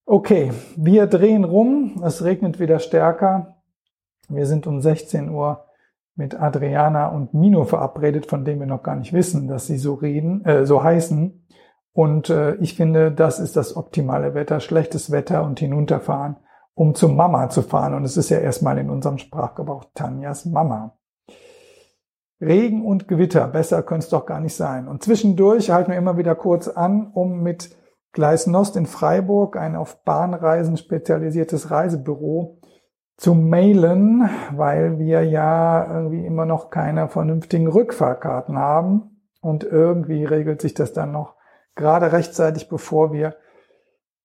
Okay, 0.06 0.52
wir 0.76 1.08
drehen 1.08 1.42
rum. 1.42 2.00
Es 2.04 2.22
regnet 2.22 2.60
wieder 2.60 2.78
stärker. 2.78 3.56
Wir 4.28 4.46
sind 4.46 4.68
um 4.68 4.80
16 4.80 5.30
Uhr 5.30 5.64
mit 6.14 6.40
Adriana 6.40 7.08
und 7.08 7.34
Mino 7.34 7.64
verabredet, 7.64 8.26
von 8.26 8.44
dem 8.44 8.60
wir 8.60 8.68
noch 8.68 8.84
gar 8.84 8.94
nicht 8.94 9.12
wissen, 9.12 9.48
dass 9.48 9.66
sie 9.66 9.78
so 9.78 9.94
reden, 9.94 10.44
äh, 10.44 10.64
so 10.64 10.84
heißen. 10.84 11.43
Und 11.94 12.28
äh, 12.28 12.56
ich 12.56 12.74
finde, 12.74 13.12
das 13.12 13.38
ist 13.38 13.56
das 13.56 13.76
optimale 13.76 14.34
Wetter, 14.34 14.58
schlechtes 14.58 15.12
Wetter 15.12 15.44
und 15.44 15.60
hinunterfahren, 15.60 16.36
um 16.74 16.96
zu 16.96 17.08
Mama 17.08 17.48
zu 17.48 17.62
fahren. 17.62 17.94
Und 17.94 18.04
es 18.04 18.16
ist 18.16 18.30
ja 18.30 18.38
erstmal 18.38 18.78
in 18.78 18.90
unserem 18.90 19.16
Sprachgebrauch 19.16 19.84
Tanjas 19.94 20.44
Mama. 20.44 20.98
Regen 22.40 22.84
und 22.84 23.06
Gewitter, 23.06 23.46
besser 23.46 23.84
könnte 23.84 24.04
es 24.04 24.10
doch 24.10 24.26
gar 24.26 24.40
nicht 24.40 24.56
sein. 24.56 24.88
Und 24.88 25.04
zwischendurch 25.04 25.70
halten 25.70 25.92
wir 25.92 25.98
immer 25.98 26.18
wieder 26.18 26.34
kurz 26.34 26.66
an, 26.66 27.12
um 27.14 27.42
mit 27.42 27.70
Gleis 28.12 28.48
Nost 28.48 28.76
in 28.76 28.86
Freiburg, 28.86 29.56
ein 29.56 29.76
auf 29.76 30.02
Bahnreisen 30.02 30.76
spezialisiertes 30.76 31.70
Reisebüro, 31.70 32.58
zu 33.16 33.34
mailen, 33.34 34.28
weil 34.56 34.98
wir 34.98 35.22
ja 35.22 35.86
irgendwie 35.88 36.26
immer 36.26 36.44
noch 36.44 36.70
keine 36.70 37.08
vernünftigen 37.08 37.68
Rückfahrkarten 37.68 38.58
haben. 38.58 39.20
Und 39.40 39.62
irgendwie 39.62 40.24
regelt 40.24 40.60
sich 40.60 40.74
das 40.74 40.92
dann 40.92 41.12
noch 41.12 41.36
gerade 41.74 42.12
rechtzeitig, 42.12 42.68
bevor 42.68 43.12
wir 43.12 43.36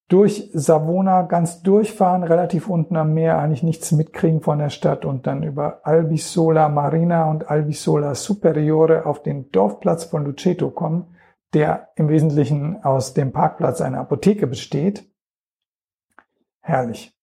durch 0.10 0.50
Savona 0.54 1.22
ganz 1.22 1.62
durchfahren, 1.62 2.24
relativ 2.24 2.68
unten 2.68 2.98
am 2.98 3.14
Meer, 3.14 3.38
eigentlich 3.38 3.64
nichts 3.64 3.92
mitkriegen 3.92 4.42
von 4.42 4.58
der 4.58 4.72
Stadt 4.72 5.06
und 5.06 5.28
dann 5.28 5.44
über 5.44 5.82
Albisola 5.84 6.68
Marina 6.68 7.30
und 7.30 7.50
Albisola 7.50 8.16
Superiore 8.16 9.06
auf 9.06 9.22
den 9.22 9.52
Dorfplatz 9.52 10.06
von 10.06 10.26
Luceto 10.26 10.72
kommen, 10.72 11.16
der 11.54 11.90
im 11.96 12.10
Wesentlichen 12.10 12.84
aus 12.84 13.14
dem 13.14 13.32
Parkplatz 13.32 13.82
einer 13.82 14.00
Apotheke 14.00 14.48
besteht. 14.48 15.08
Herrlich. 16.62 17.16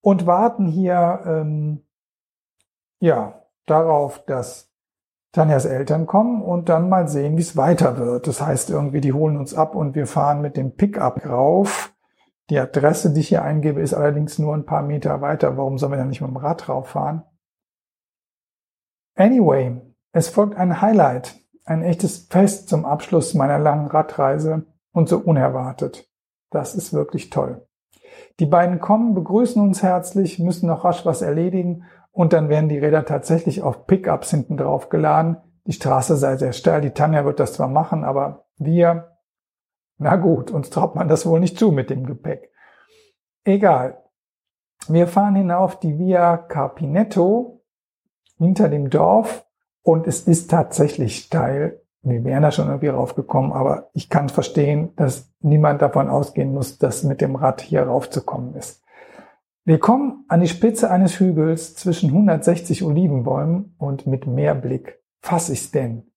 Und 0.00 0.26
warten 0.26 0.66
hier 0.66 1.22
ähm, 1.26 1.84
ja 3.00 3.42
darauf, 3.66 4.24
dass 4.24 4.69
Tanjas 5.32 5.64
Eltern 5.64 6.06
kommen 6.06 6.42
und 6.42 6.68
dann 6.68 6.88
mal 6.88 7.08
sehen, 7.08 7.36
wie 7.36 7.42
es 7.42 7.56
weiter 7.56 7.98
wird. 7.98 8.26
Das 8.26 8.40
heißt 8.40 8.70
irgendwie, 8.70 9.00
die 9.00 9.12
holen 9.12 9.36
uns 9.36 9.54
ab 9.54 9.74
und 9.74 9.94
wir 9.94 10.06
fahren 10.06 10.40
mit 10.40 10.56
dem 10.56 10.74
Pickup 10.74 11.24
rauf 11.24 11.94
die 12.50 12.58
Adresse, 12.58 13.12
die 13.12 13.20
ich 13.20 13.28
hier 13.28 13.42
eingebe, 13.42 13.80
ist 13.80 13.94
allerdings 13.94 14.38
nur 14.40 14.54
ein 14.54 14.66
paar 14.66 14.82
Meter 14.82 15.20
weiter. 15.20 15.56
Warum 15.56 15.78
sollen 15.78 15.92
wir 15.92 15.98
dann 15.98 16.08
nicht 16.08 16.20
mit 16.20 16.30
dem 16.30 16.36
Rad 16.36 16.68
rauffahren? 16.68 17.22
Anyway, 19.14 19.80
es 20.12 20.28
folgt 20.28 20.56
ein 20.56 20.80
Highlight, 20.80 21.36
ein 21.64 21.84
echtes 21.84 22.26
Fest 22.28 22.68
zum 22.68 22.84
Abschluss 22.84 23.34
meiner 23.34 23.60
langen 23.60 23.86
Radreise 23.86 24.66
und 24.92 25.08
so 25.08 25.18
unerwartet. 25.18 26.10
Das 26.50 26.74
ist 26.74 26.92
wirklich 26.92 27.30
toll. 27.30 27.66
Die 28.40 28.46
beiden 28.46 28.80
kommen, 28.80 29.14
begrüßen 29.14 29.62
uns 29.62 29.84
herzlich, 29.84 30.40
müssen 30.40 30.66
noch 30.66 30.84
rasch 30.84 31.06
was 31.06 31.22
erledigen 31.22 31.84
und 32.12 32.32
dann 32.32 32.48
werden 32.48 32.68
die 32.68 32.78
Räder 32.78 33.04
tatsächlich 33.04 33.62
auf 33.62 33.86
Pickups 33.86 34.30
hinten 34.30 34.56
drauf 34.56 34.88
geladen. 34.88 35.36
Die 35.66 35.72
Straße 35.72 36.16
sei 36.16 36.36
sehr 36.36 36.52
steil, 36.52 36.80
die 36.80 36.90
Tanja 36.90 37.24
wird 37.24 37.40
das 37.40 37.54
zwar 37.54 37.68
machen, 37.68 38.04
aber 38.04 38.46
wir 38.56 39.10
na 40.02 40.16
gut, 40.16 40.50
uns 40.50 40.70
traut 40.70 40.94
man 40.94 41.08
das 41.08 41.26
wohl 41.26 41.40
nicht 41.40 41.58
zu 41.58 41.72
mit 41.72 41.90
dem 41.90 42.06
Gepäck. 42.06 42.50
Egal. 43.44 44.02
Wir 44.88 45.06
fahren 45.06 45.34
hinauf 45.34 45.78
die 45.78 45.98
Via 45.98 46.38
Carpinetto 46.38 47.62
hinter 48.38 48.70
dem 48.70 48.88
Dorf 48.88 49.46
und 49.82 50.06
es 50.06 50.22
ist 50.22 50.50
tatsächlich 50.50 51.18
steil. 51.18 51.82
Wir 52.00 52.24
wären 52.24 52.42
da 52.42 52.50
schon 52.50 52.68
irgendwie 52.68 52.88
raufgekommen, 52.88 53.52
aber 53.52 53.90
ich 53.92 54.08
kann 54.08 54.30
verstehen, 54.30 54.94
dass 54.96 55.30
niemand 55.40 55.82
davon 55.82 56.08
ausgehen 56.08 56.54
muss, 56.54 56.78
dass 56.78 57.02
mit 57.02 57.20
dem 57.20 57.36
Rad 57.36 57.60
hier 57.60 57.82
raufzukommen 57.82 58.54
ist. 58.54 58.82
Wir 59.70 59.78
kommen 59.78 60.24
an 60.26 60.40
die 60.40 60.48
Spitze 60.48 60.90
eines 60.90 61.20
Hügels 61.20 61.76
zwischen 61.76 62.10
160 62.10 62.82
Olivenbäumen 62.82 63.76
und 63.78 64.04
mit 64.04 64.26
Meerblick. 64.26 65.00
Fass 65.20 65.48
ich's 65.48 65.70
denn? 65.70 66.10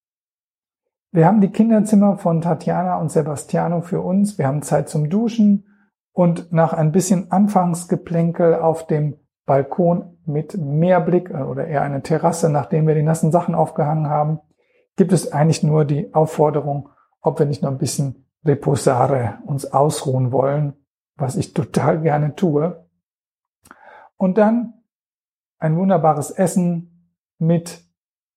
Wir 1.12 1.28
haben 1.28 1.40
die 1.40 1.52
Kinderzimmer 1.52 2.18
von 2.18 2.42
Tatjana 2.42 3.00
und 3.00 3.12
Sebastiano 3.12 3.82
für 3.82 4.02
uns. 4.02 4.40
Wir 4.40 4.48
haben 4.48 4.64
Zeit 4.64 4.90
zum 4.90 5.08
Duschen 5.08 5.68
und 6.14 6.52
nach 6.52 6.74
ein 6.74 6.92
bisschen 6.92 7.32
Anfangsgeplänkel 7.32 8.56
auf 8.56 8.88
dem 8.88 9.20
Balkon 9.46 10.18
mit 10.26 10.58
Meerblick 10.58 11.30
äh, 11.30 11.44
oder 11.44 11.68
eher 11.68 11.84
eine 11.84 12.02
Terrasse, 12.02 12.50
nachdem 12.50 12.88
wir 12.88 12.96
die 12.96 13.04
nassen 13.04 13.32
Sachen 13.32 13.54
aufgehangen 13.54 14.10
haben, 14.10 14.40
gibt 14.96 15.14
es 15.14 15.32
eigentlich 15.32 15.62
nur 15.62 15.86
die 15.86 16.12
Aufforderung, 16.16 16.90
ob 17.22 17.38
wir 17.38 17.46
nicht 17.46 17.62
noch 17.62 17.70
ein 17.70 17.78
bisschen 17.78 18.26
Reposare 18.44 19.38
uns 19.46 19.72
ausruhen 19.72 20.32
wollen, 20.32 20.74
was 21.18 21.36
ich 21.36 21.54
total 21.54 22.02
gerne 22.02 22.36
tue. 22.36 22.83
Und 24.18 24.38
dann 24.38 24.74
ein 25.60 25.78
wunderbares 25.78 26.32
Essen 26.32 27.12
mit 27.40 27.84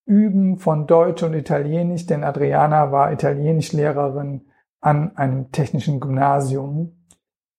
Üben 0.04 0.58
von 0.58 0.86
Deutsch 0.86 1.22
und 1.24 1.34
Italienisch, 1.34 2.06
denn 2.06 2.22
Adriana 2.22 2.92
war 2.92 3.12
Italienischlehrerin 3.12 4.46
an 4.80 5.16
einem 5.16 5.50
technischen 5.50 5.98
Gymnasium. 5.98 6.92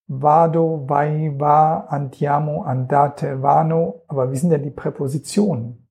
Vado, 0.07 0.85
vai, 0.87 1.33
va, 1.37 1.79
andiamo, 1.89 2.63
andate, 2.63 3.41
vano. 3.41 4.03
Aber 4.07 4.31
wie 4.31 4.37
sind 4.37 4.51
denn 4.51 4.63
die 4.63 4.71
Präpositionen? 4.71 5.89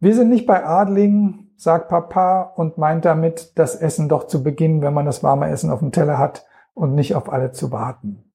Wir 0.00 0.14
sind 0.14 0.30
nicht 0.30 0.46
bei 0.46 0.64
Adlingen, 0.64 1.52
sagt 1.56 1.88
Papa 1.88 2.42
und 2.56 2.78
meint 2.78 3.04
damit, 3.04 3.58
das 3.58 3.76
Essen 3.76 4.08
doch 4.08 4.26
zu 4.26 4.42
beginnen, 4.42 4.80
wenn 4.80 4.94
man 4.94 5.06
das 5.06 5.22
warme 5.22 5.48
Essen 5.48 5.70
auf 5.70 5.80
dem 5.80 5.92
Teller 5.92 6.18
hat 6.18 6.46
und 6.72 6.94
nicht 6.94 7.14
auf 7.14 7.30
alle 7.30 7.52
zu 7.52 7.70
warten. 7.70 8.33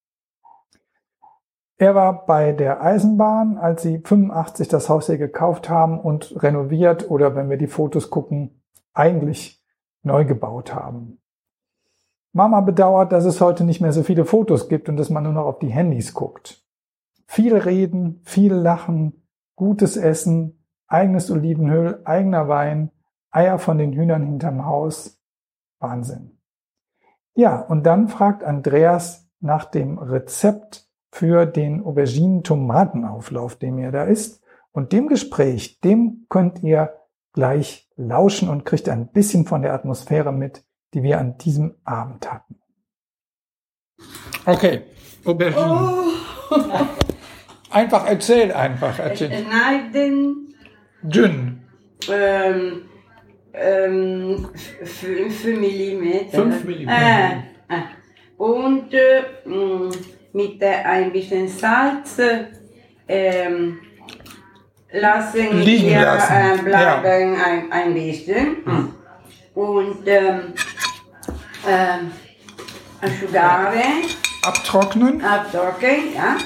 Er 1.82 1.96
war 1.96 2.26
bei 2.26 2.52
der 2.52 2.84
Eisenbahn, 2.84 3.58
als 3.58 3.84
sie 3.84 4.00
85 4.00 4.68
das 4.68 4.90
Haus 4.90 5.06
hier 5.06 5.18
gekauft 5.18 5.70
haben 5.70 5.98
und 5.98 6.44
renoviert 6.44 7.10
oder 7.10 7.38
wenn 7.38 7.50
wir 7.50 7.56
die 7.56 7.68
Fotos 7.68 8.10
gucken, 8.10 8.62
eigentlich 8.94 9.64
neu 10.04 10.26
gebaut 10.26 10.76
haben. 10.76 11.22
Mama 12.34 12.60
bedauert, 12.60 13.14
dass 13.14 13.24
es 13.24 13.40
heute 13.40 13.64
nicht 13.64 13.80
mehr 13.80 13.94
so 13.94 14.04
viele 14.04 14.26
Fotos 14.26 14.68
gibt 14.68 14.90
und 14.90 14.98
dass 14.98 15.10
man 15.10 15.24
nur 15.24 15.32
noch 15.32 15.46
auf 15.46 15.60
die 15.60 15.70
Handys 15.70 16.14
guckt. 16.14 16.66
Viel 17.28 17.56
reden, 17.56 18.20
viel 18.26 18.54
lachen, 18.54 19.26
gutes 19.56 19.96
Essen, 19.96 20.66
eigenes 20.86 21.32
Olivenöl, 21.32 22.02
eigener 22.04 22.50
Wein, 22.50 22.92
Eier 23.32 23.58
von 23.58 23.78
den 23.78 23.94
Hühnern 23.94 24.24
hinterm 24.24 24.66
Haus. 24.66 25.24
Wahnsinn. 25.80 26.42
Ja, 27.36 27.62
und 27.62 27.84
dann 27.84 28.10
fragt 28.10 28.44
Andreas 28.44 29.30
nach 29.40 29.64
dem 29.64 29.98
Rezept 29.98 30.89
für 31.12 31.46
den 31.46 31.84
Auberginen-Tomatenauflauf, 31.84 33.56
den 33.56 33.78
ihr 33.78 33.92
da 33.92 34.04
isst. 34.04 34.44
Und 34.72 34.94
dem 34.94 35.08
Gespräch, 35.08 35.80
dem 35.82 36.26
könnt 36.30 36.64
ihr 36.64 36.94
gleich 37.34 37.90
lauschen 37.96 38.50
und 38.50 38.66
kriegt 38.66 38.90
ein 38.90 39.08
bisschen 39.08 39.46
von 39.46 39.62
der 39.62 39.74
Atmosphäre 39.74 40.32
mit, 40.32 40.64
die 40.94 41.04
wir 41.04 41.20
an 41.20 41.38
diesem 41.38 41.76
Abend 41.84 42.32
hatten. 42.32 42.56
Okay, 44.46 44.84
Auberginen. 45.26 45.70
Oh. 45.70 46.56
einfach 47.72 48.08
erzähl 48.08 48.52
einfach. 48.52 48.98
Erzähl. 49.00 49.32
Schneiden. 49.32 50.56
Dünn. 51.02 51.62
Ähm, 52.10 52.84
ähm, 53.54 54.50
5 54.84 55.46
mm. 55.46 56.30
5 56.32 56.64
mm. 56.64 56.88
Äh, 56.88 57.32
äh. 57.34 57.82
Und 58.38 58.94
äh, 58.94 59.24
mit 60.34 60.64
ein 60.64 61.12
bisschen 61.12 61.48
Salz 61.48 62.18
ähm, 63.08 63.80
lassen 64.92 65.62
Liegen 65.62 65.90
wir 65.90 66.02
lassen. 66.02 66.34
Äh, 66.34 66.62
bleiben 66.64 67.34
ja. 67.36 67.44
ein, 67.46 67.72
ein 67.72 67.94
bisschen. 67.94 68.58
Hm. 68.66 68.96
Und 69.56 70.08
ähm, 70.08 70.54
äh, 71.68 73.06
asciugare. 73.06 73.84
Abtrocknen. 74.44 75.22
Abtrocknen, 75.22 76.14
ja. 76.16 76.38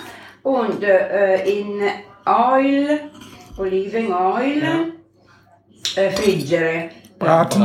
Und 0.41 0.83
äh, 0.83 1.45
in 1.45 1.81
Oil, 2.25 3.11
Olivenoil, 3.57 4.63
ja. 5.95 6.01
äh, 6.01 6.11
friggere. 6.11 6.89
Braten. 7.19 7.63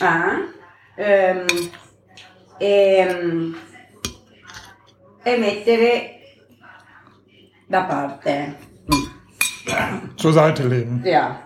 Ah, 0.00 0.32
ähm, 0.96 1.46
ähm, 2.60 3.56
e 5.24 5.36
mettere 5.36 6.20
da 7.68 7.82
parte. 7.82 8.54
Zur 10.16 10.32
Seite 10.32 10.68
legen. 10.68 11.02
Ja. 11.04 11.38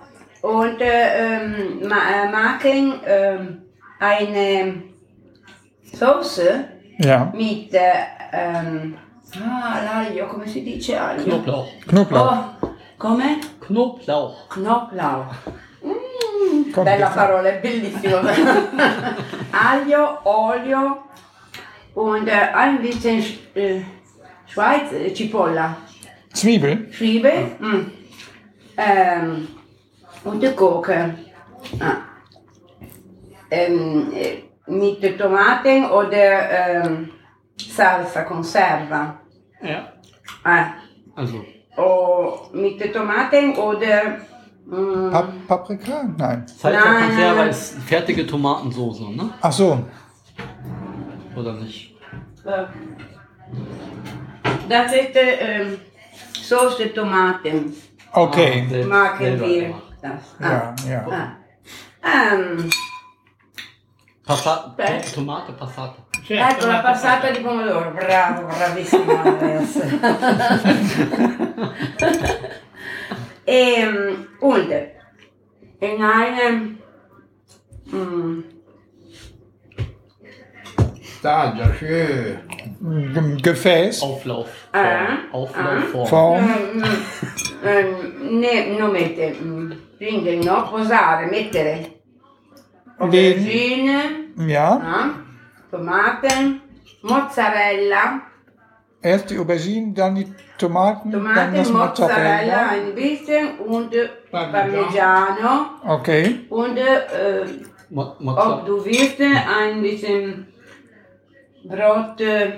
Und 0.42 0.80
äh, 0.80 1.40
ähm, 1.40 1.88
ma 1.88 2.24
machen 2.30 3.04
äh, 3.04 3.38
eine 3.98 4.82
Soße 5.92 6.68
ja. 6.98 7.32
mit 7.34 7.74
äh, 7.74 7.80
ähm, 8.32 8.96
ah, 9.40 9.80
l'aglio, 9.84 10.26
come 10.26 10.46
si 10.46 10.62
dice 10.62 10.98
aglio? 10.98 11.24
Knoblauch. 11.24 11.68
Knoblauch. 11.86 12.32
Oh, 12.60 12.68
come? 12.98 13.40
Knoblauch. 13.60 14.48
Knoblauch. 14.48 15.34
Mm, 15.84 16.84
bella 16.84 17.08
parola, 17.08 17.48
è 17.48 17.60
bellissimo. 17.60 18.18
Aglio, 19.50 20.20
Olio 20.24 21.06
und 21.96 22.28
äh, 22.28 22.32
ein 22.54 22.82
bisschen 22.82 23.24
äh, 23.54 23.80
Schweiz, 24.46 24.92
äh, 24.92 25.12
Cipolla. 25.14 25.76
Zwiebel. 26.32 26.90
Zwiebel. 26.92 27.56
Mm. 27.58 27.90
Ähm, 28.76 29.48
und 30.22 30.42
die 30.42 30.50
Gurke. 30.54 31.14
Ah. 31.80 31.96
Ähm, 33.50 34.12
äh, 34.12 34.42
mit 34.70 35.18
Tomaten 35.18 35.86
oder 35.86 36.50
ähm, 36.84 37.10
Salsa, 37.56 38.22
Conserva. 38.24 39.18
Ja. 39.62 39.92
Ah. 40.44 40.66
Also, 41.14 41.42
O 41.78 42.50
mit 42.52 42.92
Tomaten 42.92 43.56
oder 43.56 44.18
mm, 44.66 45.10
Pap 45.10 45.46
Paprika? 45.48 46.04
Nein. 46.14 46.44
Salsa 46.46 46.82
Conserva 46.82 47.34
nein. 47.36 47.48
ist 47.48 47.78
fertige 47.86 48.26
Tomatensoße, 48.26 49.04
ne? 49.16 49.30
Ach 49.40 49.52
so. 49.52 49.82
Oder 51.36 51.52
nicht? 51.52 51.94
äh, 52.44 52.64
das 54.68 54.92
ist 54.92 55.10
ähm, 55.14 55.78
Soße 56.32 56.92
Tomaten. 56.94 57.74
Okay. 58.12 58.66
Ah, 58.72 58.86
Machen 58.86 59.40
wir 59.40 59.74
das. 60.00 60.34
Ja, 60.40 60.74
ja. 60.88 61.06
Ah. 61.10 62.32
Ähm, 62.34 62.70
Passata, 64.24 64.74
Beh. 64.76 65.00
Tomate 65.14 65.52
Passata. 65.52 66.04
ecco 66.28 66.66
la 66.66 66.80
passata 66.80 67.30
di 67.30 67.40
pomodoro, 67.40 67.92
bravo, 67.92 68.46
bravissimo 68.46 69.16
Andreas. 69.16 69.76
ähm, 73.46 74.26
und 74.40 74.72
in 75.78 76.02
einem 76.02 76.78
mm, 81.22 81.74
schön. 81.78 82.38
Ge- 83.14 83.42
Gefäß. 83.42 84.02
Auflauf. 84.02 84.48
Ah, 84.72 85.18
Auflaufform. 85.32 86.06
Form. 86.06 86.44
mm, 86.44 86.82
mm, 87.62 88.40
ne, 88.40 88.78
non 88.78 88.90
mette, 88.92 89.34
mm, 89.40 89.72
quindi 89.98 90.36
no, 90.44 90.68
posare, 90.70 91.26
mettere 91.26 91.92
aubergine, 92.98 93.98
ja. 94.46 94.68
ah, 94.82 95.10
Tomaten, 95.70 96.60
mozzarella, 97.02 98.20
Erst 99.02 99.30
die 99.30 99.38
Auberginen, 99.38 99.94
dann 99.94 100.14
die 100.16 100.26
Tomaten, 100.58 101.12
dann 101.12 101.22
Tomaten, 101.22 101.54
das 101.54 101.70
Mozzarella 101.70 102.38
Mozzarella. 102.42 102.68
ein 102.70 102.94
bisschen 102.94 103.58
und 103.58 103.94
Parmigiano. 104.32 105.66
Okay. 105.86 106.40
und 106.48 106.76
äh, 106.78 107.44
Mo- 107.90 108.16
ob 108.18 108.66
du 108.66 108.84
willst 108.84 109.20
ein 109.20 109.80
bisschen 109.82 110.48
Brot, 111.68 112.20
äh, 112.20 112.52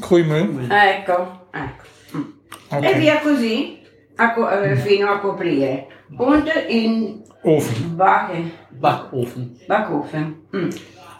Krümel. 0.00 0.68
ecco, 0.70 1.28
ecco. 1.52 1.84
Mm. 2.14 2.32
E 2.70 2.76
Okay. 2.76 2.98
via 3.00 3.20
così 3.20 3.78
a 4.16 4.32
co- 4.34 4.48
eh, 4.50 4.76
fino 4.76 5.10
a 5.10 5.18
coprire. 5.18 5.86
Und 6.16 6.48
in 6.68 7.22
Ofen. 7.42 7.96
Backe, 7.96 8.50
Backofen. 8.80 9.58
Backofen. 9.66 10.36
Mm. 10.52 10.68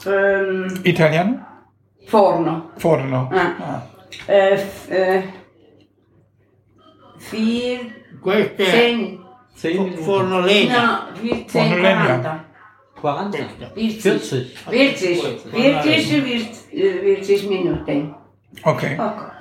Ähm, 0.06 0.80
Italien? 0.84 1.44
forno. 2.06 2.70
Forno. 2.76 3.28
Ah. 3.32 3.54
Ah. 3.60 3.82
Äh, 4.26 4.52
f- 4.54 4.90
äh, 4.90 5.22
vier, 7.18 7.78
Queste 8.22 8.64
zehn, 8.64 9.18
Zehn 9.54 9.82
Minuten. 9.84 10.04
forno 10.04 10.40
legna. 10.40 11.08
no, 11.22 11.44
Forno 11.48 11.76
legna. 11.76 12.44
40. 13.00 13.38
40. 13.38 13.70
40. 13.74 14.46
40. 14.64 15.50
40, 15.50 15.50
40, 15.50 17.22
40 17.22 17.48
Minuten. 17.48 18.14
Okay. 18.64 18.92
Ecco. 18.92 19.36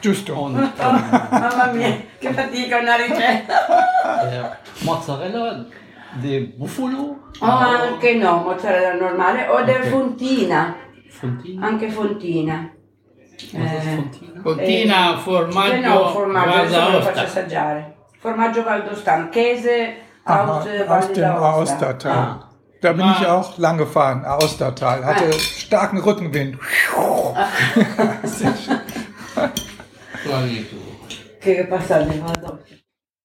Giusto. 0.00 0.34
Und 0.34 0.56
Oh, 0.56 0.92
mamma 1.30 1.72
mia, 1.72 1.96
che 2.20 2.32
fatica 2.32 2.78
una 2.78 2.96
ricetta. 2.96 3.66
der 4.30 4.58
Mozzarella 4.82 5.64
de 6.20 6.52
Buffalo. 6.56 7.30
O 7.40 7.46
anche 7.46 8.14
no, 8.14 8.42
mozzarella 8.42 8.92
normale, 8.94 9.48
o 9.48 9.62
del 9.64 9.80
Ok. 9.82 9.88
fontina, 9.88 10.76
Fontina. 11.08 11.66
anche 11.66 11.88
fontina. 11.90 12.70
Eh, 13.52 14.04
Fontina? 14.42 15.14
Eh, 15.14 15.18
formaggio 15.18 15.88
no, 15.88 16.08
formaggio, 16.10 16.50
adesso 16.54 16.90
lo 16.90 17.00
faccio 17.00 17.20
assaggiare. 17.20 17.96
Formaggio 18.18 18.62
valdostano, 18.62 19.28
Käse 19.30 19.96
Aha, 20.24 20.58
aus 20.88 21.12
dem 21.12 21.24
d'Aosta. 21.24 21.38
Aostertal. 21.38 22.12
Ah. 22.12 22.50
Da 22.80 22.92
bin 22.92 23.06
ich 23.18 23.26
auch 23.26 23.56
lang 23.58 23.78
gefahren, 23.78 24.24
Aostertal. 24.24 25.04
Hatte 25.04 25.24
Ah. 25.30 25.38
starken 25.38 25.98
Rückenwind. 25.98 26.58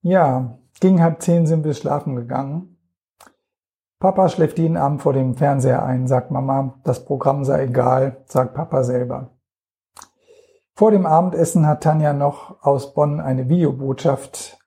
Ja, 0.01 0.57
gegen 0.79 1.01
halb 1.01 1.21
zehn 1.21 1.45
sind 1.47 1.63
wir 1.65 1.73
schlafen 1.73 2.15
gegangen. 2.15 2.77
Papa 3.99 4.29
schläft 4.29 4.59
jeden 4.59 4.77
Abend 4.77 5.01
vor 5.01 5.13
dem 5.13 5.35
Fernseher 5.35 5.83
ein, 5.83 6.07
sagt 6.07 6.31
Mama, 6.31 6.79
das 6.85 7.03
Programm 7.03 7.43
sei 7.43 7.63
egal, 7.65 8.23
sagt 8.25 8.53
Papa 8.53 8.83
selber. 8.83 9.31
Vor 10.73 10.91
dem 10.91 11.05
Abendessen 11.05 11.67
hat 11.67 11.83
Tanja 11.83 12.13
noch 12.13 12.63
aus 12.63 12.93
Bonn 12.93 13.19
eine 13.19 13.49
Videobotschaft 13.49 14.58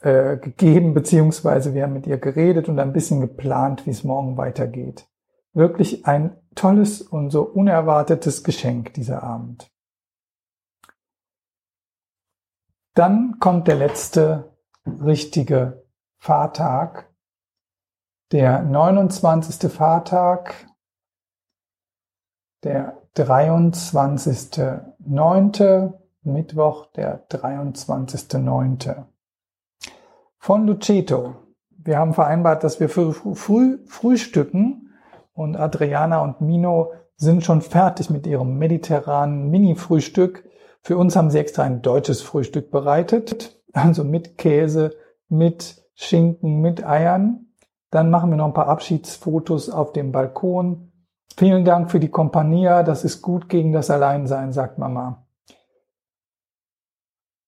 äh, 0.00 0.38
gegeben, 0.38 0.94
beziehungsweise 0.94 1.74
wir 1.74 1.82
haben 1.82 1.92
mit 1.92 2.06
ihr 2.06 2.18
geredet 2.18 2.68
und 2.68 2.78
ein 2.78 2.92
bisschen 2.92 3.20
geplant, 3.20 3.86
wie 3.86 3.90
es 3.90 4.04
morgen 4.04 4.36
weitergeht. 4.36 5.08
Wirklich 5.52 6.06
ein 6.06 6.36
tolles 6.54 7.02
und 7.02 7.30
so 7.30 7.42
unerwartetes 7.42 8.44
Geschenk 8.44 8.94
dieser 8.94 9.22
Abend. 9.22 9.70
Dann 12.94 13.38
kommt 13.40 13.68
der 13.68 13.76
letzte 13.76 14.56
richtige 14.86 15.84
Fahrtag, 16.18 17.10
der 18.32 18.62
29. 18.62 19.70
Fahrtag, 19.72 20.66
der 22.62 23.00
23.9., 23.16 25.94
Mittwoch, 26.22 26.84
der 26.92 27.26
23.9. 27.28 29.06
Von 30.42 30.66
Luceto. 30.66 31.34
Wir 31.68 31.98
haben 31.98 32.14
vereinbart, 32.14 32.64
dass 32.64 32.80
wir 32.80 32.88
früh, 32.88 33.12
früh 33.12 33.78
frühstücken 33.86 34.90
und 35.34 35.54
Adriana 35.54 36.22
und 36.22 36.40
Mino 36.40 36.92
sind 37.14 37.44
schon 37.44 37.60
fertig 37.60 38.08
mit 38.08 38.26
ihrem 38.26 38.56
mediterranen 38.56 39.50
Mini-Frühstück. 39.50 40.48
Für 40.80 40.96
uns 40.96 41.14
haben 41.14 41.28
sie 41.28 41.38
extra 41.38 41.64
ein 41.64 41.82
deutsches 41.82 42.22
Frühstück 42.22 42.70
bereitet, 42.70 43.60
also 43.74 44.02
mit 44.02 44.38
Käse, 44.38 44.96
mit 45.28 45.84
Schinken, 45.94 46.62
mit 46.62 46.86
Eiern. 46.86 47.52
Dann 47.90 48.08
machen 48.08 48.30
wir 48.30 48.38
noch 48.38 48.46
ein 48.46 48.54
paar 48.54 48.68
Abschiedsfotos 48.68 49.68
auf 49.68 49.92
dem 49.92 50.10
Balkon. 50.10 50.90
Vielen 51.36 51.66
Dank 51.66 51.90
für 51.90 52.00
die 52.00 52.08
Compagnia, 52.08 52.82
das 52.82 53.04
ist 53.04 53.20
gut 53.20 53.50
gegen 53.50 53.72
das 53.72 53.90
Alleinsein, 53.90 54.54
sagt 54.54 54.78
Mama. 54.78 55.26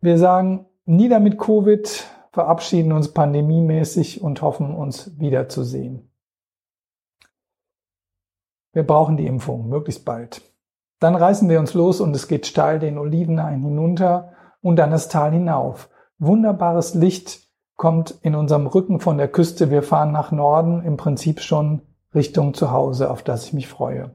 Wir 0.02 0.18
sagen, 0.18 0.66
nieder 0.84 1.20
mit 1.20 1.38
Covid, 1.38 2.06
verabschieden 2.32 2.92
uns 2.92 3.12
pandemiemäßig 3.12 4.22
und 4.22 4.42
hoffen, 4.42 4.74
uns 4.74 5.18
wiederzusehen. 5.18 6.10
Wir 8.72 8.86
brauchen 8.86 9.18
die 9.18 9.26
Impfung, 9.26 9.68
möglichst 9.68 10.04
bald. 10.04 10.42
Dann 10.98 11.14
reißen 11.14 11.48
wir 11.48 11.60
uns 11.60 11.74
los 11.74 12.00
und 12.00 12.16
es 12.16 12.28
geht 12.28 12.46
steil 12.46 12.78
den 12.78 12.96
Olivenhain 12.96 13.62
hinunter 13.62 14.32
und 14.62 14.76
dann 14.76 14.90
das 14.90 15.08
Tal 15.08 15.32
hinauf. 15.32 15.90
Wunderbares 16.18 16.94
Licht 16.94 17.48
kommt 17.76 18.18
in 18.22 18.34
unserem 18.34 18.66
Rücken 18.66 19.00
von 19.00 19.18
der 19.18 19.28
Küste. 19.28 19.70
Wir 19.70 19.82
fahren 19.82 20.12
nach 20.12 20.32
Norden, 20.32 20.82
im 20.84 20.96
Prinzip 20.96 21.40
schon 21.40 21.82
Richtung 22.14 22.54
Zuhause, 22.54 23.10
auf 23.10 23.22
das 23.22 23.46
ich 23.46 23.52
mich 23.52 23.68
freue. 23.68 24.14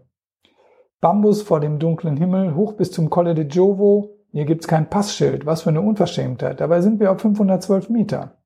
Bambus 1.02 1.44
vor 1.44 1.60
dem 1.60 1.78
dunklen 1.78 2.18
Himmel, 2.18 2.56
hoch 2.56 2.74
bis 2.74 2.92
zum 2.92 3.10
Colle 3.10 3.36
de 3.36 3.46
Giovo. 3.46 4.17
Hier 4.38 4.46
gibt's 4.46 4.68
kein 4.68 4.88
Passschild. 4.88 5.48
Was 5.48 5.64
für 5.64 5.70
eine 5.70 5.82
Unverschämtheit. 5.82 6.62
Dabei 6.62 6.82
sind 6.82 7.00
wir 7.00 7.12
auf 7.12 7.22
512 7.22 7.90
Meter. 7.90 8.38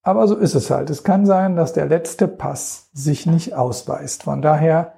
Aber 0.00 0.28
so 0.28 0.36
ist 0.36 0.54
es 0.54 0.70
halt. 0.70 0.90
Es 0.90 1.02
kann 1.02 1.26
sein, 1.26 1.56
dass 1.56 1.72
der 1.72 1.86
letzte 1.86 2.28
Pass 2.28 2.88
sich 2.92 3.26
nicht 3.26 3.52
ausweist. 3.52 4.22
Von 4.22 4.42
daher 4.42 4.94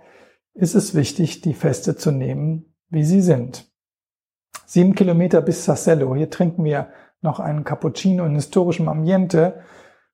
ist 0.52 0.74
es 0.74 0.94
wichtig, 0.94 1.40
die 1.40 1.54
Feste 1.54 1.96
zu 1.96 2.10
nehmen, 2.10 2.76
wie 2.90 3.02
sie 3.02 3.22
sind. 3.22 3.72
Sieben 4.66 4.94
Kilometer 4.94 5.40
bis 5.40 5.64
Sassello. 5.64 6.14
Hier 6.14 6.28
trinken 6.28 6.64
wir 6.64 6.88
noch 7.22 7.40
einen 7.40 7.64
Cappuccino 7.64 8.26
in 8.26 8.34
historischem 8.34 8.90
Ambiente, 8.90 9.60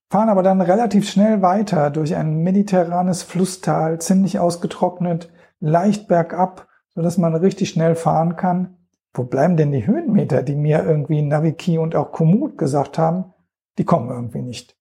fahren 0.09 0.29
aber 0.29 0.45
dann 0.45 0.61
relativ 0.61 1.11
schnell 1.11 1.43
weiter 1.43 1.91
durch 1.91 2.15
ein 2.15 2.45
mediterranes 2.45 3.25
Flusstal, 3.25 4.01
ziemlich 4.01 4.39
ausgetrocknet, 4.39 5.33
leicht 5.59 6.07
bergab, 6.07 6.69
so 6.95 7.03
dass 7.03 7.19
man 7.19 7.35
richtig 7.35 7.71
schnell 7.71 7.97
fahren 7.97 8.37
kann. 8.37 8.77
Wo 9.15 9.25
bleiben 9.25 9.57
denn 9.57 9.73
die 9.73 9.87
Höhenmeter, 9.87 10.43
die 10.43 10.57
mir 10.57 10.85
irgendwie 10.85 11.23
Naviki 11.23 11.79
und 11.79 11.95
auch 11.95 12.13
Komoot 12.13 12.57
gesagt 12.57 12.99
haben? 12.99 13.33
Die 13.79 13.85
kommen 13.85 14.11
irgendwie 14.11 14.43
nicht. 14.43 14.77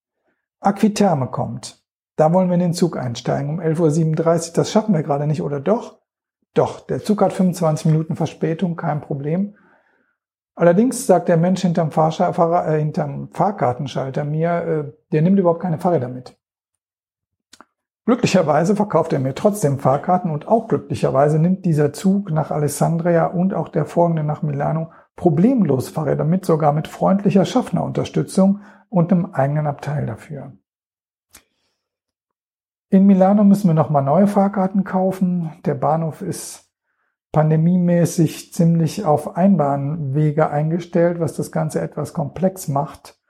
Aquiterme 0.59 1.27
kommt. 1.27 1.83
Da 2.15 2.33
wollen 2.33 2.49
wir 2.49 2.53
in 2.53 2.61
den 2.61 2.73
Zug 2.73 2.97
einsteigen 2.97 3.49
um 3.49 3.59
11.37 3.59 4.49
Uhr. 4.49 4.53
Das 4.55 4.71
schaffen 4.71 4.93
wir 4.93 5.03
gerade 5.03 5.27
nicht, 5.27 5.41
oder 5.41 5.59
doch? 5.59 5.99
Doch, 6.53 6.81
der 6.81 7.03
Zug 7.03 7.21
hat 7.21 7.33
25 7.33 7.87
Minuten 7.87 8.15
Verspätung, 8.15 8.75
kein 8.75 9.01
Problem. 9.01 9.55
Allerdings 10.55 11.07
sagt 11.07 11.29
der 11.29 11.37
Mensch 11.37 11.61
hinterm, 11.61 11.91
Fahrschal 11.91 12.33
Fahrer, 12.33 12.67
äh, 12.67 12.79
hinterm 12.79 13.29
Fahrkartenschalter 13.31 14.25
mir, 14.25 14.49
äh, 14.49 14.93
der 15.11 15.21
nimmt 15.21 15.39
überhaupt 15.39 15.61
keine 15.61 15.79
Fahrräder 15.79 16.09
mit. 16.09 16.37
Glücklicherweise 18.05 18.75
verkauft 18.75 19.13
er 19.13 19.19
mir 19.19 19.35
trotzdem 19.35 19.77
Fahrkarten 19.77 20.31
und 20.31 20.47
auch 20.47 20.67
glücklicherweise 20.67 21.37
nimmt 21.37 21.65
dieser 21.65 21.93
Zug 21.93 22.31
nach 22.31 22.49
Alessandria 22.49 23.27
und 23.27 23.53
auch 23.53 23.69
der 23.69 23.85
folgende 23.85 24.23
nach 24.23 24.41
Milano 24.41 24.91
problemlos 25.15 25.89
Fahrräder 25.89 26.23
mit, 26.23 26.45
sogar 26.45 26.73
mit 26.73 26.87
freundlicher 26.87 27.45
Schaffnerunterstützung 27.45 28.61
und 28.89 29.11
einem 29.11 29.27
eigenen 29.33 29.67
Abteil 29.67 30.07
dafür. 30.07 30.53
In 32.89 33.05
Milano 33.05 33.43
müssen 33.43 33.67
wir 33.67 33.75
nochmal 33.75 34.03
neue 34.03 34.27
Fahrkarten 34.27 34.83
kaufen. 34.83 35.53
Der 35.65 35.75
Bahnhof 35.75 36.21
ist 36.21 36.71
pandemiemäßig 37.31 38.51
ziemlich 38.51 39.05
auf 39.05 39.37
Einbahnwege 39.37 40.49
eingestellt, 40.49 41.19
was 41.19 41.33
das 41.35 41.51
Ganze 41.51 41.79
etwas 41.79 42.13
komplex 42.13 42.67
macht. 42.67 43.20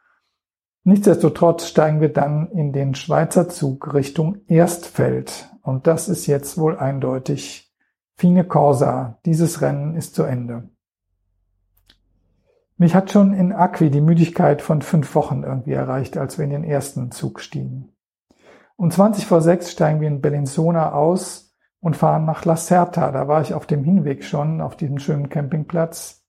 Nichtsdestotrotz 0.84 1.68
steigen 1.68 2.02
wir 2.02 2.12
dann 2.12 2.50
in 2.52 2.74
den 2.74 2.96
Schweizer 2.96 3.48
Zug 3.50 3.94
Richtung 3.94 4.40
Erstfeld. 4.48 5.50
Und 5.62 5.86
das 5.86 6.10
ist 6.10 6.26
jetzt 6.26 6.58
wohl 6.58 6.78
eindeutig 6.78 7.72
Fine 8.16 8.44
Corsa. 8.44 9.20
Dieses 9.26 9.62
Rennen 9.62 9.96
ist 9.96 10.16
zu 10.16 10.24
Ende. 10.24 10.70
Mich 12.78 12.96
hat 12.96 13.12
schon 13.12 13.34
in 13.34 13.54
Acqui 13.54 13.92
die 13.92 14.02
Müdigkeit 14.02 14.64
von 14.64 14.82
fünf 14.82 15.14
Wochen 15.14 15.44
irgendwie 15.44 15.74
erreicht, 15.74 16.18
als 16.18 16.40
wir 16.40 16.46
in 16.46 16.50
den 16.50 16.64
ersten 16.64 17.12
Zug 17.12 17.42
stiegen. 17.42 17.90
Um 18.76 18.90
20 18.90 19.28
vor 19.28 19.42
sechs 19.42 19.72
steigen 19.72 20.02
wir 20.02 20.08
in 20.08 20.22
Bellinzona 20.22 20.94
aus 20.94 21.56
und 21.80 21.96
fahren 21.96 22.26
nach 22.26 22.44
La 22.46 22.56
Certa. 22.56 23.12
Da 23.12 23.28
war 23.28 23.44
ich 23.44 23.54
auf 23.54 23.68
dem 23.68 23.84
Hinweg 23.84 24.24
schon, 24.24 24.62
auf 24.62 24.76
diesem 24.76 24.98
schönen 24.98 25.30
Campingplatz. 25.30 26.21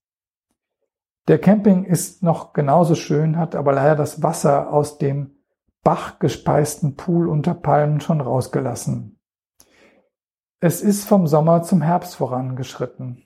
Der 1.27 1.39
Camping 1.39 1.85
ist 1.85 2.21
noch 2.21 2.51
genauso 2.51 2.95
schön, 2.95 3.37
hat 3.37 3.55
aber 3.55 3.73
leider 3.73 3.95
das 3.95 4.21
Wasser 4.21 4.73
aus 4.73 4.97
dem 4.97 5.37
bachgespeisten 5.83 6.95
Pool 6.95 7.29
unter 7.29 7.53
Palmen 7.53 8.01
schon 8.01 8.19
rausgelassen. 8.19 9.19
Es 10.59 10.81
ist 10.81 11.05
vom 11.05 11.27
Sommer 11.27 11.63
zum 11.63 11.81
Herbst 11.81 12.15
vorangeschritten. 12.15 13.21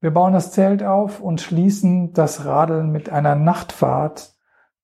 Wir 0.00 0.10
bauen 0.10 0.34
das 0.34 0.52
Zelt 0.52 0.82
auf 0.82 1.20
und 1.20 1.40
schließen 1.40 2.12
das 2.12 2.44
Radeln 2.44 2.90
mit 2.92 3.08
einer 3.10 3.34
Nachtfahrt 3.34 4.34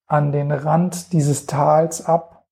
an 0.07 0.33
den 0.33 0.53
Rand 0.53 1.13
dieses 1.13 1.47
Tals 1.47 2.05
ab. 2.05 2.47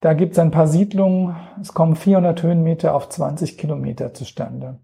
Da 0.00 0.14
gibt 0.14 0.32
es 0.32 0.38
ein 0.38 0.50
paar 0.50 0.66
Siedlungen. 0.66 1.36
Es 1.60 1.74
kommen 1.74 1.96
400 1.96 2.42
Höhenmeter 2.42 2.94
auf 2.94 3.08
20 3.08 3.58
Kilometer 3.58 4.14
zustande. 4.14 4.80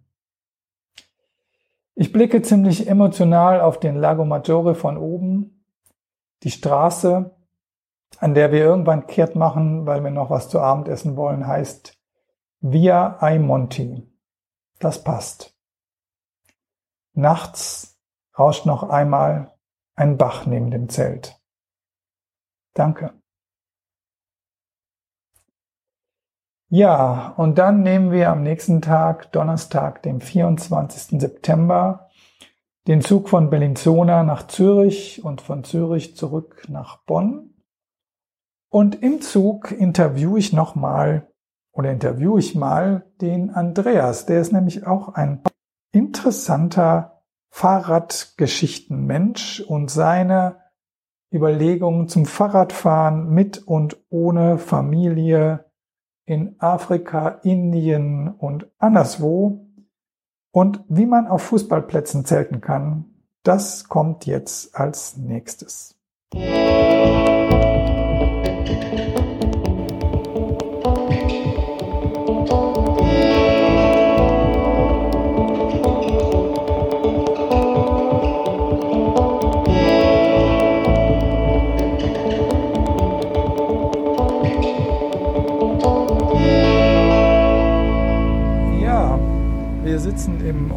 Ich 1.97 2.13
blicke 2.13 2.43
ziemlich 2.43 2.89
emotional 2.89 3.61
auf 3.61 3.79
den 3.79 3.97
Lago 3.97 4.25
Maggiore 4.25 4.75
von 4.75 4.97
oben, 4.97 5.65
die 6.43 6.51
Straße, 6.51 7.31
an 8.19 8.35
der 8.35 8.51
wir 8.51 8.61
irgendwann 8.61 9.07
kehrt 9.07 9.37
machen, 9.37 9.87
weil 9.87 10.03
wir 10.03 10.11
noch 10.11 10.31
was 10.31 10.49
zu 10.49 10.61
Abend 10.61 10.89
essen 10.89 11.17
wollen, 11.17 11.47
heißt 11.47 11.97
Via 12.61 13.19
ai 13.21 13.39
Monti. 13.39 14.11
Das 14.81 15.05
passt. 15.05 15.57
Nachts 17.13 18.01
rauscht 18.37 18.67
noch 18.67 18.83
einmal 18.83 19.53
ein 19.95 20.17
Bach 20.17 20.47
neben 20.47 20.71
dem 20.71 20.89
Zelt. 20.89 21.41
Danke. 22.75 23.15
Ja, 26.77 27.35
und 27.37 27.59
dann 27.59 27.85
nehmen 27.85 28.11
wir 28.11 28.31
am 28.31 28.43
nächsten 28.43 28.83
Tag, 28.83 29.31
Donnerstag, 29.31 30.03
dem 30.03 30.21
24. 30.21 31.21
September, 31.21 32.09
den 32.89 33.01
Zug 33.01 33.29
von 33.29 33.49
Bellinzona 33.49 34.25
nach 34.25 34.49
Zürich 34.49 35.25
und 35.25 35.41
von 35.41 35.63
Zürich 35.63 36.17
zurück 36.17 36.65
nach 36.69 37.05
Bonn. 37.05 37.55
Und 38.71 39.01
im 39.05 39.21
Zug 39.21 39.71
interviewe 39.71 40.37
ich 40.37 40.53
nochmal 40.53 41.31
oder 41.71 41.93
interviewe 41.93 42.41
ich 42.41 42.57
mal 42.57 43.07
den 43.21 43.51
Andreas. 43.51 44.27
Der 44.27 44.41
ist 44.41 44.53
nämlich 44.53 44.85
auch 44.85 45.11
ein 45.11 45.45
interessanter 45.93 47.23
Fahrradgeschichtenmensch 47.51 49.61
und 49.61 49.93
seine 49.93 50.57
Überlegungen 51.33 52.09
zum 52.09 52.27
Fahrradfahren 52.27 53.31
mit 53.31 53.59
und 53.59 53.97
ohne 54.11 54.59
Familie 54.59 55.67
in 56.27 56.57
Afrika, 56.59 57.41
Indien 57.43 58.29
und 58.29 58.67
anderswo. 58.79 59.67
Und 60.53 60.85
wie 60.89 61.07
man 61.07 61.27
auf 61.27 61.43
Fußballplätzen 61.43 62.25
zelten 62.25 62.61
kann, 62.61 63.07
das 63.43 63.89
kommt 63.89 64.27
jetzt 64.27 64.75
als 64.77 65.17
nächstes. 65.17 65.99
sitzen 66.33 67.34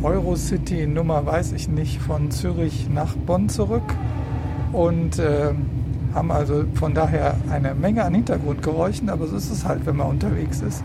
im 0.08 0.14
Eurocity 0.14 0.88
Nummer, 0.88 1.26
weiß 1.26 1.51
ich 1.53 1.68
nicht, 1.68 2.01
von 2.01 2.32
Zürich 2.32 2.89
nach 2.89 3.16
Bonn 3.16 3.49
zurück 3.49 3.84
und 4.72 5.20
äh, 5.20 5.53
haben 6.14 6.32
also 6.32 6.66
von 6.74 6.93
daher 6.93 7.36
eine 7.49 7.74
Menge 7.76 8.03
an 8.03 8.14
Hintergrundgeräuschen, 8.14 9.10
aber 9.10 9.28
so 9.28 9.36
ist 9.36 9.51
es 9.51 9.66
halt, 9.66 9.86
wenn 9.86 9.97
man 9.97 10.08
unterwegs 10.08 10.62
ist. 10.62 10.84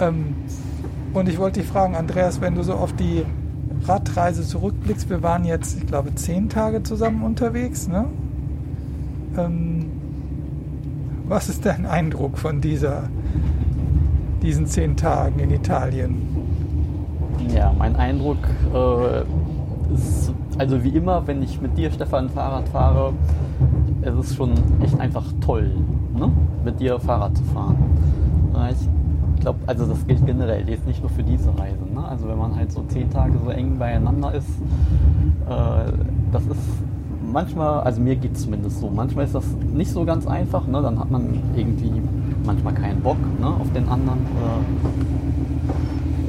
Ähm, 0.00 0.34
und 1.12 1.28
ich 1.28 1.38
wollte 1.38 1.60
dich 1.60 1.68
fragen, 1.68 1.96
Andreas, 1.96 2.40
wenn 2.40 2.54
du 2.54 2.62
so 2.62 2.74
auf 2.74 2.92
die 2.92 3.24
Radreise 3.86 4.46
zurückblickst, 4.46 5.08
wir 5.10 5.22
waren 5.22 5.44
jetzt, 5.44 5.78
ich 5.78 5.86
glaube, 5.86 6.14
zehn 6.14 6.48
Tage 6.48 6.82
zusammen 6.82 7.22
unterwegs, 7.22 7.88
ne? 7.88 8.06
Ähm, 9.36 9.86
was 11.26 11.48
ist 11.48 11.64
dein 11.64 11.86
Eindruck 11.86 12.38
von 12.38 12.60
dieser, 12.60 13.04
diesen 14.42 14.66
zehn 14.66 14.96
Tagen 14.96 15.38
in 15.40 15.50
Italien? 15.50 16.39
Ja, 17.48 17.72
mein 17.76 17.96
Eindruck 17.96 18.38
äh, 18.74 19.94
ist, 19.94 20.32
also 20.58 20.82
wie 20.84 20.90
immer, 20.90 21.26
wenn 21.26 21.42
ich 21.42 21.60
mit 21.60 21.76
dir, 21.76 21.90
Stefan, 21.90 22.28
Fahrrad 22.28 22.68
fahre, 22.68 23.12
es 24.02 24.14
ist 24.14 24.36
schon 24.36 24.52
echt 24.82 24.98
einfach 25.00 25.24
toll, 25.40 25.70
ne? 26.14 26.30
mit 26.64 26.80
dir 26.80 27.00
Fahrrad 27.00 27.36
zu 27.36 27.44
fahren. 27.44 27.76
Ich 29.34 29.40
glaube, 29.40 29.58
also 29.66 29.86
das 29.86 30.06
gilt 30.06 30.24
generell, 30.26 30.68
jetzt 30.68 30.86
nicht 30.86 31.00
nur 31.00 31.10
für 31.10 31.22
diese 31.22 31.48
Reise. 31.58 31.84
Ne? 31.92 32.04
Also 32.06 32.28
wenn 32.28 32.38
man 32.38 32.54
halt 32.54 32.70
so 32.70 32.82
zehn 32.88 33.10
Tage 33.10 33.38
so 33.42 33.50
eng 33.50 33.78
beieinander 33.78 34.34
ist, 34.34 34.48
äh, 35.48 35.92
das 36.30 36.42
ist 36.44 36.60
manchmal, 37.32 37.80
also 37.80 38.00
mir 38.00 38.16
geht 38.16 38.34
es 38.34 38.42
zumindest 38.42 38.80
so, 38.80 38.90
manchmal 38.90 39.24
ist 39.24 39.34
das 39.34 39.46
nicht 39.72 39.90
so 39.90 40.04
ganz 40.04 40.26
einfach, 40.26 40.66
ne? 40.66 40.82
dann 40.82 40.98
hat 40.98 41.10
man 41.10 41.40
irgendwie 41.56 42.02
manchmal 42.44 42.74
keinen 42.74 43.00
Bock 43.00 43.16
ne? 43.40 43.46
auf 43.46 43.72
den 43.72 43.88
anderen. 43.88 44.18
Äh, 44.18 45.10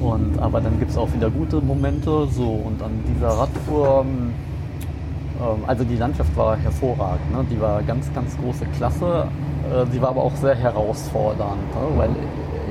und, 0.02 0.40
aber 0.40 0.62
dann 0.62 0.80
gibt 0.80 0.92
es 0.92 0.98
auch 0.98 1.14
wieder 1.14 1.30
gute 1.30 1.62
Momente. 1.62 2.28
So, 2.32 2.50
und 2.50 2.82
an 2.82 2.92
dieser 3.08 3.30
Radtour, 3.30 4.02
ähm, 4.02 4.34
ähm, 5.40 5.64
also 5.68 5.84
die 5.84 5.96
Landschaft 5.96 6.36
war 6.36 6.58
hervorragend. 6.58 7.32
Ne? 7.32 7.46
Die 7.52 7.62
war 7.62 7.84
ganz, 7.84 8.12
ganz 8.14 8.36
große 8.38 8.66
Klasse. 8.78 9.28
Äh, 9.72 9.86
sie 9.92 10.02
war 10.02 10.10
aber 10.10 10.24
auch 10.24 10.36
sehr 10.36 10.56
herausfordernd, 10.56 11.76
ne? 11.76 11.98
weil 11.98 12.10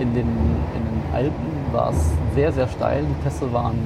in 0.01 0.13
den, 0.15 0.27
in 0.27 0.83
den 0.83 1.15
Alpen 1.15 1.73
war 1.73 1.91
es 1.91 2.11
sehr, 2.35 2.53
sehr 2.53 2.69
steil. 2.69 3.05
Die 3.05 3.23
Pässe 3.23 3.53
waren 3.53 3.79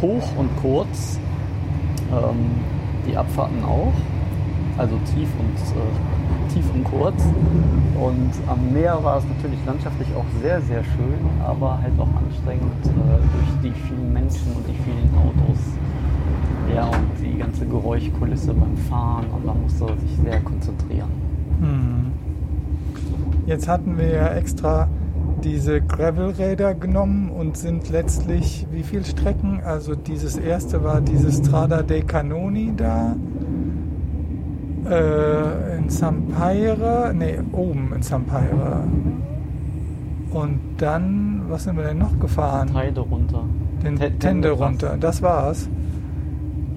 hoch 0.00 0.28
und 0.38 0.50
kurz. 0.60 1.18
Ähm, 2.12 2.50
die 3.06 3.16
Abfahrten 3.16 3.64
auch. 3.64 3.92
Also 4.78 4.96
tief 5.14 5.28
und 5.38 5.56
äh, 5.56 6.21
tief 6.52 6.64
und 6.74 6.84
kurz. 6.84 7.22
Und 8.00 8.32
am 8.48 8.72
Meer 8.72 8.98
war 9.02 9.18
es 9.18 9.24
natürlich 9.24 9.58
landschaftlich 9.64 10.08
auch 10.16 10.24
sehr, 10.40 10.60
sehr 10.62 10.82
schön, 10.82 11.20
aber 11.44 11.80
halt 11.80 11.92
auch 11.98 12.08
anstrengend 12.16 12.84
äh, 12.84 13.18
durch 13.32 13.74
die 13.74 13.80
vielen 13.86 14.12
Menschen 14.12 14.52
und 14.56 14.66
die 14.66 14.74
vielen 14.82 15.10
Autos. 15.16 15.58
Ja, 16.74 16.86
und 16.86 17.10
die 17.20 17.38
ganze 17.38 17.66
Geräuschkulisse 17.66 18.54
beim 18.54 18.76
Fahren 18.88 19.26
und 19.34 19.44
man 19.44 19.60
musste 19.62 19.86
sich 20.00 20.16
sehr 20.24 20.40
konzentrieren. 20.40 21.10
Hm. 21.60 22.12
Jetzt 23.46 23.68
hatten 23.68 23.98
wir 23.98 24.08
ja 24.08 24.28
extra 24.28 24.88
diese 25.42 25.80
Gravelräder 25.80 26.74
genommen 26.74 27.30
und 27.30 27.56
sind 27.56 27.90
letztlich 27.90 28.66
wie 28.70 28.82
viele 28.82 29.04
Strecken? 29.04 29.60
Also 29.64 29.94
dieses 29.94 30.36
erste 30.36 30.84
war 30.84 31.00
dieses 31.00 31.38
Strada 31.38 31.82
dei 31.82 32.02
Canoni 32.02 32.72
da 32.76 33.16
Äh, 34.88 35.76
in 35.78 35.88
Zampire, 35.88 37.12
nee, 37.14 37.38
oben 37.52 37.92
in 37.94 38.02
Zampire. 38.02 38.84
Und 40.30 40.60
dann, 40.78 41.42
was 41.48 41.64
sind 41.64 41.76
wir 41.76 41.84
denn 41.84 41.98
noch 41.98 42.18
gefahren? 42.18 42.72
Heide 42.74 43.00
runter. 43.00 43.44
Den 43.84 43.96
Te- 43.96 44.18
Tende 44.18 44.50
runter. 44.50 44.96
Das 44.98 45.22
war's. 45.22 45.68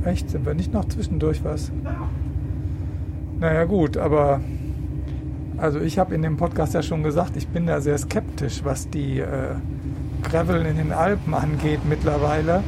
Echt, 0.04 0.30
sind 0.30 0.46
wir 0.46 0.54
nicht 0.54 0.72
noch 0.74 0.86
zwischendurch 0.86 1.44
was? 1.44 1.72
Naja 3.40 3.64
gut, 3.66 3.98
aber 3.98 4.40
also 5.58 5.80
ich 5.80 5.98
habe 5.98 6.14
in 6.14 6.22
dem 6.22 6.38
Podcast 6.38 6.74
ja 6.74 6.84
schon 6.84 7.02
gesagt, 7.02 7.36
ich 7.38 7.48
bin 7.48 7.66
da 7.66 7.82
sehr 7.82 7.98
skeptisch, 7.98 8.62
was 8.64 8.90
die 8.90 9.20
äh, 9.20 9.56
Gravel 10.24 10.66
in 10.66 10.78
den 10.78 10.92
Alpen 10.92 11.34
angeht 11.34 11.80
mittlerweile. 11.88 12.62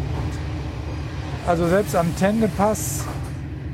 Also 1.45 1.67
selbst 1.67 1.95
am 1.95 2.15
Tendepass 2.15 3.05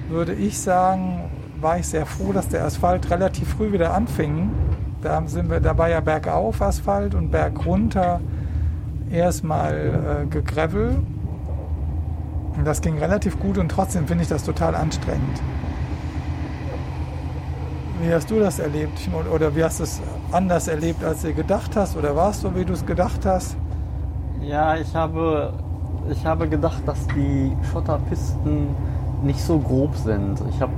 würde 0.10 0.34
ich 0.34 0.60
sagen, 0.60 1.22
war 1.64 1.80
ich 1.80 1.88
sehr 1.88 2.06
froh, 2.06 2.34
dass 2.34 2.50
der 2.50 2.66
Asphalt 2.66 3.10
relativ 3.10 3.56
früh 3.56 3.72
wieder 3.72 3.94
anfing. 3.94 4.52
Da 5.02 5.24
sind 5.26 5.50
wir 5.50 5.62
dabei 5.62 5.92
ja 5.92 6.02
bergauf 6.02 6.62
Asphalt 6.62 7.16
und 7.16 7.32
bergunter 7.32 8.20
erstmal 9.10 10.24
äh, 10.24 10.26
gegravel. 10.28 11.02
Und 12.58 12.66
das 12.66 12.82
ging 12.82 13.00
relativ 13.00 13.40
gut 13.40 13.58
und 13.58 13.70
trotzdem 13.70 14.06
finde 14.08 14.24
ich 14.24 14.30
das 14.30 14.44
total 14.44 14.76
anstrengend. 14.76 15.42
Wie 18.02 18.14
hast 18.14 18.30
du 18.30 18.40
das 18.40 18.60
erlebt? 18.60 19.10
Oder 19.34 19.56
wie 19.56 19.64
hast 19.64 19.80
du 19.80 19.84
es 19.84 20.02
anders 20.32 20.68
erlebt, 20.68 21.04
als 21.04 21.22
du 21.22 21.34
gedacht 21.34 21.76
hast? 21.76 21.96
Oder 21.96 22.16
war 22.16 22.32
es 22.32 22.42
so, 22.42 22.54
wie 22.56 22.66
du 22.66 22.74
es 22.74 22.86
gedacht 22.86 23.26
hast? 23.26 23.56
Ja, 24.42 24.76
ich 24.76 24.94
habe, 24.94 25.54
ich 26.12 26.26
habe 26.26 26.50
gedacht, 26.50 26.82
dass 26.86 27.08
die 27.08 27.56
Schotterpisten 27.72 28.68
nicht 29.24 29.40
so 29.42 29.58
grob 29.58 29.96
sind. 29.96 30.42
Ich 30.50 30.60
habe 30.60 30.74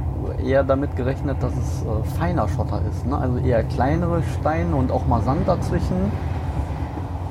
eher 0.45 0.63
damit 0.63 0.95
gerechnet, 0.95 1.41
dass 1.41 1.53
es 1.53 1.81
äh, 1.81 2.17
feiner 2.17 2.47
Schotter 2.47 2.81
ist. 2.89 3.05
Ne? 3.05 3.17
Also 3.17 3.37
eher 3.37 3.63
kleinere 3.63 4.21
Steine 4.39 4.75
und 4.75 4.91
auch 4.91 5.05
mal 5.07 5.21
Sand 5.21 5.47
dazwischen. 5.47 6.11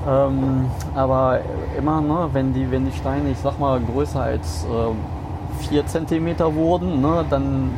Ähm, 0.06 0.66
aber 0.94 1.40
immer, 1.78 2.00
ne, 2.00 2.28
wenn, 2.32 2.52
die, 2.52 2.70
wenn 2.70 2.84
die 2.84 2.92
Steine, 2.92 3.30
ich 3.30 3.38
sag 3.38 3.58
mal, 3.58 3.80
größer 3.80 4.22
als 4.22 4.66
äh, 4.66 5.68
4 5.68 5.86
cm 5.86 6.54
wurden, 6.54 7.00
ne, 7.00 7.24
dann 7.30 7.70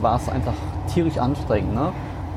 war 0.00 0.16
es 0.16 0.28
einfach 0.28 0.54
tierisch 0.88 1.18
anstrengend. 1.18 1.74
Ne? 1.74 1.92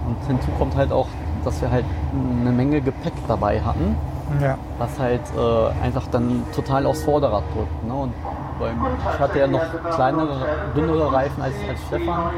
Und 0.08 0.18
hinzu 0.28 0.52
kommt 0.60 0.76
halt 0.76 0.92
auch, 0.92 1.08
dass 1.44 1.60
wir 1.62 1.72
halt 1.72 1.86
eine 2.14 2.52
Menge 2.52 2.82
Gepäck 2.82 3.14
dabei 3.28 3.62
hatten 3.62 3.96
Ja. 4.40 4.58
was 4.78 5.00
halt 5.00 5.22
äh, 5.38 5.84
einfach 5.84 6.08
dann 6.08 6.44
total 6.56 6.86
aufs 6.86 7.04
Vorderrad 7.04 7.44
drückt. 7.54 7.84
Ne? 7.84 7.94
Und 7.94 8.14
beim, 8.60 8.78
ich 9.14 9.20
hatte 9.20 9.40
ja 9.40 9.48
noch 9.48 9.66
kleinere, 9.96 10.46
dünnere 10.76 11.12
Reifen 11.12 11.42
als, 11.42 11.56
als 11.68 11.80
Stefan. 11.88 12.32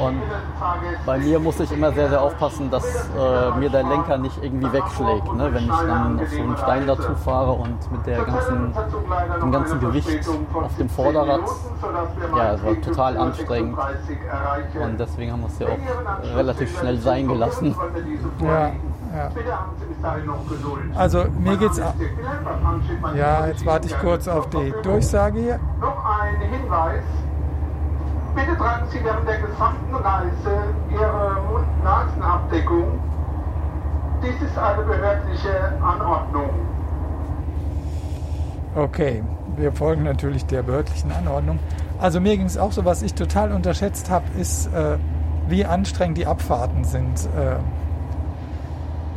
Und 0.00 0.22
bei 1.06 1.18
mir 1.18 1.38
musste 1.38 1.64
ich 1.64 1.72
immer 1.72 1.92
sehr, 1.92 2.08
sehr 2.08 2.22
aufpassen, 2.22 2.70
dass 2.70 2.84
äh, 2.84 3.58
mir 3.58 3.70
der 3.70 3.84
Lenker 3.84 4.18
nicht 4.18 4.42
irgendwie 4.42 4.72
wegschlägt. 4.72 5.32
Ne? 5.34 5.52
Wenn 5.52 5.64
ich 5.64 5.70
dann 5.70 6.20
auf 6.20 6.28
so 6.28 6.42
einen 6.42 6.56
Stein 6.56 6.86
dazu 6.86 7.14
fahre 7.24 7.52
und 7.52 7.92
mit 7.92 8.06
der 8.06 8.24
ganzen, 8.24 8.74
dem 9.40 9.52
ganzen 9.52 9.80
Gewicht 9.80 10.28
auf 10.54 10.76
dem 10.76 10.88
Vorderrad, 10.88 11.40
ja, 12.36 12.54
es 12.54 12.64
war 12.64 12.80
total 12.80 13.16
anstrengend. 13.16 13.78
Und 14.82 15.00
deswegen 15.00 15.32
haben 15.32 15.40
wir 15.40 15.48
es 15.48 15.58
ja 15.58 15.66
auch 15.68 16.36
relativ 16.36 16.78
schnell 16.78 16.98
sein 16.98 17.28
gelassen. 17.28 17.74
Ja, 18.40 18.72
ja. 19.14 19.30
Also 20.96 21.24
mir 21.38 21.56
geht's 21.56 21.80
Ja, 23.14 23.46
jetzt 23.46 23.64
warte 23.64 23.86
ich 23.86 23.98
kurz 23.98 24.26
auf 24.26 24.48
die 24.50 24.74
Durchsage 24.82 25.40
hier. 25.40 25.60
Noch 25.80 26.04
ein 26.04 26.40
Hinweis. 26.40 27.02
Bitte 28.34 28.56
tragen 28.56 28.86
Sie 28.90 28.98
während 29.04 29.28
der 29.28 29.38
gesamten 29.38 29.94
Reise 29.94 30.74
Ihre 30.90 31.36
Mund-Nasen-Abdeckung. 31.52 32.98
Dies 34.22 34.48
ist 34.48 34.58
eine 34.58 34.82
behördliche 34.82 35.72
Anordnung. 35.80 36.50
Okay, 38.74 39.22
wir 39.56 39.72
folgen 39.72 40.02
natürlich 40.02 40.44
der 40.46 40.62
behördlichen 40.62 41.12
Anordnung. 41.12 41.60
Also 42.00 42.20
mir 42.20 42.36
ging 42.36 42.46
es 42.46 42.58
auch 42.58 42.72
so, 42.72 42.84
was 42.84 43.02
ich 43.02 43.14
total 43.14 43.52
unterschätzt 43.52 44.10
habe, 44.10 44.24
ist, 44.36 44.66
äh, 44.74 44.98
wie 45.48 45.64
anstrengend 45.64 46.18
die 46.18 46.26
Abfahrten 46.26 46.82
sind 46.82 47.28
äh, 47.36 47.56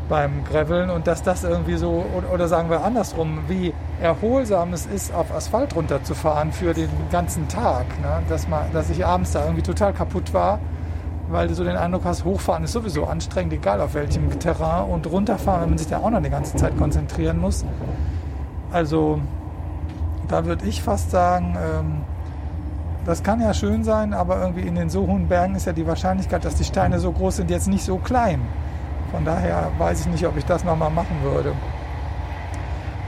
beim 0.10 0.44
Graveln 0.46 0.90
und 0.90 1.08
dass 1.08 1.24
das 1.24 1.44
irgendwie 1.44 1.76
so, 1.76 2.06
oder, 2.32 2.48
sagen 2.48 2.70
wir 2.70 2.84
andersrum, 2.84 3.40
wie 3.48 3.74
erholsam 4.02 4.74
es 4.74 4.86
ist, 4.86 5.14
auf 5.14 5.34
Asphalt 5.34 5.76
runterzufahren 5.76 6.52
für 6.52 6.74
den 6.74 6.90
ganzen 7.12 7.48
Tag. 7.48 7.86
Ne? 8.02 8.22
Dass, 8.30 8.48
man, 8.48 8.72
dass 8.72 8.90
ich 8.90 9.06
abends 9.06 9.32
da 9.32 9.44
irgendwie 9.44 9.64
total 9.64 9.94
kaputt 9.94 10.34
war, 10.34 10.60
weil 11.30 11.48
du 11.48 11.56
so 11.56 11.64
den 11.64 11.76
Eindruck 11.76 12.06
hast, 12.06 12.24
hochfahren 12.24 12.64
ist 12.64 12.72
sowieso 12.72 13.06
anstrengend, 13.06 13.54
egal 13.54 13.82
auf 13.82 13.94
welchem 13.94 14.40
Terrain 14.40 14.90
und 14.90 15.08
runterfahren, 15.08 15.62
wenn 15.62 15.70
man 15.70 15.78
sich 15.78 15.88
da 15.88 15.98
auch 15.98 16.10
noch 16.10 16.22
die 16.22 16.30
ganze 16.30 16.56
Zeit 16.56 16.78
konzentrieren 16.78 17.40
muss. 17.40 17.66
Also 18.72 19.20
da 20.28 20.46
würde 20.46 20.66
ich 20.66 20.82
fast 20.82 21.12
sagen, 21.12 21.58
ähm, 21.58 22.02
das 23.06 23.24
kann 23.24 23.40
ja 23.40 23.54
schön 23.54 23.84
sein, 23.84 24.14
aber 24.14 24.42
irgendwie 24.42 24.68
in 24.68 24.76
den 24.76 24.90
so 24.90 25.08
hohen 25.08 25.28
Bergen 25.28 25.56
ist 25.56 25.66
ja 25.66 25.74
die 25.74 25.88
Wahrscheinlichkeit, 25.88 26.44
dass 26.44 26.56
die 26.56 26.66
Steine 26.66 27.00
so 27.00 27.12
groß 27.12 27.38
sind, 27.38 27.50
jetzt 27.50 27.68
nicht 27.68 27.84
so 27.84 27.98
klein. 27.98 28.42
Von 29.18 29.26
daher 29.26 29.72
weiß 29.80 30.02
ich 30.02 30.08
nicht, 30.10 30.28
ob 30.28 30.38
ich 30.38 30.46
das 30.46 30.64
nochmal 30.64 30.92
machen 30.92 31.24
würde. 31.24 31.54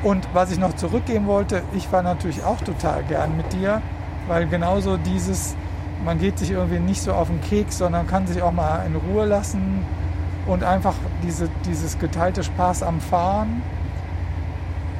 Und 0.01 0.27
was 0.33 0.51
ich 0.51 0.57
noch 0.57 0.75
zurückgeben 0.75 1.27
wollte, 1.27 1.61
ich 1.71 1.91
war 1.91 2.01
natürlich 2.01 2.43
auch 2.43 2.59
total 2.61 3.03
gern 3.03 3.37
mit 3.37 3.53
dir, 3.53 3.83
weil 4.27 4.47
genauso 4.47 4.97
dieses, 4.97 5.55
man 6.03 6.17
geht 6.17 6.39
sich 6.39 6.49
irgendwie 6.49 6.79
nicht 6.79 7.03
so 7.03 7.13
auf 7.13 7.27
den 7.27 7.39
Keks, 7.41 7.77
sondern 7.77 8.07
kann 8.07 8.25
sich 8.25 8.41
auch 8.41 8.51
mal 8.51 8.87
in 8.87 8.95
Ruhe 8.95 9.25
lassen 9.25 9.85
und 10.47 10.63
einfach 10.63 10.95
diese, 11.21 11.47
dieses 11.67 11.99
geteilte 11.99 12.43
Spaß 12.43 12.81
am 12.81 13.01
Fahren. 13.01 13.61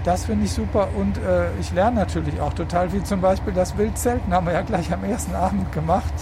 Das 0.03 0.26
finde 0.26 0.45
ich 0.45 0.51
super 0.51 0.89
und 0.95 1.18
äh, 1.18 1.47
ich 1.60 1.72
lerne 1.72 2.01
natürlich 2.01 2.39
auch 2.39 2.53
total 2.53 2.91
viel. 2.91 3.01
Zum 3.01 3.20
Beispiel 3.20 3.53
das 3.53 3.80
Wildzelten 3.80 4.32
haben 4.32 4.45
wir 4.45 4.53
ja 4.53 4.62
gleich 4.62 4.93
am 4.93 5.03
ersten 5.03 5.34
Abend 5.34 5.72
gemacht. 5.72 6.14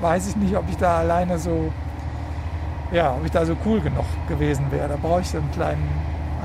Weiß 0.00 0.26
ich 0.26 0.34
nicht, 0.34 0.56
ob 0.56 0.68
ich 0.68 0.76
da 0.76 0.98
alleine 0.98 1.38
so, 1.38 1.72
ja, 2.94 3.12
ob 3.14 3.24
ich 3.24 3.30
da 3.32 3.44
so 3.44 3.54
cool 3.66 3.80
genug 3.80 4.04
gewesen 4.28 4.64
wäre. 4.70 4.88
Da 4.88 4.96
brauche 5.00 5.20
ich 5.20 5.28
so 5.28 5.38
einen 5.38 5.50
kleinen 5.50 5.88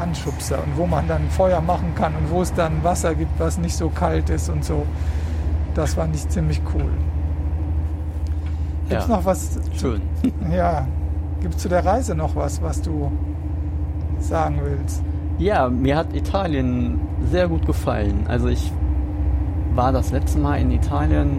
Anschubser 0.02 0.58
und 0.64 0.78
wo 0.78 0.86
man 0.86 1.08
dann 1.08 1.30
Feuer 1.30 1.62
machen 1.62 1.94
kann 1.96 2.14
und 2.16 2.30
wo 2.32 2.42
es 2.42 2.54
dann 2.54 2.84
Wasser 2.84 3.16
gibt, 3.16 3.40
was 3.40 3.58
nicht 3.58 3.76
so 3.76 3.90
kalt 3.90 4.30
ist 4.30 4.50
und 4.50 4.66
so. 4.66 4.86
Das 5.76 5.94
fand 5.94 6.16
ich 6.16 6.28
ziemlich 6.30 6.62
cool. 6.74 6.92
Gibt 8.90 9.02
es 9.02 9.08
Ja. 9.08 9.16
noch 9.16 9.26
was? 9.26 9.60
Schön. 9.80 10.02
Ja, 10.52 10.88
gibt 11.42 11.56
es 11.56 11.62
zu 11.62 11.70
der 11.70 11.86
Reise 11.86 12.16
noch 12.16 12.36
was, 12.36 12.62
was 12.62 12.82
du 12.82 13.12
sagen 14.20 14.60
willst? 14.64 15.04
Ja, 15.38 15.70
mir 15.70 15.96
hat 15.98 16.14
Italien 16.14 17.00
sehr 17.32 17.48
gut 17.48 17.66
gefallen. 17.66 18.26
Also 18.28 18.48
ich 18.48 18.72
war 19.76 19.92
das 19.92 20.12
letzte 20.12 20.40
Mal 20.40 20.60
in 20.60 20.72
Italien, 20.72 21.38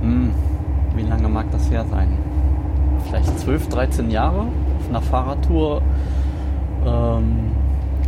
hm, 0.00 0.30
wie 0.96 1.02
lange 1.02 1.28
mag 1.28 1.46
das 1.52 1.70
her 1.70 1.84
sein? 1.90 2.08
Vielleicht 3.06 3.38
12, 3.40 3.68
13 3.68 4.10
Jahre 4.10 4.40
auf 4.40 4.88
einer 4.88 5.02
Fahrradtour 5.02 5.82
ähm, 6.86 7.52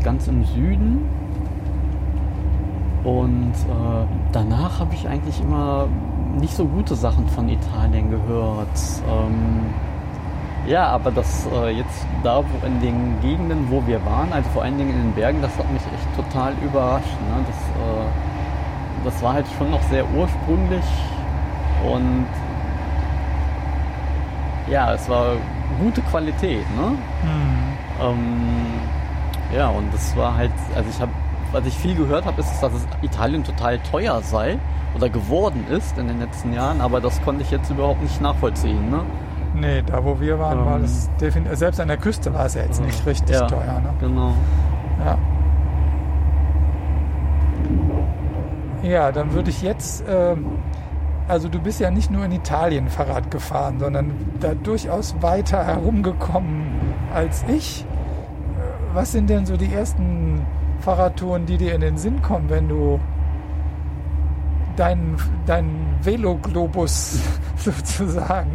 ganz 0.03 0.28
im 0.28 0.45
Süden. 0.45 1.09
Und 3.05 3.53
äh, 3.53 4.07
danach 4.32 4.80
habe 4.80 4.95
ich 4.95 5.07
eigentlich 5.07 5.40
immer 5.40 5.88
nicht 6.40 6.55
so 6.55 6.64
gute 6.66 6.95
Sachen 6.95 7.28
von 7.28 7.49
Italien 7.49 8.11
gehört. 8.11 8.78
Ähm, 9.09 9.74
ja, 10.66 10.86
aber 10.88 11.11
das 11.11 11.47
äh, 11.53 11.70
jetzt 11.70 12.07
da 12.22 12.38
wo 12.38 12.66
in 12.66 12.80
den 12.80 13.20
Gegenden, 13.20 13.70
wo 13.70 13.86
wir 13.86 14.05
waren, 14.07 14.32
also 14.32 14.49
vor 14.51 14.62
allen 14.62 14.78
Dingen 14.78 14.90
in 14.90 15.03
den 15.03 15.12
Bergen, 15.12 15.42
das 15.42 15.57
hat 15.59 15.70
mich 15.70 15.82
echt 15.82 16.16
total 16.16 16.55
überrascht. 16.64 17.20
Ne? 17.28 17.45
Das, 17.47 17.57
äh, 17.57 19.05
das 19.05 19.22
war 19.22 19.34
halt 19.34 19.47
schon 19.59 19.70
noch 19.70 19.82
sehr 19.82 20.05
ursprünglich 20.16 20.84
und 21.84 22.26
ja, 24.70 24.94
es 24.94 25.08
war 25.08 25.36
gute 25.80 26.00
Qualität. 26.02 26.64
Ne? 26.76 26.96
Ähm, 28.00 28.80
ja, 29.54 29.68
und 29.68 29.92
das 29.92 30.16
war 30.16 30.36
halt, 30.36 30.52
also 30.74 30.88
ich 30.90 31.00
habe, 31.00 31.12
was 31.52 31.66
ich 31.66 31.74
viel 31.74 31.94
gehört 31.94 32.24
habe, 32.24 32.40
ist, 32.40 32.60
dass 32.60 32.72
es 32.72 32.86
Italien 33.02 33.44
total 33.44 33.78
teuer 33.78 34.20
sei 34.22 34.58
oder 34.96 35.08
geworden 35.08 35.66
ist 35.70 35.98
in 35.98 36.08
den 36.08 36.20
letzten 36.20 36.52
Jahren, 36.52 36.80
aber 36.80 37.00
das 37.00 37.20
konnte 37.22 37.42
ich 37.42 37.50
jetzt 37.50 37.70
überhaupt 37.70 38.02
nicht 38.02 38.20
nachvollziehen. 38.20 38.90
Ne? 38.90 39.00
Nee, 39.54 39.82
da 39.82 40.04
wo 40.04 40.20
wir 40.20 40.38
waren, 40.38 40.64
war 40.64 40.76
Ähm. 40.76 40.82
das 40.82 41.10
definitiv, 41.20 41.58
selbst 41.58 41.80
an 41.80 41.88
der 41.88 41.96
Küste 41.96 42.32
war 42.34 42.46
es 42.46 42.54
ja 42.54 42.62
jetzt 42.62 42.82
nicht 42.82 43.04
richtig 43.06 43.36
ja, 43.36 43.46
teuer. 43.46 43.80
Ne? 43.80 43.94
Genau. 44.00 44.34
Ja. 45.04 45.18
ja, 48.82 49.12
dann 49.12 49.32
würde 49.32 49.50
ich 49.50 49.62
jetzt, 49.62 50.04
ähm, 50.08 50.46
also 51.28 51.48
du 51.48 51.58
bist 51.58 51.80
ja 51.80 51.90
nicht 51.90 52.10
nur 52.10 52.24
in 52.24 52.32
Italien 52.32 52.88
Fahrrad 52.88 53.30
gefahren, 53.30 53.78
sondern 53.78 54.12
da 54.40 54.54
durchaus 54.54 55.14
weiter 55.22 55.64
herumgekommen 55.64 56.66
als 57.14 57.44
ich. 57.48 57.82
Äh, 57.82 58.94
Was 58.94 59.12
sind 59.12 59.30
denn 59.30 59.46
so 59.46 59.56
die 59.56 59.72
ersten 59.72 60.44
Fahrradtouren, 60.80 61.46
die 61.46 61.56
dir 61.56 61.74
in 61.74 61.80
den 61.80 61.96
Sinn 61.96 62.20
kommen, 62.20 62.50
wenn 62.50 62.68
du 62.68 63.00
deinen, 64.76 65.16
deinen 65.46 65.96
Veloglobus 66.02 67.20
sozusagen. 67.56 68.50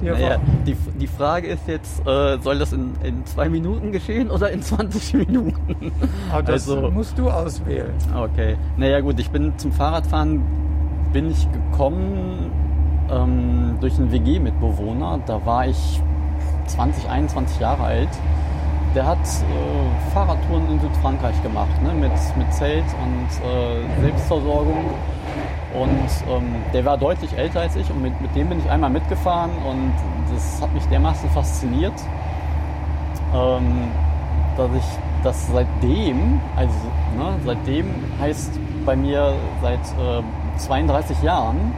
Die 0.00 0.06
Naja, 0.06 0.28
einfach- 0.32 0.40
die, 0.66 0.74
die 0.98 1.06
Frage 1.06 1.48
ist 1.48 1.66
jetzt, 1.68 2.06
äh, 2.06 2.38
soll 2.40 2.58
das 2.58 2.72
in, 2.72 2.92
in 3.02 3.24
zwei 3.26 3.48
Minuten 3.48 3.92
geschehen 3.92 4.30
oder 4.30 4.50
in 4.50 4.62
20 4.62 5.14
Minuten? 5.14 5.92
Aber 6.32 6.42
das 6.42 6.68
also- 6.68 6.90
musst 6.90 7.18
du 7.18 7.28
auswählen. 7.30 7.92
Okay. 8.16 8.56
Naja 8.76 9.00
gut, 9.00 9.18
ich 9.20 9.30
bin 9.30 9.52
zum 9.58 9.72
Fahrradfahren 9.72 10.42
bin 11.12 11.30
ich 11.30 11.46
gekommen 11.52 12.50
ähm, 13.10 13.76
durch 13.80 13.98
einen 13.98 14.12
WG-Mitbewohner. 14.12 15.20
Da 15.26 15.44
war 15.44 15.66
ich 15.66 16.00
20, 16.66 17.08
21 17.08 17.60
Jahre 17.60 17.82
alt. 17.82 18.08
Der 18.94 19.06
hat 19.06 19.18
äh, 19.18 20.12
Fahrradtouren 20.14 20.68
in 20.70 20.80
Südfrankreich 20.80 21.40
gemacht, 21.42 21.80
ne? 21.82 21.92
mit, 21.94 22.10
mit 22.36 22.52
Zelt 22.54 22.84
und 23.02 23.46
äh, 23.48 24.00
Selbstversorgung. 24.02 24.84
Und 25.74 26.08
ähm, 26.28 26.56
der 26.72 26.84
war 26.84 26.98
deutlich 26.98 27.36
älter 27.36 27.60
als 27.60 27.76
ich 27.76 27.88
und 27.90 28.02
mit, 28.02 28.20
mit 28.20 28.34
dem 28.34 28.48
bin 28.48 28.58
ich 28.58 28.68
einmal 28.68 28.90
mitgefahren 28.90 29.50
und 29.64 29.92
das 30.32 30.60
hat 30.60 30.72
mich 30.74 30.84
dermaßen 30.86 31.30
fasziniert, 31.30 31.94
ähm, 33.34 33.88
dass 34.56 34.70
ich 34.76 34.84
das 35.22 35.46
seitdem, 35.52 36.40
also 36.56 36.74
ne, 37.16 37.34
seitdem 37.44 37.86
heißt 38.20 38.58
bei 38.84 38.96
mir 38.96 39.34
seit 39.62 39.78
äh, 39.78 40.22
32 40.56 41.22
Jahren, 41.22 41.72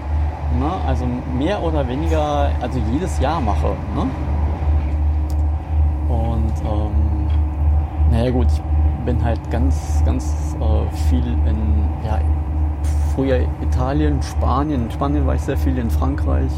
ne, 0.59 0.71
also 0.87 1.05
mehr 1.37 1.63
oder 1.63 1.87
weniger, 1.87 2.51
also 2.61 2.81
jedes 2.93 3.19
Jahr 3.21 3.41
mache. 3.41 3.75
Ne? 3.95 4.09
Und 6.09 6.53
ähm, 6.65 7.29
naja 8.11 8.31
gut, 8.31 8.47
ich 8.53 8.63
bin 9.05 9.23
halt 9.23 9.51
ganz, 9.51 10.03
ganz 10.05 10.57
äh, 10.61 10.97
viel 11.09 11.27
in, 11.47 11.89
ja, 12.05 12.19
früher 13.15 13.41
Italien, 13.61 14.23
Spanien. 14.23 14.85
In 14.85 14.91
Spanien 14.91 15.27
war 15.27 15.35
ich 15.35 15.43
sehr 15.43 15.57
viel 15.57 15.79
in 15.79 15.91
Frankreich. 15.91 16.53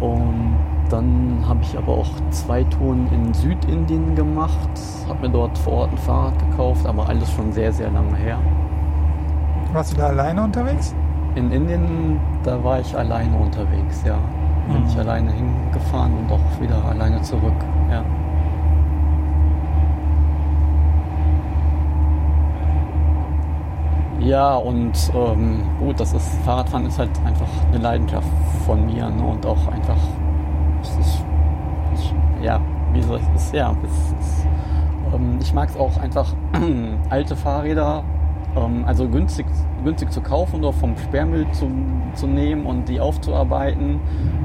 Und 0.00 0.56
dann 0.88 1.44
habe 1.46 1.60
ich 1.62 1.76
aber 1.76 1.92
auch 1.92 2.08
zwei 2.30 2.64
Touren 2.64 3.06
in 3.12 3.32
Südindien 3.32 4.14
gemacht, 4.14 4.70
habe 5.08 5.26
mir 5.28 5.32
dort 5.32 5.56
vor 5.58 5.72
Ort 5.74 5.92
ein 5.92 5.98
Fahrrad 5.98 6.38
gekauft, 6.50 6.86
aber 6.86 7.08
alles 7.08 7.30
schon 7.32 7.52
sehr, 7.52 7.72
sehr 7.72 7.90
lange 7.90 8.16
her. 8.16 8.38
Warst 9.72 9.92
du 9.92 9.98
da 9.98 10.08
alleine 10.08 10.42
unterwegs? 10.42 10.94
In 11.36 11.52
Indien, 11.52 12.18
da 12.42 12.62
war 12.64 12.80
ich 12.80 12.96
alleine 12.96 13.36
unterwegs, 13.36 14.02
ja. 14.04 14.18
Bin 14.66 14.84
ich 14.86 14.98
alleine 14.98 15.30
hingefahren 15.30 16.12
und 16.18 16.32
auch 16.32 16.60
wieder 16.60 16.84
alleine 16.84 17.22
zurück, 17.22 17.52
ja. 17.90 18.02
Ja, 24.20 24.54
und 24.56 24.92
ähm, 25.14 25.62
gut, 25.78 25.98
das 25.98 26.12
ist, 26.12 26.34
Fahrradfahren 26.44 26.84
ist 26.84 26.98
halt 26.98 27.10
einfach 27.24 27.48
eine 27.68 27.78
Leidenschaft 27.78 28.28
von 28.66 28.84
mir 28.84 29.08
ne? 29.08 29.22
und 29.24 29.46
auch 29.46 29.66
einfach, 29.68 29.96
es 30.82 30.90
ist, 30.98 31.24
ich, 31.94 32.14
ja, 32.44 32.60
wie 32.92 33.00
soll 33.00 33.18
ich 33.18 33.28
es, 33.34 33.52
ja, 33.52 33.74
es 33.82 33.90
ist, 33.90 34.46
ähm, 35.14 35.38
ich 35.40 35.54
mag 35.54 35.70
es 35.70 35.76
auch 35.76 35.96
einfach, 35.96 36.34
alte 37.08 37.34
Fahrräder, 37.34 38.04
ähm, 38.56 38.84
also 38.86 39.08
günstig, 39.08 39.46
günstig 39.84 40.12
zu 40.12 40.20
kaufen 40.20 40.56
oder 40.56 40.74
vom 40.74 40.98
Sperrmüll 40.98 41.46
zu, 41.52 41.70
zu 42.12 42.26
nehmen 42.26 42.66
und 42.66 42.90
die 42.90 43.00
aufzuarbeiten 43.00 44.00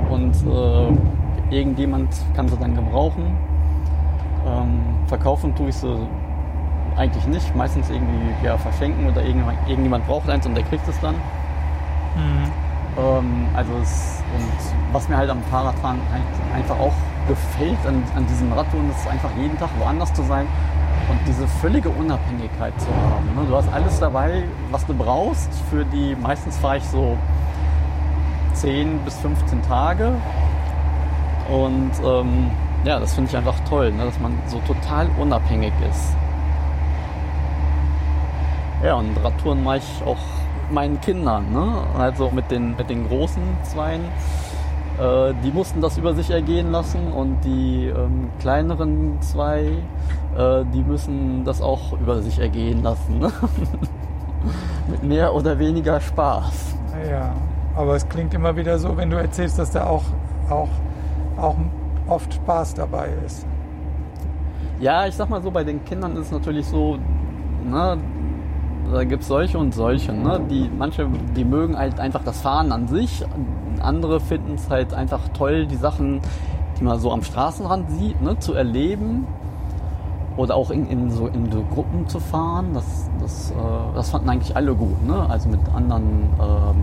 und 0.10 0.36
äh, 0.48 1.54
irgendjemand 1.54 2.16
kann 2.34 2.48
sie 2.48 2.56
dann 2.58 2.76
gebrauchen. 2.76 3.38
Ähm, 4.48 4.80
verkaufen 5.08 5.54
tue 5.54 5.68
ich 5.68 5.76
sie 5.76 5.98
eigentlich 6.98 7.26
nicht. 7.28 7.56
Meistens 7.56 7.90
irgendwie 7.90 8.46
ja, 8.46 8.58
verschenken 8.58 9.08
oder 9.08 9.22
irgendjemand, 9.22 9.58
irgendjemand 9.68 10.08
braucht 10.08 10.30
eins 10.30 10.46
und 10.46 10.56
der 10.56 10.64
kriegt 10.64 10.88
es 10.88 11.00
dann. 11.00 11.16
Ähm, 12.98 13.48
also 13.54 13.72
es, 13.82 14.24
und 14.34 14.94
was 14.94 15.10
mir 15.10 15.18
halt 15.18 15.30
am 15.30 15.42
Fahrradfahren 15.44 16.00
einfach 16.56 16.80
auch 16.80 16.94
gefällt 17.28 17.78
an, 17.86 18.04
an 18.16 18.26
diesem 18.28 18.52
Radtouren, 18.54 18.90
ist 18.90 19.08
einfach 19.08 19.30
jeden 19.38 19.58
Tag 19.58 19.70
woanders 19.80 20.14
zu 20.14 20.24
sein 20.24 20.48
und 21.10 21.20
diese 21.28 21.48
völlige 21.48 21.90
Unabhängigkeit 21.90 22.80
zu 22.80 22.88
haben. 22.88 23.26
Ne? 23.36 23.46
Du 23.48 23.56
hast 23.56 23.72
alles 23.74 24.00
dabei, 24.00 24.44
was 24.72 24.86
du 24.86 24.94
brauchst. 24.94 25.50
Für 25.70 25.84
die 25.86 26.16
meistens 26.16 26.58
fahre 26.58 26.78
ich 26.78 26.84
so 26.86 27.18
10 28.54 29.00
bis 29.00 29.16
15 29.18 29.62
Tage. 29.64 30.14
Und 31.50 31.92
ähm, 32.04 32.50
ja, 32.86 33.00
das 33.00 33.14
finde 33.14 33.30
ich 33.30 33.38
einfach 33.38 33.60
toll, 33.70 33.92
ne? 33.92 34.06
dass 34.06 34.20
man 34.20 34.38
so 34.48 34.60
total 34.60 35.08
unabhängig 35.20 35.74
ist. 35.90 36.16
Ja, 38.84 38.96
und 38.96 39.18
Radtouren 39.24 39.64
mache 39.64 39.78
ich 39.78 40.04
auch 40.06 40.18
meinen 40.72 41.00
Kindern. 41.02 41.52
Ne? 41.52 41.82
Also 41.98 42.30
mit 42.32 42.52
den, 42.52 42.76
mit 42.76 42.90
den 42.90 43.08
großen 43.08 43.42
Zweien. 43.64 44.02
Äh, 45.00 45.34
die 45.44 45.52
mussten 45.52 45.82
das 45.82 45.98
über 45.98 46.14
sich 46.14 46.30
ergehen 46.30 46.72
lassen 46.72 47.12
und 47.12 47.42
die 47.44 47.88
ähm, 47.88 48.30
kleineren 48.40 49.22
zwei, 49.22 49.72
äh, 50.38 50.64
die 50.74 50.84
müssen 50.84 51.44
das 51.44 51.62
auch 51.62 51.94
über 52.00 52.22
sich 52.22 52.40
ergehen 52.40 52.84
lassen. 52.84 53.20
Ne? 53.20 53.32
mit 54.88 55.04
mehr 55.04 55.34
oder 55.34 55.60
weniger 55.60 56.00
Spaß. 56.00 56.76
Ja, 57.10 57.34
aber 57.76 57.96
es 57.96 58.08
klingt 58.08 58.34
immer 58.34 58.56
wieder 58.56 58.80
so, 58.80 58.96
wenn 58.96 59.10
du 59.10 59.18
erzählst, 59.18 59.60
dass 59.60 59.72
da 59.72 59.86
auch, 59.86 60.04
auch, 60.50 60.70
auch 61.38 61.56
oft 62.08 62.34
Spaß 62.34 62.76
dabei 62.76 63.10
ist. 63.26 63.46
Ja, 64.80 65.08
ich 65.08 65.16
sag 65.16 65.30
mal 65.30 65.42
so, 65.42 65.52
bei 65.52 65.64
den 65.64 65.84
Kindern 65.84 66.16
ist 66.16 66.28
es 66.28 66.32
natürlich 66.32 66.66
so, 66.68 66.98
ne, 67.66 67.98
da 68.96 69.04
gibt 69.04 69.24
es 69.24 69.28
solche 69.28 69.58
und 69.58 69.74
solche. 69.74 70.14
Ne? 70.14 70.42
Die, 70.50 70.70
manche, 70.76 71.08
die 71.36 71.44
mögen 71.44 71.78
halt 71.78 72.00
einfach 72.00 72.24
das 72.24 72.42
Fahren 72.42 72.72
an 72.72 72.88
sich. 72.88 73.26
Andere 73.82 74.20
finden 74.20 74.56
es 74.56 74.70
halt 74.70 74.94
einfach 74.94 75.20
toll, 75.38 75.68
die 75.68 75.76
Sachen, 75.76 76.22
die 76.80 76.84
man 76.84 77.00
so 77.00 77.12
am 77.12 77.24
Straßenrand 77.24 77.92
sieht, 77.92 78.22
ne, 78.22 78.40
zu 78.40 78.54
erleben. 78.54 79.28
Oder 80.38 80.56
auch 80.56 80.70
in, 80.72 80.90
in, 80.90 81.12
so, 81.12 81.28
in 81.28 81.52
so 81.52 81.64
Gruppen 81.64 82.08
zu 82.08 82.20
fahren. 82.20 82.74
Das, 82.74 83.10
das, 83.22 83.52
äh, 83.52 83.54
das 83.96 84.10
fanden 84.10 84.30
eigentlich 84.30 84.56
alle 84.56 84.74
gut. 84.74 85.06
Ne? 85.06 85.30
Also 85.30 85.50
mit 85.50 85.62
anderen 85.74 86.30
ähm, 86.42 86.76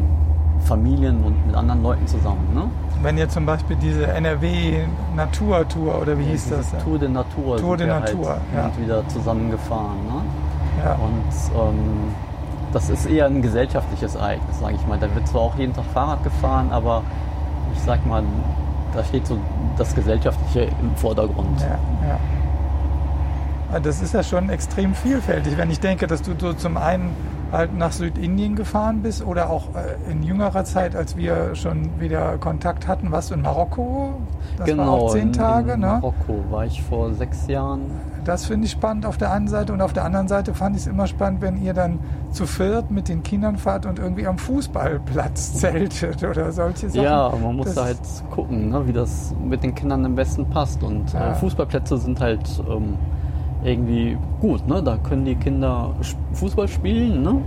Familien 0.60 1.22
und 1.24 1.46
mit 1.46 1.54
anderen 1.54 1.82
Leuten 1.82 2.06
zusammen. 2.06 2.48
Ne? 2.54 2.70
Wenn 3.02 3.18
ihr 3.18 3.28
zum 3.28 3.44
Beispiel 3.44 3.76
diese 3.76 4.06
NRW 4.06 4.84
Naturtour 5.16 6.00
oder 6.00 6.18
wie 6.18 6.24
hieß 6.24 6.50
das? 6.50 6.72
Tour 6.84 6.98
de 6.98 7.08
Natur. 7.08 7.56
Tour 7.56 7.76
de 7.76 7.86
Natur, 7.86 8.28
halt 8.28 8.40
ja. 8.54 8.82
wieder 8.82 9.08
zusammengefahren. 9.08 9.98
Ne? 10.06 10.21
Ja. 10.82 10.94
Und 10.94 11.24
ähm, 11.54 12.14
das 12.72 12.90
ist 12.90 13.06
eher 13.06 13.26
ein 13.26 13.42
gesellschaftliches 13.42 14.14
Ereignis, 14.14 14.58
sage 14.60 14.74
ich 14.74 14.86
mal. 14.86 14.98
Da 14.98 15.14
wird 15.14 15.26
zwar 15.28 15.42
auch 15.42 15.56
jeden 15.56 15.74
Tag 15.74 15.84
Fahrrad 15.92 16.24
gefahren, 16.24 16.68
aber 16.70 17.02
ich 17.74 17.80
sag 17.82 18.04
mal, 18.06 18.22
da 18.94 19.04
steht 19.04 19.26
so 19.26 19.38
das 19.76 19.94
Gesellschaftliche 19.94 20.68
im 20.80 20.94
Vordergrund. 20.96 21.60
Ja, 21.60 21.78
ja. 22.08 22.18
Aber 23.70 23.80
Das 23.80 24.02
ist 24.02 24.12
ja 24.12 24.22
schon 24.22 24.50
extrem 24.50 24.94
vielfältig, 24.94 25.56
wenn 25.56 25.70
ich 25.70 25.80
denke, 25.80 26.06
dass 26.06 26.22
du 26.22 26.32
so 26.38 26.52
zum 26.52 26.76
einen 26.76 27.16
halt 27.50 27.76
nach 27.76 27.92
Südindien 27.92 28.56
gefahren 28.56 29.02
bist 29.02 29.24
oder 29.24 29.50
auch 29.50 29.68
äh, 29.74 30.10
in 30.10 30.22
jüngerer 30.22 30.64
Zeit, 30.64 30.96
als 30.96 31.16
wir 31.16 31.54
schon 31.54 32.00
wieder 32.00 32.38
Kontakt 32.38 32.88
hatten, 32.88 33.12
warst 33.12 33.30
du 33.30 33.34
in 33.34 33.42
Marokko? 33.42 34.14
Das 34.56 34.76
war 34.76 34.88
auch 34.88 35.12
zehn 35.12 35.28
in, 35.28 35.32
Tage, 35.32 35.72
in 35.72 35.80
ne? 35.80 35.86
Marokko 35.86 36.44
war 36.50 36.64
ich 36.64 36.82
vor 36.82 37.12
sechs 37.12 37.46
Jahren. 37.46 37.82
Das 38.24 38.46
finde 38.46 38.66
ich 38.66 38.72
spannend 38.72 39.04
auf 39.04 39.16
der 39.18 39.32
einen 39.32 39.48
Seite 39.48 39.72
und 39.72 39.80
auf 39.80 39.92
der 39.92 40.04
anderen 40.04 40.28
Seite 40.28 40.54
fand 40.54 40.76
ich 40.76 40.82
es 40.82 40.86
immer 40.88 41.06
spannend, 41.08 41.40
wenn 41.40 41.60
ihr 41.60 41.74
dann 41.74 41.98
zu 42.30 42.46
viert 42.46 42.90
mit 42.90 43.08
den 43.08 43.22
Kindern 43.24 43.56
fahrt 43.56 43.84
und 43.84 43.98
irgendwie 43.98 44.26
am 44.26 44.38
Fußballplatz 44.38 45.54
zeltet 45.60 46.22
oder 46.22 46.52
solche 46.52 46.88
Sachen. 46.88 47.02
Ja, 47.02 47.32
man 47.42 47.56
muss 47.56 47.66
Das- 47.66 47.74
da 47.74 47.84
halt 47.86 47.98
gucken, 48.30 48.68
ne, 48.70 48.86
wie 48.86 48.92
das 48.92 49.34
mit 49.44 49.62
den 49.64 49.74
Kindern 49.74 50.04
am 50.06 50.14
besten 50.14 50.46
passt. 50.50 50.82
Und 50.82 51.12
Ja. 51.12 51.32
äh, 51.32 51.34
Fußballplätze 51.34 51.98
sind 51.98 52.20
halt 52.20 52.48
ähm, 52.70 52.94
irgendwie 53.64 54.16
gut. 54.40 54.66
Ne? 54.68 54.82
Da 54.82 54.96
können 54.98 55.24
die 55.24 55.34
Kinder 55.36 55.90
Fußball 56.34 56.68
spielen. 56.68 57.22
Ne? 57.22 57.40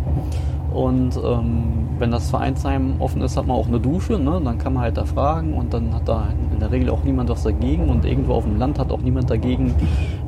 Und 0.76 1.15
ähm, 1.23 1.88
wenn 1.99 2.11
das 2.11 2.30
Vereinsheim 2.30 2.95
offen 2.99 3.21
ist, 3.21 3.38
hat 3.38 3.47
man 3.47 3.55
auch 3.55 3.67
eine 3.67 3.80
Dusche. 3.80 4.19
Ne? 4.19 4.41
Dann 4.43 4.57
kann 4.57 4.73
man 4.73 4.84
halt 4.84 4.97
da 4.97 5.05
fragen 5.05 5.53
und 5.53 5.73
dann 5.73 5.93
hat 5.93 6.05
da 6.05 6.28
in 6.51 6.59
der 6.59 6.69
Regel 6.69 6.89
auch 6.89 7.01
niemand 7.05 7.30
was 7.30 7.43
dagegen. 7.43 7.88
Und 7.88 8.03
irgendwo 8.03 8.34
auf 8.34 8.43
dem 8.43 8.57
Land 8.57 8.78
hat 8.78 8.91
auch 8.91 8.99
niemand 8.99 9.30
dagegen, 9.30 9.73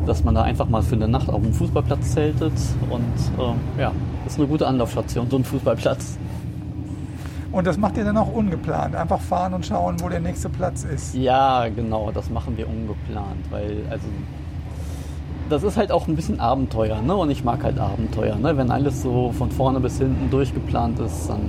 dass 0.05 0.23
man 0.23 0.35
da 0.35 0.43
einfach 0.43 0.69
mal 0.69 0.81
für 0.81 0.95
eine 0.95 1.09
Nacht 1.09 1.27
auf 1.29 1.41
dem 1.41 1.51
Fußballplatz 1.51 2.13
zeltet. 2.13 2.53
Und 2.89 3.01
ähm, 3.37 3.55
ja, 3.77 3.91
ist 4.25 4.39
eine 4.39 4.47
gute 4.47 4.65
Anlaufstation, 4.65 5.29
so 5.29 5.35
ein 5.35 5.43
Fußballplatz. 5.43 6.17
Und 7.51 7.67
das 7.67 7.77
macht 7.77 7.97
ihr 7.97 8.05
dann 8.05 8.15
auch 8.15 8.33
ungeplant. 8.33 8.95
Einfach 8.95 9.19
fahren 9.19 9.53
und 9.53 9.65
schauen, 9.65 9.97
wo 9.99 10.07
der 10.07 10.21
nächste 10.21 10.47
Platz 10.47 10.85
ist. 10.85 11.13
Ja, 11.13 11.67
genau, 11.67 12.09
das 12.11 12.29
machen 12.29 12.55
wir 12.55 12.69
ungeplant, 12.69 13.51
weil 13.51 13.81
also 13.89 14.07
das 15.49 15.63
ist 15.63 15.77
halt 15.77 15.91
auch 15.91 16.07
ein 16.07 16.15
bisschen 16.15 16.39
Abenteuer, 16.39 17.01
ne? 17.01 17.15
Und 17.15 17.29
ich 17.29 17.43
mag 17.43 17.63
halt 17.63 17.79
Abenteuer, 17.79 18.35
ne? 18.35 18.57
Wenn 18.57 18.71
alles 18.71 19.01
so 19.01 19.31
von 19.31 19.51
vorne 19.51 19.79
bis 19.79 19.97
hinten 19.97 20.29
durchgeplant 20.29 20.99
ist, 20.99 21.29
dann 21.29 21.41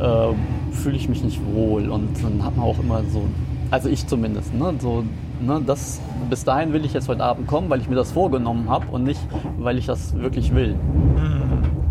äh, 0.00 0.34
fühle 0.72 0.96
ich 0.96 1.08
mich 1.08 1.22
nicht 1.22 1.40
wohl 1.54 1.88
und 1.88 2.22
dann 2.22 2.44
hat 2.44 2.56
man 2.56 2.66
auch 2.66 2.78
immer 2.78 3.02
so, 3.12 3.22
also 3.70 3.88
ich 3.88 4.06
zumindest, 4.06 4.54
ne? 4.54 4.74
So, 4.78 5.04
ne? 5.40 5.60
Das 5.66 6.00
bis 6.30 6.44
dahin 6.44 6.72
will 6.72 6.84
ich 6.84 6.92
jetzt 6.92 7.08
heute 7.08 7.22
Abend 7.22 7.46
kommen, 7.46 7.68
weil 7.70 7.80
ich 7.80 7.88
mir 7.88 7.96
das 7.96 8.12
vorgenommen 8.12 8.68
habe 8.68 8.86
und 8.90 9.04
nicht, 9.04 9.20
weil 9.58 9.78
ich 9.78 9.86
das 9.86 10.16
wirklich 10.16 10.54
will. 10.54 10.76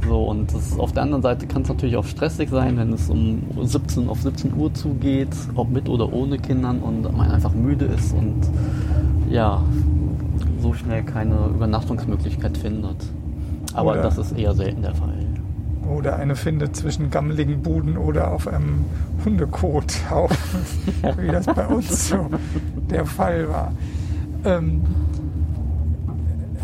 So 0.03 0.13
So, 0.13 0.23
und 0.25 0.53
das, 0.53 0.77
auf 0.77 0.91
der 0.91 1.03
anderen 1.03 1.23
Seite 1.23 1.47
kann 1.47 1.63
es 1.63 1.69
natürlich 1.69 1.95
auch 1.97 2.05
stressig 2.05 2.49
sein, 2.49 2.77
wenn 2.77 2.93
es 2.93 3.09
um 3.09 3.41
17 3.61 4.09
auf 4.09 4.21
17 4.21 4.53
Uhr 4.55 4.73
zugeht, 4.73 5.29
ob 5.55 5.71
mit 5.71 5.89
oder 5.89 6.11
ohne 6.13 6.37
Kindern 6.37 6.81
und 6.81 7.15
man 7.17 7.31
einfach 7.31 7.53
müde 7.53 7.85
ist 7.85 8.13
und 8.13 8.35
ja, 9.31 9.63
so 10.63 10.73
schnell 10.73 11.03
keine 11.03 11.35
Übernachtungsmöglichkeit 11.47 12.57
findet. 12.57 12.95
Aber 13.73 13.91
Oder- 13.91 14.01
das 14.03 14.17
ist 14.17 14.31
eher 14.37 14.53
selten 14.55 14.81
der 14.81 14.95
Fall. 14.95 15.09
Oder 15.93 16.15
eine 16.15 16.35
findet 16.37 16.77
zwischen 16.77 17.11
gammeligen 17.11 17.61
Buden 17.61 17.97
oder 17.97 18.31
auf 18.31 18.47
einem 18.47 18.85
Hundekothaufen, 19.25 20.37
wie 21.17 21.27
das 21.27 21.45
bei 21.45 21.67
uns 21.67 22.07
so 22.07 22.29
der 22.89 23.05
Fall 23.05 23.49
war. 23.49 23.73
Ähm, 24.45 24.81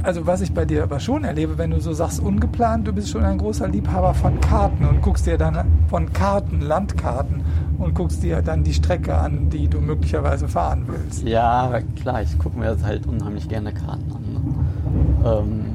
also 0.02 0.26
was 0.26 0.40
ich 0.40 0.54
bei 0.54 0.64
dir 0.64 0.84
aber 0.84 1.02
schon 1.02 1.26
erlebe, 1.26 1.58
wenn 1.58 1.72
du 1.72 1.82
so 1.82 1.92
sagst, 1.92 2.22
ungeplant, 2.22 2.88
du 2.88 2.94
bist 2.94 3.10
schon 3.10 3.26
ein 3.26 3.38
großer 3.38 3.68
Liebhaber 3.68 4.14
von 4.14 4.40
Karten 4.40 4.86
und 4.86 5.02
guckst 5.02 5.26
dir 5.28 5.38
dann 5.38 5.68
von 5.90 6.14
Karten, 6.14 6.62
Landkarten 6.62 7.42
und 7.80 7.96
guckst 7.96 8.22
dir 8.22 8.42
dann 8.42 8.64
die 8.64 8.74
Strecke 8.74 9.18
an, 9.18 9.50
die 9.50 9.68
du 9.68 9.80
möglicherweise 9.80 10.48
fahren 10.48 10.84
willst. 10.88 11.24
Ja, 11.24 11.80
klar, 12.02 12.22
ich 12.22 12.38
gucke 12.38 12.60
mir 12.60 12.70
jetzt 12.72 12.84
halt 12.84 13.08
unheimlich 13.08 13.48
gerne 13.48 13.74
Karten 13.74 14.12
an. 14.12 14.34
Ne? 14.34 15.30
Ähm, 15.30 15.66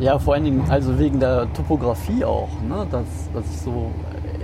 ja, 0.00 0.18
vor 0.18 0.34
allen 0.34 0.44
Dingen, 0.44 0.64
also 0.68 0.98
wegen 0.98 1.20
der 1.20 1.52
Topografie 1.52 2.24
auch, 2.24 2.48
ne? 2.68 2.86
dass, 2.90 3.06
dass 3.32 3.44
ich 3.54 3.60
so 3.60 3.92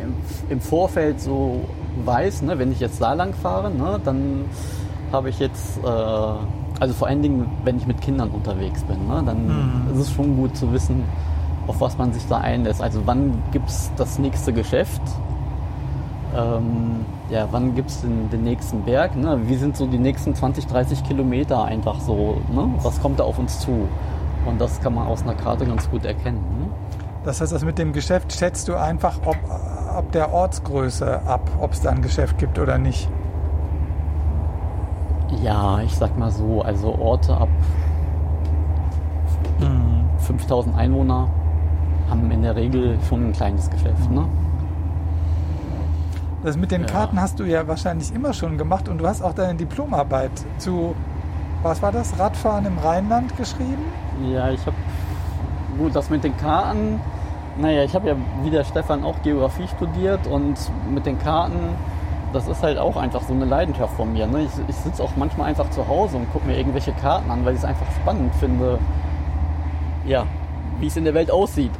im, 0.01 0.15
im 0.51 0.61
Vorfeld 0.61 1.21
so 1.21 1.63
weiß, 2.05 2.43
ne? 2.43 2.59
wenn 2.59 2.71
ich 2.71 2.79
jetzt 2.79 3.03
da 3.03 3.13
lang 3.13 3.35
fahre, 3.35 3.71
ne? 3.71 4.01
dann 4.05 4.45
habe 5.11 5.31
ich 5.31 5.41
jetzt, 5.41 5.79
äh, 5.79 5.87
also 6.81 6.95
vor 6.95 7.09
allen 7.09 7.23
Dingen, 7.23 7.47
wenn 7.65 7.77
ich 7.77 7.89
mit 7.89 8.01
Kindern 8.01 8.31
unterwegs 8.31 8.85
bin, 8.85 9.09
ne? 9.09 9.21
dann 9.27 9.89
ist 9.93 9.99
es 9.99 10.13
schon 10.13 10.37
gut 10.37 10.57
zu 10.57 10.73
wissen, 10.73 11.03
auf 11.67 11.81
was 11.81 11.99
man 11.99 12.13
sich 12.13 12.27
da 12.29 12.39
einlässt. 12.39 12.81
Also 12.81 13.03
wann 13.05 13.43
gibt 13.51 13.69
es 13.69 13.91
das 13.97 14.21
nächste 14.21 14.53
Geschäft? 14.53 15.03
Ähm, 16.37 17.07
ja, 17.31 17.49
wann 17.51 17.75
gibt 17.75 17.91
es 17.91 18.01
den, 18.03 18.29
den 18.31 18.45
nächsten 18.45 18.83
Berg? 18.83 19.17
Ne? 19.17 19.39
Wie 19.47 19.57
sind 19.57 19.77
so 19.77 19.87
die 19.87 19.99
nächsten 19.99 20.35
20, 20.35 20.67
30 20.67 21.05
Kilometer 21.05 21.65
einfach 21.65 22.01
so? 22.01 22.41
Ne? 22.53 22.69
Was 22.83 23.01
kommt 23.01 23.21
da 23.21 23.25
auf 23.25 23.39
uns 23.39 23.61
zu? 23.61 23.89
Und 24.47 24.61
das 24.61 24.81
kann 24.81 24.95
man 24.95 25.07
aus 25.07 25.23
einer 25.23 25.35
Karte 25.35 25.67
ganz 25.67 25.91
gut 25.91 26.05
erkennen. 26.05 26.45
Ne? 26.59 26.67
Das 27.25 27.41
heißt, 27.41 27.53
das 27.53 27.65
mit 27.65 27.79
dem 27.79 27.93
Geschäft 27.93 28.33
schätzt 28.33 28.69
du 28.69 28.77
einfach, 28.77 29.19
ob, 29.25 29.37
ob 29.97 30.13
der 30.13 30.33
Ortsgröße 30.33 31.23
ab, 31.27 31.51
ob 31.61 31.73
es 31.73 31.81
da 31.81 31.91
ein 31.91 32.03
Geschäft 32.03 32.39
gibt 32.39 32.59
oder 32.59 32.79
nicht. 32.79 33.09
Ja, 35.43 35.81
ich 35.81 35.95
sag 35.95 36.17
mal 36.19 36.31
so, 36.31 36.63
also 36.63 36.95
Orte 36.99 37.37
ab 37.37 37.49
5000 40.29 40.77
Einwohner 40.77 41.29
haben 42.11 42.31
in 42.31 42.43
der 42.43 42.57
Regel 42.57 42.99
schon 43.09 43.27
ein 43.27 43.33
kleines 43.33 43.71
Geschäft. 43.71 44.11
Ne? 44.11 44.25
Das 46.43 46.57
mit 46.57 46.71
den 46.71 46.83
Ja. 46.83 46.87
Karten 46.87 47.21
hast 47.21 47.41
du 47.41 47.45
ja 47.45 47.67
wahrscheinlich 47.67 48.15
immer 48.15 48.33
schon 48.33 48.59
gemacht 48.59 48.89
und 48.89 48.99
du 48.99 49.07
hast 49.07 49.23
auch 49.23 49.35
deine 49.35 49.55
Diplomarbeit 49.55 50.31
zu, 50.59 50.95
was 51.63 51.83
war 51.83 51.91
das, 51.91 52.19
Radfahren 52.19 52.65
im 52.67 52.79
Rheinland 52.79 53.37
geschrieben? 53.37 53.83
Ja, 54.33 54.51
ich 54.51 54.61
habe 54.65 54.77
gut 55.79 55.95
das 55.97 56.11
mit 56.11 56.23
den 56.25 56.37
Karten. 56.37 57.01
Naja, 57.57 57.83
ich 57.83 57.95
habe 57.95 58.09
ja 58.09 58.15
wie 58.45 58.51
der 58.51 58.63
Stefan 58.63 59.03
auch 59.03 59.21
Geografie 59.23 59.67
studiert 59.67 60.29
und 60.29 60.57
mit 60.93 61.07
den 61.07 61.19
Karten, 61.19 61.59
das 62.33 62.47
ist 62.47 62.63
halt 62.63 62.79
auch 62.79 62.97
einfach 62.97 63.23
so 63.23 63.33
eine 63.33 63.45
Leidenschaft 63.45 63.95
von 63.95 64.13
mir. 64.13 64.29
Ne? 64.29 64.43
Ich, 64.43 64.51
ich 64.69 64.77
sitze 64.77 65.03
auch 65.03 65.17
manchmal 65.17 65.49
einfach 65.49 65.69
zu 65.71 65.89
Hause 65.89 66.19
und 66.19 66.33
gucke 66.33 66.47
mir 66.47 66.57
irgendwelche 66.57 66.93
Karten 66.93 67.31
an, 67.33 67.45
weil 67.45 67.55
ich 67.55 67.61
es 67.61 67.65
einfach 67.65 67.87
spannend 68.01 68.33
finde, 68.37 68.79
ja, 70.07 70.25
wie 70.79 70.87
es 70.87 70.97
in 70.97 71.05
der 71.05 71.15
Welt 71.15 71.33
aussieht. 71.33 71.73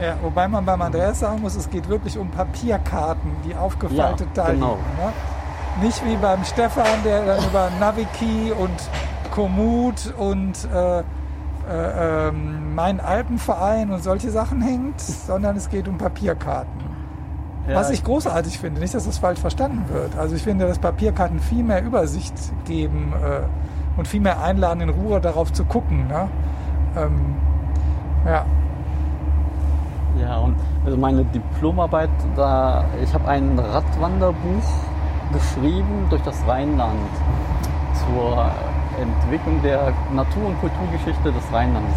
Ja, 0.00 0.16
wobei 0.22 0.48
man 0.48 0.64
beim 0.64 0.82
Andreas 0.82 1.20
sagen 1.20 1.40
muss, 1.40 1.54
es 1.56 1.70
geht 1.70 1.88
wirklich 1.88 2.18
um 2.18 2.30
Papierkarten, 2.30 3.30
die 3.44 3.54
aufgefaltet 3.54 4.28
Ja, 4.34 4.44
da 4.44 4.52
genau. 4.52 4.72
liegen. 4.74 4.82
Ne? 4.98 5.84
Nicht 5.86 6.04
wie 6.06 6.16
beim 6.16 6.44
Stefan, 6.44 7.02
der 7.04 7.24
dann 7.24 7.44
über 7.44 7.70
Naviki 7.80 8.52
und 8.58 8.70
Komoot 9.30 10.14
und 10.16 10.66
äh, 10.72 11.00
äh, 11.00 11.02
ähm, 12.28 12.74
mein 12.74 13.00
Alpenverein 13.00 13.90
und 13.90 14.02
solche 14.02 14.30
Sachen 14.30 14.62
hängt, 14.62 15.00
sondern 15.00 15.56
es 15.56 15.68
geht 15.68 15.88
um 15.88 15.98
Papierkarten. 15.98 16.86
Ja, 17.68 17.74
Was 17.74 17.90
ich 17.90 18.04
großartig 18.04 18.58
finde, 18.58 18.80
nicht, 18.80 18.94
dass 18.94 19.04
das 19.06 19.18
falsch 19.18 19.40
verstanden 19.40 19.84
wird. 19.92 20.16
Also 20.16 20.36
ich 20.36 20.42
finde, 20.42 20.68
dass 20.68 20.78
Papierkarten 20.78 21.40
viel 21.40 21.64
mehr 21.64 21.82
Übersicht 21.82 22.34
geben 22.64 23.12
äh, 23.20 23.98
und 23.98 24.06
viel 24.06 24.20
mehr 24.20 24.40
einladen, 24.40 24.80
in 24.82 24.88
Ruhe 24.90 25.20
darauf 25.20 25.52
zu 25.52 25.64
gucken. 25.64 26.06
Ne? 26.06 26.28
Ähm, 26.96 27.34
ja, 28.24 28.44
Ja, 30.20 30.38
und 30.38 30.56
also 30.84 30.96
meine 30.96 31.24
Diplomarbeit, 31.24 32.10
da, 32.36 32.84
ich 33.02 33.12
habe 33.12 33.28
ein 33.28 33.58
Radwanderbuch 33.58 34.64
geschrieben 35.32 36.06
durch 36.08 36.22
das 36.22 36.36
Rheinland 36.46 37.10
zur 37.94 38.50
Entwicklung 39.00 39.60
der 39.62 39.92
Natur- 40.12 40.46
und 40.46 40.60
Kulturgeschichte 40.60 41.32
des 41.32 41.52
Rheinlands. 41.52 41.94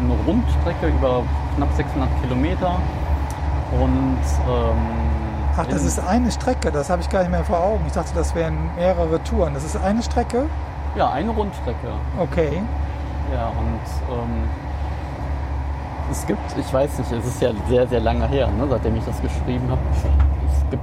Eine 0.00 0.14
Rundstrecke 0.26 0.88
über 0.88 1.22
knapp 1.56 1.72
600 1.74 2.08
Kilometer 2.22 2.76
und 3.80 4.18
ähm, 4.48 4.76
Ach, 5.56 5.66
das 5.66 5.84
ist 5.84 6.00
eine 6.00 6.32
Strecke, 6.32 6.72
das 6.72 6.90
habe 6.90 7.00
ich 7.00 7.08
gar 7.08 7.20
nicht 7.20 7.30
mehr 7.30 7.44
vor 7.44 7.60
Augen. 7.60 7.84
Ich 7.86 7.92
dachte, 7.92 8.10
das 8.14 8.34
wären 8.34 8.56
mehrere 8.76 9.22
Touren. 9.22 9.54
Das 9.54 9.64
ist 9.64 9.76
eine 9.76 10.02
Strecke? 10.02 10.46
ja 10.96 11.10
eine 11.10 11.30
Rundstrecke. 11.30 11.88
Okay. 12.18 12.62
Ja, 13.32 13.48
und 13.48 13.80
ähm, 14.12 14.48
es 16.10 16.26
gibt, 16.26 16.40
ich 16.58 16.72
weiß 16.72 16.98
nicht, 16.98 17.12
es 17.12 17.26
ist 17.26 17.42
ja 17.42 17.50
sehr, 17.68 17.86
sehr 17.86 18.00
lange 18.00 18.26
her, 18.28 18.48
ne, 18.48 18.66
seitdem 18.68 18.96
ich 18.96 19.04
das 19.04 19.20
geschrieben 19.20 19.68
habe. 19.70 19.80
Es 20.46 20.70
gibt 20.70 20.82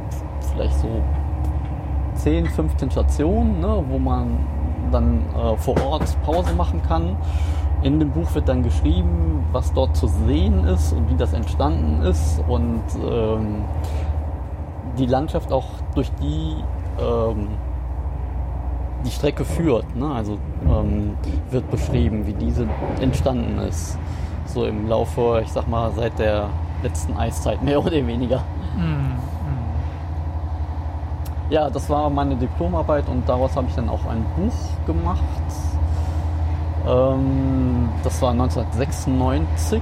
vielleicht 0.51 0.79
so 0.79 1.01
10, 2.15 2.45
15 2.47 2.91
Stationen, 2.91 3.59
ne, 3.59 3.83
wo 3.89 3.97
man 3.97 4.37
dann 4.91 5.23
äh, 5.35 5.55
vor 5.57 5.81
Ort 5.85 6.03
Pause 6.23 6.53
machen 6.53 6.81
kann. 6.87 7.15
In 7.83 7.99
dem 7.99 8.11
Buch 8.11 8.33
wird 8.35 8.47
dann 8.47 8.61
geschrieben, 8.61 9.43
was 9.51 9.73
dort 9.73 9.95
zu 9.95 10.07
sehen 10.07 10.65
ist 10.65 10.93
und 10.93 11.09
wie 11.09 11.15
das 11.15 11.33
entstanden 11.33 12.03
ist 12.03 12.41
und 12.47 12.83
ähm, 13.03 13.63
die 14.97 15.07
Landschaft 15.07 15.51
auch 15.51 15.65
durch 15.95 16.11
die 16.21 16.57
ähm, 17.01 17.47
die 19.05 19.09
Strecke 19.09 19.45
führt. 19.45 19.95
Ne? 19.95 20.11
Also 20.11 20.37
ähm, 20.65 21.13
wird 21.49 21.69
beschrieben, 21.71 22.27
wie 22.27 22.33
diese 22.33 22.67
entstanden 22.99 23.57
ist. 23.59 23.97
So 24.53 24.65
im 24.65 24.89
Laufe, 24.89 25.41
ich 25.43 25.51
sag 25.51 25.67
mal, 25.67 25.91
seit 25.95 26.19
der 26.19 26.49
letzten 26.83 27.15
Eiszeit, 27.15 27.61
mehr 27.63 27.79
oder 27.79 28.05
weniger. 28.05 28.43
Ja, 31.49 31.69
das 31.69 31.89
war 31.89 32.09
meine 32.09 32.35
Diplomarbeit 32.35 33.07
und 33.09 33.27
daraus 33.27 33.55
habe 33.55 33.67
ich 33.67 33.75
dann 33.75 33.89
auch 33.89 34.05
ein 34.05 34.25
Buch 34.35 34.85
gemacht. 34.85 35.21
Ähm, 36.87 37.89
das 38.03 38.21
war 38.21 38.31
1996 38.31 39.81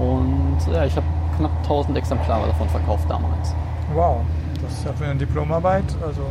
und 0.00 0.58
ja, 0.72 0.84
ich 0.84 0.96
habe 0.96 1.06
knapp 1.36 1.52
1000 1.62 1.96
Exemplare 1.98 2.46
davon 2.48 2.68
verkauft 2.68 3.08
damals. 3.08 3.54
Wow. 3.94 4.18
Das 4.62 4.72
ist 4.72 4.84
ja 4.84 4.92
für 4.92 5.04
eine 5.04 5.16
Diplomarbeit, 5.16 5.84
also 6.04 6.22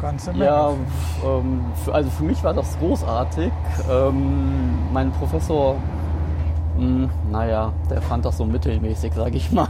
ganze 0.00 0.32
Menge. 0.32 0.44
Ja, 0.44 0.70
ähm, 1.24 1.64
also 1.92 2.10
für 2.10 2.24
mich 2.24 2.42
war 2.44 2.52
das 2.52 2.78
großartig. 2.78 3.52
Ähm, 3.90 4.78
mein 4.92 5.10
Professor, 5.12 5.76
mh, 6.78 7.08
naja, 7.30 7.72
der 7.90 8.02
fand 8.02 8.24
das 8.24 8.36
so 8.38 8.44
mittelmäßig, 8.44 9.12
sag 9.14 9.34
ich 9.34 9.50
mal. 9.52 9.68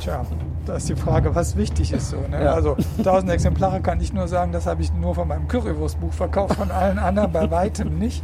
Tja, 0.00 0.22
da 0.64 0.74
ist 0.74 0.88
die 0.88 0.94
Frage, 0.94 1.34
was 1.34 1.56
wichtig 1.56 1.92
ist 1.92 2.10
so. 2.10 2.16
Ne? 2.30 2.44
Ja. 2.44 2.52
Also 2.52 2.76
1000 2.98 3.32
Exemplare 3.32 3.80
kann 3.80 4.00
ich 4.00 4.12
nur 4.12 4.28
sagen, 4.28 4.52
das 4.52 4.66
habe 4.66 4.82
ich 4.82 4.92
nur 4.94 5.14
von 5.14 5.26
meinem 5.26 5.48
Currywurstbuch 5.48 6.12
verkauft, 6.12 6.54
von 6.54 6.70
allen 6.70 6.98
anderen 6.98 7.32
bei 7.32 7.50
weitem 7.50 7.98
nicht. 7.98 8.22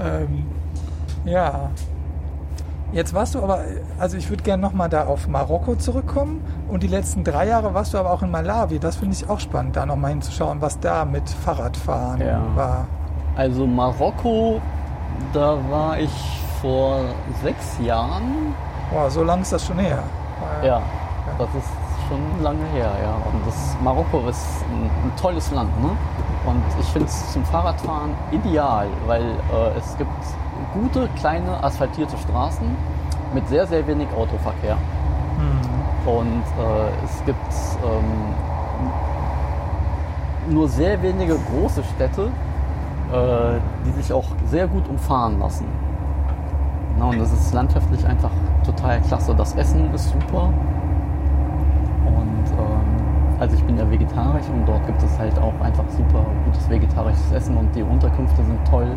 Ähm, 0.00 0.44
ja. 1.24 1.70
Jetzt 2.92 3.14
warst 3.14 3.36
du 3.36 3.42
aber, 3.44 3.60
also 4.00 4.16
ich 4.16 4.28
würde 4.30 4.42
gerne 4.42 4.60
nochmal 4.60 4.88
da 4.88 5.04
auf 5.06 5.28
Marokko 5.28 5.76
zurückkommen 5.76 6.40
und 6.68 6.82
die 6.82 6.88
letzten 6.88 7.22
drei 7.22 7.46
Jahre 7.46 7.72
warst 7.72 7.94
du 7.94 7.98
aber 7.98 8.10
auch 8.12 8.22
in 8.22 8.32
Malawi. 8.32 8.80
Das 8.80 8.96
finde 8.96 9.14
ich 9.14 9.30
auch 9.30 9.38
spannend, 9.38 9.76
da 9.76 9.86
nochmal 9.86 10.10
hinzuschauen, 10.10 10.60
was 10.60 10.80
da 10.80 11.04
mit 11.04 11.28
Fahrradfahren 11.30 12.20
Ja. 12.20 12.42
war. 12.56 12.86
Also 13.36 13.64
Marokko, 13.68 14.60
da 15.32 15.58
war 15.70 15.98
ich 15.98 16.42
vor 16.60 17.00
sechs 17.42 17.78
Jahren. 17.80 18.54
Boah, 18.92 19.10
so 19.10 19.22
lang 19.22 19.42
ist 19.42 19.52
das 19.52 19.66
schon 19.66 19.78
her. 19.78 20.02
Ja, 20.64 20.82
das 21.38 21.48
ist 21.54 21.68
schon 22.08 22.42
lange 22.42 22.64
her, 22.72 22.90
ja. 23.02 23.14
Und 23.30 23.46
das 23.46 23.76
Marokko 23.82 24.28
ist 24.28 24.64
ein, 24.70 24.84
ein 24.84 25.12
tolles 25.20 25.50
Land, 25.52 25.70
ne? 25.80 25.90
Und 26.46 26.62
ich 26.80 26.86
finde 26.86 27.06
es 27.08 27.32
zum 27.32 27.44
Fahrradfahren 27.44 28.14
ideal, 28.32 28.88
weil 29.06 29.22
äh, 29.22 29.78
es 29.78 29.96
gibt 29.96 30.10
gute, 30.72 31.08
kleine, 31.18 31.62
asphaltierte 31.62 32.16
Straßen 32.16 32.76
mit 33.34 33.46
sehr, 33.48 33.66
sehr 33.66 33.86
wenig 33.86 34.08
Autoverkehr. 34.16 34.76
Und 36.06 36.42
äh, 36.58 37.04
es 37.04 37.24
gibt 37.24 37.52
ähm, 37.84 38.34
nur 40.52 40.68
sehr 40.68 41.00
wenige 41.02 41.38
große 41.38 41.82
Städte, 41.94 42.30
die 43.84 43.90
sich 44.02 44.12
auch 44.12 44.24
sehr 44.46 44.68
gut 44.68 44.88
umfahren 44.88 45.38
lassen. 45.40 45.66
Ne? 46.98 47.06
Und 47.06 47.20
es 47.20 47.32
ist 47.32 47.52
landschaftlich 47.52 48.06
einfach 48.06 48.30
total 48.64 49.00
klasse. 49.00 49.34
Das 49.34 49.54
Essen 49.54 49.92
ist 49.94 50.10
super. 50.10 50.52
Und 52.06 52.46
ähm, 52.52 53.40
also 53.40 53.56
ich 53.56 53.64
bin 53.64 53.78
ja 53.78 53.90
vegetarisch 53.90 54.46
und 54.52 54.66
dort 54.66 54.86
gibt 54.86 55.02
es 55.02 55.18
halt 55.18 55.38
auch 55.38 55.58
einfach 55.62 55.84
super 55.88 56.24
gutes 56.44 56.68
vegetarisches 56.68 57.32
Essen 57.32 57.56
und 57.56 57.74
die 57.74 57.82
Unterkünfte 57.82 58.44
sind 58.44 58.58
toll. 58.68 58.88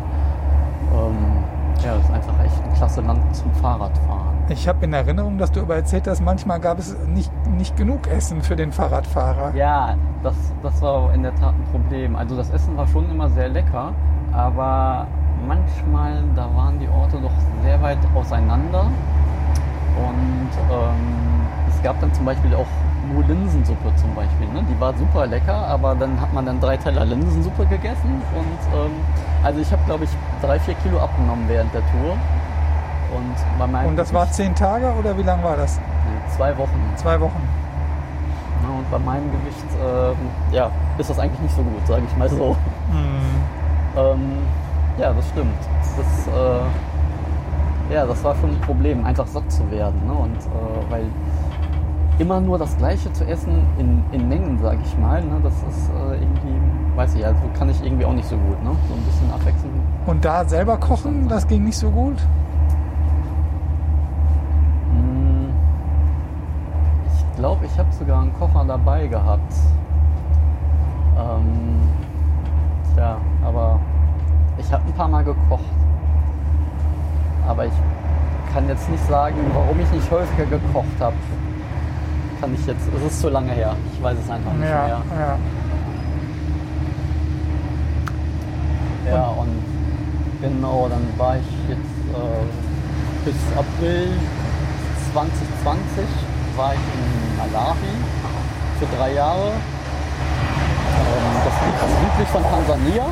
Ähm, 0.92 1.44
ja, 1.82 1.96
es 1.96 2.04
ist 2.04 2.10
einfach 2.12 2.44
echt 2.44 2.64
ein 2.64 2.74
klasse 2.74 3.00
Land 3.00 3.34
zum 3.34 3.52
Fahrradfahren. 3.54 4.34
Ich 4.48 4.68
habe 4.68 4.84
in 4.84 4.92
Erinnerung, 4.92 5.38
dass 5.38 5.52
du 5.52 5.62
aber 5.62 5.76
erzählt 5.76 6.06
hast, 6.06 6.20
manchmal 6.20 6.60
gab 6.60 6.78
es 6.78 6.96
nicht, 7.06 7.30
nicht 7.48 7.76
genug 7.76 8.08
Essen 8.08 8.42
für 8.42 8.56
den 8.56 8.72
Fahrradfahrer. 8.72 9.54
Ja, 9.54 9.96
das, 10.22 10.34
das 10.62 10.82
war 10.82 11.12
in 11.14 11.22
der 11.22 11.34
Tat 11.34 11.54
ein 11.54 11.64
Problem. 11.70 12.16
Also 12.16 12.36
das 12.36 12.50
Essen 12.50 12.76
war 12.76 12.86
schon 12.86 13.10
immer 13.10 13.28
sehr 13.30 13.48
lecker, 13.48 13.92
aber 14.32 15.06
manchmal, 15.46 16.22
da 16.34 16.48
waren 16.54 16.78
die 16.78 16.88
Orte 16.88 17.18
doch 17.20 17.32
sehr 17.62 17.80
weit 17.82 17.98
auseinander. 18.14 18.90
Und 19.96 20.50
ähm, 20.70 21.46
es 21.68 21.82
gab 21.82 22.00
dann 22.00 22.12
zum 22.12 22.24
Beispiel 22.24 22.54
auch 22.54 22.66
nur 23.12 23.24
Linsensuppe 23.24 23.94
zum 23.96 24.14
Beispiel. 24.14 24.46
Ne? 24.48 24.64
Die 24.68 24.80
war 24.80 24.94
super 24.94 25.26
lecker, 25.26 25.54
aber 25.54 25.94
dann 25.94 26.20
hat 26.20 26.32
man 26.32 26.46
dann 26.46 26.60
drei 26.60 26.76
Teller 26.76 27.04
Linsensuppe 27.04 27.66
gegessen. 27.66 28.22
Und 28.34 28.78
ähm, 28.78 28.92
also 29.42 29.60
ich 29.60 29.70
habe, 29.72 29.82
glaube 29.84 30.04
ich, 30.04 30.10
drei, 30.40 30.58
vier 30.58 30.74
Kilo 30.74 30.98
abgenommen 31.00 31.44
während 31.48 31.72
der 31.74 31.82
Tour. 31.82 32.16
Und, 33.14 33.58
bei 33.58 33.66
meinem 33.66 33.90
Und 33.90 33.96
das 33.96 34.12
war 34.12 34.30
zehn 34.30 34.54
Tage 34.54 34.92
oder 34.98 35.16
wie 35.16 35.22
lang 35.22 35.42
war 35.44 35.56
das? 35.56 35.78
Nee, 35.78 36.36
zwei 36.36 36.56
Wochen. 36.58 36.80
Zwei 36.96 37.20
Wochen. 37.20 37.48
Ja, 38.62 38.70
und 38.70 38.90
bei 38.90 38.98
meinem 38.98 39.30
Gewicht 39.30 39.64
ähm, 39.80 40.16
ja, 40.50 40.70
ist 40.98 41.10
das 41.10 41.18
eigentlich 41.18 41.40
nicht 41.40 41.54
so 41.54 41.62
gut, 41.62 41.86
sage 41.86 42.02
ich 42.08 42.16
mal 42.16 42.28
so. 42.28 42.56
Ähm, 43.96 44.38
ja, 44.98 45.12
das 45.12 45.28
stimmt. 45.28 45.54
Das, 45.96 46.26
äh, 46.26 47.94
ja, 47.94 48.06
das 48.06 48.24
war 48.24 48.34
schon 48.36 48.50
ein 48.50 48.60
Problem, 48.60 49.04
einfach 49.04 49.26
satt 49.26 49.50
zu 49.50 49.70
werden. 49.70 50.00
Ne? 50.06 50.12
Und 50.12 50.36
äh, 50.36 50.90
weil 50.90 51.04
immer 52.18 52.40
nur 52.40 52.58
das 52.58 52.76
Gleiche 52.76 53.12
zu 53.12 53.24
essen 53.26 53.62
in, 53.78 54.02
in 54.12 54.28
Mengen, 54.28 54.58
sage 54.62 54.78
ich 54.84 54.98
mal, 54.98 55.20
ne? 55.22 55.40
das 55.42 55.54
ist 55.54 55.90
äh, 55.90 56.14
irgendwie, 56.14 56.96
weiß 56.96 57.14
ich, 57.16 57.26
also 57.26 57.40
kann 57.58 57.68
ich 57.68 57.84
irgendwie 57.84 58.04
auch 58.04 58.12
nicht 58.12 58.28
so 58.28 58.36
gut. 58.36 58.62
Ne? 58.62 58.70
So 58.88 58.94
ein 58.94 59.02
bisschen 59.02 59.30
abwechseln. 59.32 59.72
Und 60.06 60.24
da 60.24 60.44
selber 60.44 60.76
kochen, 60.76 61.28
das 61.28 61.46
ging 61.46 61.64
nicht 61.64 61.76
so 61.76 61.90
gut? 61.90 62.16
Hm, 64.90 65.48
Ich 67.16 67.36
glaube, 67.36 67.66
ich 67.66 67.78
habe 67.78 67.92
sogar 67.92 68.22
einen 68.22 68.32
Kocher 68.38 68.64
dabei 68.64 69.06
gehabt. 69.08 69.52
Ähm, 71.18 71.80
ja, 72.96 73.16
aber 73.44 73.80
ich 74.58 74.72
habe 74.72 74.84
ein 74.86 74.92
paar 74.92 75.08
Mal 75.08 75.24
gekocht. 75.24 75.64
Aber 77.46 77.66
ich 77.66 77.72
kann 78.52 78.68
jetzt 78.68 78.88
nicht 78.88 79.04
sagen, 79.08 79.34
warum 79.52 79.78
ich 79.80 79.90
nicht 79.90 80.08
häufiger 80.10 80.46
gekocht 80.46 80.86
habe. 81.00 81.16
Kann 82.44 82.52
ich 82.52 82.66
jetzt, 82.66 82.86
es 82.94 83.02
ist 83.10 83.20
zu 83.22 83.30
lange 83.30 83.52
her. 83.52 83.74
Ich 83.94 84.02
weiß 84.02 84.18
es 84.22 84.30
einfach 84.30 84.52
nicht 84.52 84.68
Ja, 84.68 84.84
mehr. 84.84 85.02
ja. 85.18 85.38
Ja, 89.10 89.28
und 89.28 89.62
genau, 90.42 90.86
dann 90.90 91.08
war 91.16 91.36
ich 91.38 91.46
jetzt 91.70 91.80
äh, 92.12 93.24
bis 93.24 93.34
April 93.56 94.08
2020 95.14 96.04
war 96.54 96.74
ich 96.74 96.80
in 96.80 97.38
Malawi 97.38 97.94
für 98.78 98.86
drei 98.98 99.14
Jahre. 99.14 99.52
Ähm, 101.00 101.36
das 101.46 101.54
liegt 101.64 101.80
südlich 102.12 102.28
von 102.28 102.42
Tansania. 102.42 103.06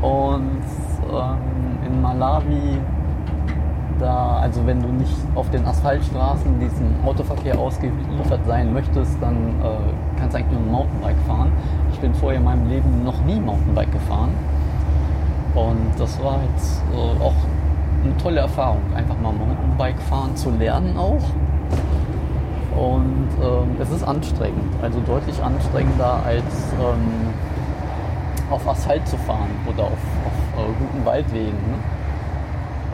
Und 0.00 0.62
ähm, 1.10 1.86
in 1.88 2.00
Malawi, 2.00 2.78
da, 4.02 4.40
also 4.40 4.66
wenn 4.66 4.82
du 4.82 4.88
nicht 4.88 5.14
auf 5.34 5.48
den 5.50 5.64
Asphaltstraßen 5.64 6.60
diesem 6.60 6.94
Autoverkehr 7.06 7.58
ausgeliefert 7.58 8.40
sein 8.46 8.72
möchtest, 8.72 9.16
dann 9.22 9.36
äh, 9.62 10.18
kannst 10.18 10.34
du 10.34 10.38
eigentlich 10.38 10.58
nur 10.58 10.60
ein 10.60 10.70
Mountainbike 10.70 11.22
fahren. 11.26 11.52
Ich 11.92 12.00
bin 12.00 12.14
vorher 12.14 12.38
in 12.40 12.44
meinem 12.44 12.68
Leben 12.68 13.04
noch 13.04 13.24
nie 13.24 13.40
Mountainbike 13.40 13.92
gefahren. 13.92 14.30
Und 15.54 15.92
das 15.98 16.22
war 16.22 16.40
jetzt 16.52 16.82
äh, 16.92 17.22
auch 17.22 17.34
eine 18.04 18.16
tolle 18.16 18.40
Erfahrung, 18.40 18.82
einfach 18.94 19.18
mal 19.18 19.32
Mountainbike 19.32 20.00
fahren 20.02 20.36
zu 20.36 20.50
lernen 20.50 20.96
auch. 20.96 21.22
Und 22.76 23.28
ähm, 23.42 23.76
es 23.80 23.90
ist 23.90 24.02
anstrengend, 24.02 24.74
also 24.82 24.98
deutlich 25.00 25.40
anstrengender 25.42 26.20
als 26.24 26.72
ähm, 26.80 27.28
auf 28.50 28.66
Asphalt 28.66 29.06
zu 29.06 29.16
fahren 29.18 29.50
oder 29.66 29.84
auf, 29.84 29.92
auf 29.92 30.64
äh, 30.64 30.72
guten 30.78 31.04
Waldwegen. 31.04 31.46
Ne? 31.46 32.01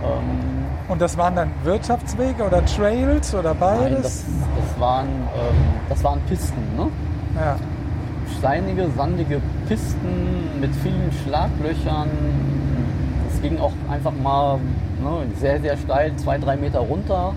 Ähm, 0.04 0.64
Und 0.88 1.00
das 1.00 1.16
waren 1.16 1.36
dann 1.36 1.50
Wirtschaftswege 1.64 2.44
oder 2.44 2.64
Trails 2.64 3.34
oder 3.34 3.50
nein, 3.54 3.58
beides? 3.60 4.02
das, 4.02 4.24
das, 4.24 4.80
waren, 4.80 5.06
ähm, 5.08 5.56
das 5.88 6.04
waren 6.04 6.20
Pisten. 6.28 6.62
Ne? 6.76 6.88
ja. 7.36 7.56
steinige, 8.38 8.88
sandige 8.96 9.40
Pisten 9.68 10.60
mit 10.60 10.74
vielen 10.76 11.10
Schlaglöchern. 11.24 12.08
Es 13.32 13.40
ging 13.42 13.58
auch 13.58 13.72
einfach 13.90 14.12
mal 14.12 14.58
ne, 15.02 15.26
sehr, 15.38 15.60
sehr 15.60 15.76
steil, 15.76 16.14
zwei, 16.16 16.38
drei 16.38 16.56
Meter 16.56 16.80
runter. 16.80 17.34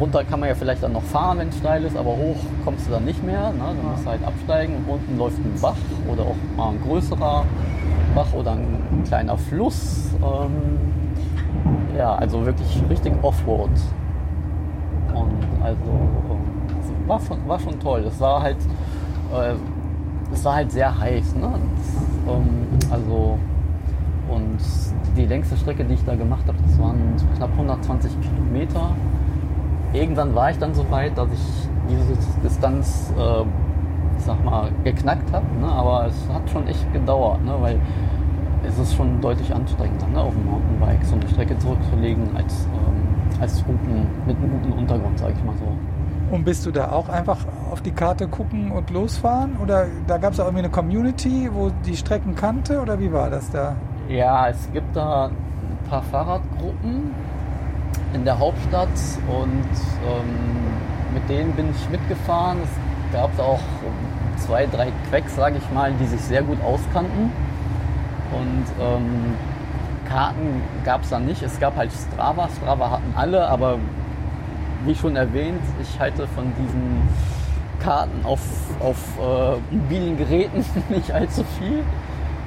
Runter 0.00 0.22
kann 0.24 0.38
man 0.40 0.48
ja 0.48 0.54
vielleicht 0.54 0.82
dann 0.82 0.92
noch 0.92 1.02
fahren, 1.02 1.38
wenn 1.38 1.48
es 1.48 1.58
steil 1.58 1.82
ist, 1.84 1.96
aber 1.96 2.10
hoch 2.10 2.36
kommst 2.64 2.86
du 2.86 2.92
dann 2.92 3.04
nicht 3.04 3.24
mehr. 3.24 3.50
Ne? 3.50 3.74
Du 3.80 3.88
musst 3.88 4.06
halt 4.06 4.24
absteigen 4.24 4.76
und 4.76 4.88
unten 4.88 5.18
läuft 5.18 5.38
ein 5.38 5.54
Bach 5.60 5.74
oder 6.06 6.22
auch 6.22 6.36
mal 6.56 6.70
ein 6.70 6.80
größerer 6.82 7.44
Bach 8.14 8.32
oder 8.32 8.52
ein 8.52 9.02
kleiner 9.06 9.36
Fluss. 9.36 10.10
Ähm, 10.22 11.07
ja, 11.98 12.14
also 12.14 12.46
wirklich 12.46 12.82
richtig 12.88 13.12
Offroad. 13.22 13.70
Und 15.12 15.62
also 15.62 15.82
es 16.80 17.08
war 17.08 17.20
schon, 17.20 17.48
war 17.48 17.58
schon 17.58 17.78
toll. 17.80 18.04
Es 18.06 18.20
war 18.20 18.40
halt, 18.40 18.58
äh, 19.34 19.54
es 20.32 20.44
war 20.44 20.54
halt 20.54 20.70
sehr 20.70 20.96
heiß. 20.96 21.34
Ne? 21.34 21.50
Das, 21.76 22.34
ähm, 22.34 22.68
also 22.90 23.38
und 24.28 24.58
die 25.16 25.26
längste 25.26 25.56
Strecke, 25.56 25.84
die 25.84 25.94
ich 25.94 26.04
da 26.04 26.14
gemacht 26.14 26.44
habe, 26.46 26.58
das 26.64 26.78
waren 26.78 27.16
knapp 27.36 27.50
120 27.50 28.12
Kilometer. 28.20 28.90
Irgendwann 29.92 30.34
war 30.34 30.50
ich 30.50 30.58
dann 30.58 30.74
so 30.74 30.88
weit, 30.90 31.16
dass 31.16 31.28
ich 31.32 31.68
diese 31.88 32.12
Distanz, 32.44 33.12
äh, 33.18 33.42
ich 34.18 34.24
sag 34.24 34.44
mal, 34.44 34.68
geknackt 34.84 35.32
habe. 35.32 35.46
Ne? 35.60 35.66
Aber 35.66 36.06
es 36.06 36.28
hat 36.32 36.48
schon 36.50 36.68
echt 36.68 36.92
gedauert, 36.92 37.44
ne? 37.44 37.54
weil 37.58 37.80
es 38.68 38.78
ist 38.78 38.94
schon 38.94 39.20
deutlich 39.20 39.52
anstrengender, 39.54 40.06
ne? 40.08 40.20
auf 40.20 40.34
dem 40.34 40.46
Mountainbike 40.46 41.04
so 41.04 41.14
eine 41.14 41.28
Strecke 41.28 41.58
zurückzulegen 41.58 42.36
als, 42.36 42.66
ähm, 42.66 43.40
als 43.40 43.64
guten, 43.64 44.06
mit 44.26 44.36
einem 44.36 44.50
guten 44.50 44.72
Untergrund, 44.72 45.18
sage 45.18 45.34
ich 45.36 45.44
mal 45.44 45.54
so. 45.56 46.34
Und 46.34 46.44
bist 46.44 46.66
du 46.66 46.70
da 46.70 46.92
auch 46.92 47.08
einfach 47.08 47.38
auf 47.70 47.80
die 47.80 47.92
Karte 47.92 48.28
gucken 48.28 48.70
und 48.70 48.90
losfahren? 48.90 49.56
Oder 49.62 49.86
da 50.06 50.18
gab 50.18 50.34
es 50.34 50.40
auch 50.40 50.44
irgendwie 50.44 50.64
eine 50.64 50.72
Community, 50.72 51.48
wo 51.50 51.70
die 51.86 51.96
Strecken 51.96 52.34
kannte? 52.34 52.82
Oder 52.82 53.00
wie 53.00 53.10
war 53.10 53.30
das 53.30 53.50
da? 53.50 53.76
Ja, 54.10 54.48
es 54.48 54.70
gibt 54.72 54.94
da 54.94 55.26
ein 55.28 55.88
paar 55.88 56.02
Fahrradgruppen 56.02 57.14
in 58.12 58.24
der 58.24 58.38
Hauptstadt 58.38 58.88
und 59.28 59.70
ähm, 60.06 61.14
mit 61.14 61.26
denen 61.30 61.52
bin 61.52 61.70
ich 61.70 61.88
mitgefahren. 61.88 62.58
Es 62.62 63.12
gab 63.14 63.38
auch 63.38 63.60
zwei, 64.36 64.66
drei 64.66 64.92
Quecks, 65.08 65.34
sage 65.34 65.56
ich 65.56 65.72
mal, 65.72 65.92
die 65.98 66.06
sich 66.06 66.20
sehr 66.20 66.42
gut 66.42 66.62
auskannten. 66.62 67.32
Und 68.32 68.64
ähm, 68.80 69.34
Karten 70.08 70.62
gab 70.84 71.02
es 71.02 71.10
da 71.10 71.18
nicht. 71.18 71.42
Es 71.42 71.58
gab 71.60 71.76
halt 71.76 71.90
Strava. 71.92 72.48
Strava 72.48 72.90
hatten 72.90 73.12
alle, 73.14 73.46
aber 73.46 73.78
wie 74.84 74.94
schon 74.94 75.16
erwähnt, 75.16 75.60
ich 75.80 75.98
halte 75.98 76.26
von 76.28 76.52
diesen 76.56 77.02
Karten 77.80 78.24
auf, 78.24 78.40
auf 78.80 78.96
äh, 79.18 79.74
mobilen 79.74 80.16
Geräten 80.16 80.64
nicht 80.88 81.12
allzu 81.12 81.44
viel. 81.58 81.82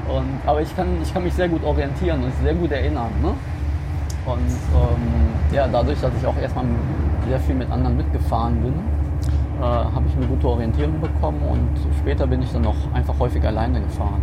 Und, 0.07 0.39
aber 0.45 0.61
ich 0.61 0.75
kann, 0.75 0.88
ich 1.01 1.13
kann 1.13 1.23
mich 1.23 1.34
sehr 1.34 1.47
gut 1.47 1.63
orientieren 1.63 2.23
und 2.23 2.34
sehr 2.43 2.53
gut 2.53 2.71
erinnern. 2.71 3.11
Ne? 3.21 3.34
Und 4.25 4.38
ähm, 4.38 5.55
ja, 5.55 5.67
dadurch, 5.67 5.99
dass 6.01 6.11
ich 6.19 6.25
auch 6.25 6.38
erstmal 6.38 6.65
sehr 7.27 7.39
viel 7.39 7.55
mit 7.55 7.71
anderen 7.71 7.97
mitgefahren 7.97 8.61
bin, 8.61 8.73
äh, 9.59 9.63
habe 9.63 10.05
ich 10.07 10.15
eine 10.15 10.25
gute 10.25 10.47
Orientierung 10.47 10.99
bekommen 10.99 11.41
und 11.43 11.69
später 11.99 12.27
bin 12.27 12.41
ich 12.41 12.51
dann 12.51 12.63
noch 12.63 12.75
einfach 12.93 13.17
häufig 13.19 13.43
alleine 13.45 13.82
gefahren. 13.82 14.21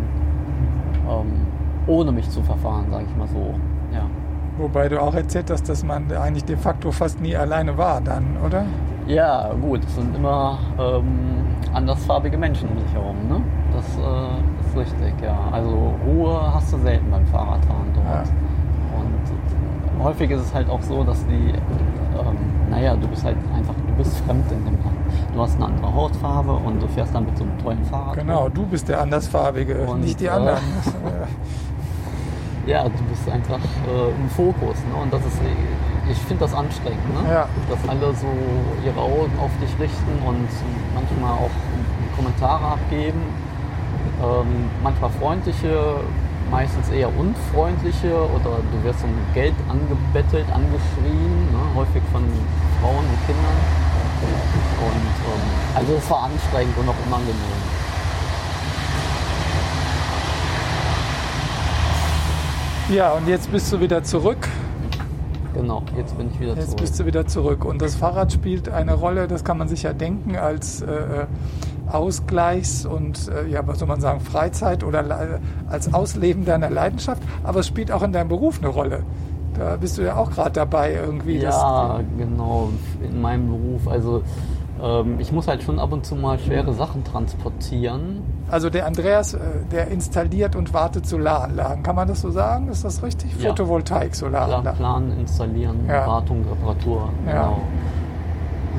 Ähm, 1.09 1.48
ohne 1.89 2.13
mich 2.13 2.31
zu 2.31 2.43
verfahren, 2.43 2.87
sage 2.91 3.07
ich 3.11 3.17
mal 3.17 3.27
so. 3.27 3.55
Ja. 3.93 4.03
Wobei 4.59 4.89
du 4.89 5.01
auch 5.01 5.15
erzählt 5.15 5.51
hast, 5.51 5.69
dass 5.69 5.85
man 5.85 6.13
eigentlich 6.13 6.45
de 6.45 6.57
facto 6.57 6.91
fast 6.91 7.21
nie 7.21 7.37
alleine 7.37 7.77
war 7.79 8.01
dann, 8.01 8.37
oder? 8.45 8.67
Ja, 9.07 9.53
gut, 9.61 9.83
es 9.85 9.95
sind 9.95 10.15
immer 10.15 10.59
ähm, 10.79 11.47
andersfarbige 11.73 12.37
Menschen 12.37 12.69
um 12.69 12.79
sich 12.79 12.93
herum, 12.93 13.17
ne? 13.29 13.41
Das 13.73 13.85
äh, 13.97 14.67
ist 14.67 14.77
richtig, 14.77 15.15
ja. 15.23 15.39
Also 15.51 15.95
Ruhe 16.05 16.55
hast 16.55 16.73
du 16.73 16.79
selten 16.79 17.11
beim 17.11 17.27
Fahrradfahren 17.27 17.87
dort. 17.95 18.07
Ja. 18.07 18.23
Und 18.99 20.01
äh, 20.01 20.05
häufig 20.05 20.31
ist 20.31 20.41
es 20.41 20.55
halt 20.55 20.69
auch 20.69 20.83
so, 20.83 21.05
dass 21.05 21.25
die, 21.27 21.55
ähm, 21.55 22.37
naja, 22.69 22.97
du 22.97 23.09
bist 23.09 23.25
halt 23.25 23.37
einfach, 23.57 23.75
du 23.87 23.95
bist 23.95 24.19
fremd 24.21 24.51
in 24.53 24.65
dem 24.65 24.75
Land. 24.75 24.99
Du 25.33 25.41
hast 25.41 25.57
eine 25.57 25.67
andere 25.67 25.95
Hautfarbe 25.95 26.53
und 26.53 26.83
du 26.83 26.89
fährst 26.89 27.15
dann 27.15 27.25
mit 27.25 27.39
so 27.39 27.45
einem 27.45 27.57
tollen 27.59 27.85
Fahrrad. 27.85 28.15
Genau, 28.17 28.49
du 28.49 28.67
bist 28.67 28.89
der 28.89 29.01
Andersfarbige, 29.01 29.87
Und, 29.87 30.01
nicht 30.01 30.21
die 30.21 30.27
äh, 30.27 30.31
anderen. 30.31 30.59
ja, 32.69 32.85
du 32.85 33.03
bist 33.09 33.29
einfach 33.29 33.59
äh, 33.59 34.11
im 34.11 34.29
Fokus. 34.29 34.77
Ne? 34.85 35.03
Und 35.03 35.13
das 35.13 35.25
ist, 35.25 35.41
ich 36.11 36.19
finde 36.19 36.45
das 36.45 36.55
anstrengend, 36.55 37.09
ne? 37.15 37.33
Ja. 37.33 37.49
dass 37.69 37.89
alle 37.89 38.15
so 38.15 38.29
ihre 38.85 39.01
Augen 39.01 39.33
auf 39.41 39.51
dich 39.61 39.73
richten 39.81 40.13
und 40.25 40.49
manchmal 40.95 41.33
auch 41.33 41.51
Kommentare 42.15 42.77
abgeben. 42.77 43.23
Ähm, 44.21 44.69
manchmal 44.83 45.11
freundliche, 45.11 46.01
meistens 46.51 46.91
eher 46.91 47.09
unfreundliche 47.09 48.13
oder 48.13 48.61
du 48.61 48.85
wirst 48.85 49.03
um 49.03 49.15
Geld 49.33 49.55
angebettelt, 49.69 50.47
angeschrien, 50.53 51.49
ne? 51.53 51.63
häufig 51.75 52.03
von 52.13 52.23
Frauen 52.81 53.05
und 53.05 53.19
Kindern. 53.27 53.59
Und 54.19 55.09
ähm, 55.25 55.47
also 55.75 55.95
es 55.95 56.11
war 56.11 56.25
anstrengend 56.25 56.77
und 56.77 56.89
auch 56.89 57.01
unangenehm. 57.07 57.68
Ja, 62.91 63.13
und 63.13 63.29
jetzt 63.29 63.53
bist 63.53 63.71
du 63.71 63.81
wieder 63.81 64.03
zurück. 64.03 64.49
Genau, 65.53 65.83
jetzt 65.97 66.17
bin 66.17 66.31
ich 66.31 66.41
wieder 66.41 66.55
Jetzt 66.55 66.67
zurück. 66.67 66.81
bist 66.81 67.01
du 67.01 67.07
wieder 67.07 67.27
zurück. 67.27 67.65
Und 67.67 67.83
das 67.83 67.97
Fahrrad 67.97 68.33
spielt 68.33 68.71
eine 68.71 68.95
Rolle, 68.95 69.29
das 69.29 69.45
kann 69.45 69.59
man 69.59 69.69
sich 69.69 69.83
ja 69.83 69.93
denken, 69.93 70.37
als 70.37 70.81
äh, 70.81 71.27
Ausgleichs- 71.91 72.87
und, 72.87 73.29
äh, 73.29 73.47
ja, 73.49 73.67
was 73.67 73.81
soll 73.81 73.89
man 73.89 74.01
sagen, 74.01 74.21
Freizeit 74.21 74.85
oder 74.85 75.39
als 75.69 75.93
Ausleben 75.93 76.47
deiner 76.47 76.71
Leidenschaft. 76.71 77.23
Aber 77.45 77.61
es 77.61 77.67
spielt 77.67 77.93
auch 77.93 78.03
in 78.03 78.13
deinem 78.13 78.29
Beruf 78.29 78.59
eine 78.59 78.69
Rolle. 78.69 79.03
Da 79.59 79.77
bist 79.77 79.99
du 79.99 80.03
ja 80.03 80.17
auch 80.17 80.31
gerade 80.31 80.53
dabei 80.53 80.95
irgendwie. 80.95 81.39
Ja, 81.39 82.01
genau, 82.17 82.71
in 83.03 83.21
meinem 83.21 83.49
Beruf. 83.49 83.87
Also 83.89 84.23
ähm, 84.83 85.17
ich 85.19 85.31
muss 85.33 85.47
halt 85.47 85.63
schon 85.63 85.79
ab 85.79 85.93
und 85.93 86.07
zu 86.07 86.15
mal 86.15 86.39
schwere 86.39 86.73
Sachen 86.73 87.05
transportieren. 87.05 88.23
Also 88.51 88.71
der 88.71 88.87
Andreas, 88.87 89.35
äh, 89.35 89.39
der 89.71 89.89
installiert 89.89 90.57
und 90.57 90.73
wartet 90.73 91.07
Solaranlagen. 91.07 91.83
Kann 91.83 91.97
man 91.97 92.09
das 92.09 92.23
so 92.23 92.31
sagen? 92.31 92.69
Ist 92.69 92.85
das 92.85 93.03
richtig? 93.03 93.31
Ja. 93.33 93.39
Plan, 93.39 93.51
Photovoltaik-Solaranlagen. 93.51 94.75
planen, 94.77 95.19
installieren, 95.21 95.81
Ja. 95.87 96.07
Wartung, 96.07 96.45
Reparatur. 96.49 97.11
Ja. 97.27 97.33
Genau. 97.33 97.59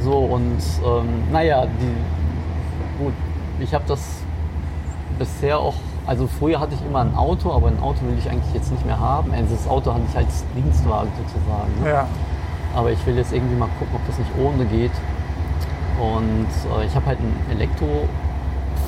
So 0.04 0.18
und 0.18 0.58
ähm, 0.86 1.32
naja, 1.32 1.66
die, 1.66 3.04
gut, 3.04 3.14
ich 3.60 3.74
habe 3.74 3.84
das 3.88 4.00
bisher 5.20 5.60
auch, 5.60 5.76
also 6.08 6.26
früher 6.28 6.60
hatte 6.60 6.74
ich 6.74 6.86
immer 6.86 7.02
ein 7.02 7.14
Auto, 7.16 7.52
aber 7.52 7.68
ein 7.68 7.80
Auto 7.82 8.02
will 8.08 8.18
ich 8.18 8.30
eigentlich 8.30 8.54
jetzt 8.54 8.72
nicht 8.72 8.86
mehr 8.86 9.00
haben. 9.00 9.32
Also 9.34 9.54
das 9.56 9.68
Auto 9.68 9.94
hatte 9.94 10.04
ich 10.10 10.18
als 10.18 10.44
Dienstwagen 10.56 11.10
sozusagen. 11.18 11.84
Ne? 11.84 11.90
Ja. 11.90 12.08
Aber 12.76 12.92
ich 12.92 13.06
will 13.06 13.18
jetzt 13.18 13.34
irgendwie 13.34 13.56
mal 13.56 13.70
gucken, 13.78 13.94
ob 13.96 14.08
das 14.08 14.18
nicht 14.18 14.32
ohne 14.42 14.66
geht. 14.66 14.92
Und 16.00 16.48
äh, 16.82 16.86
ich 16.86 16.96
habe 16.96 17.06
halt 17.08 17.20
ein 17.20 17.36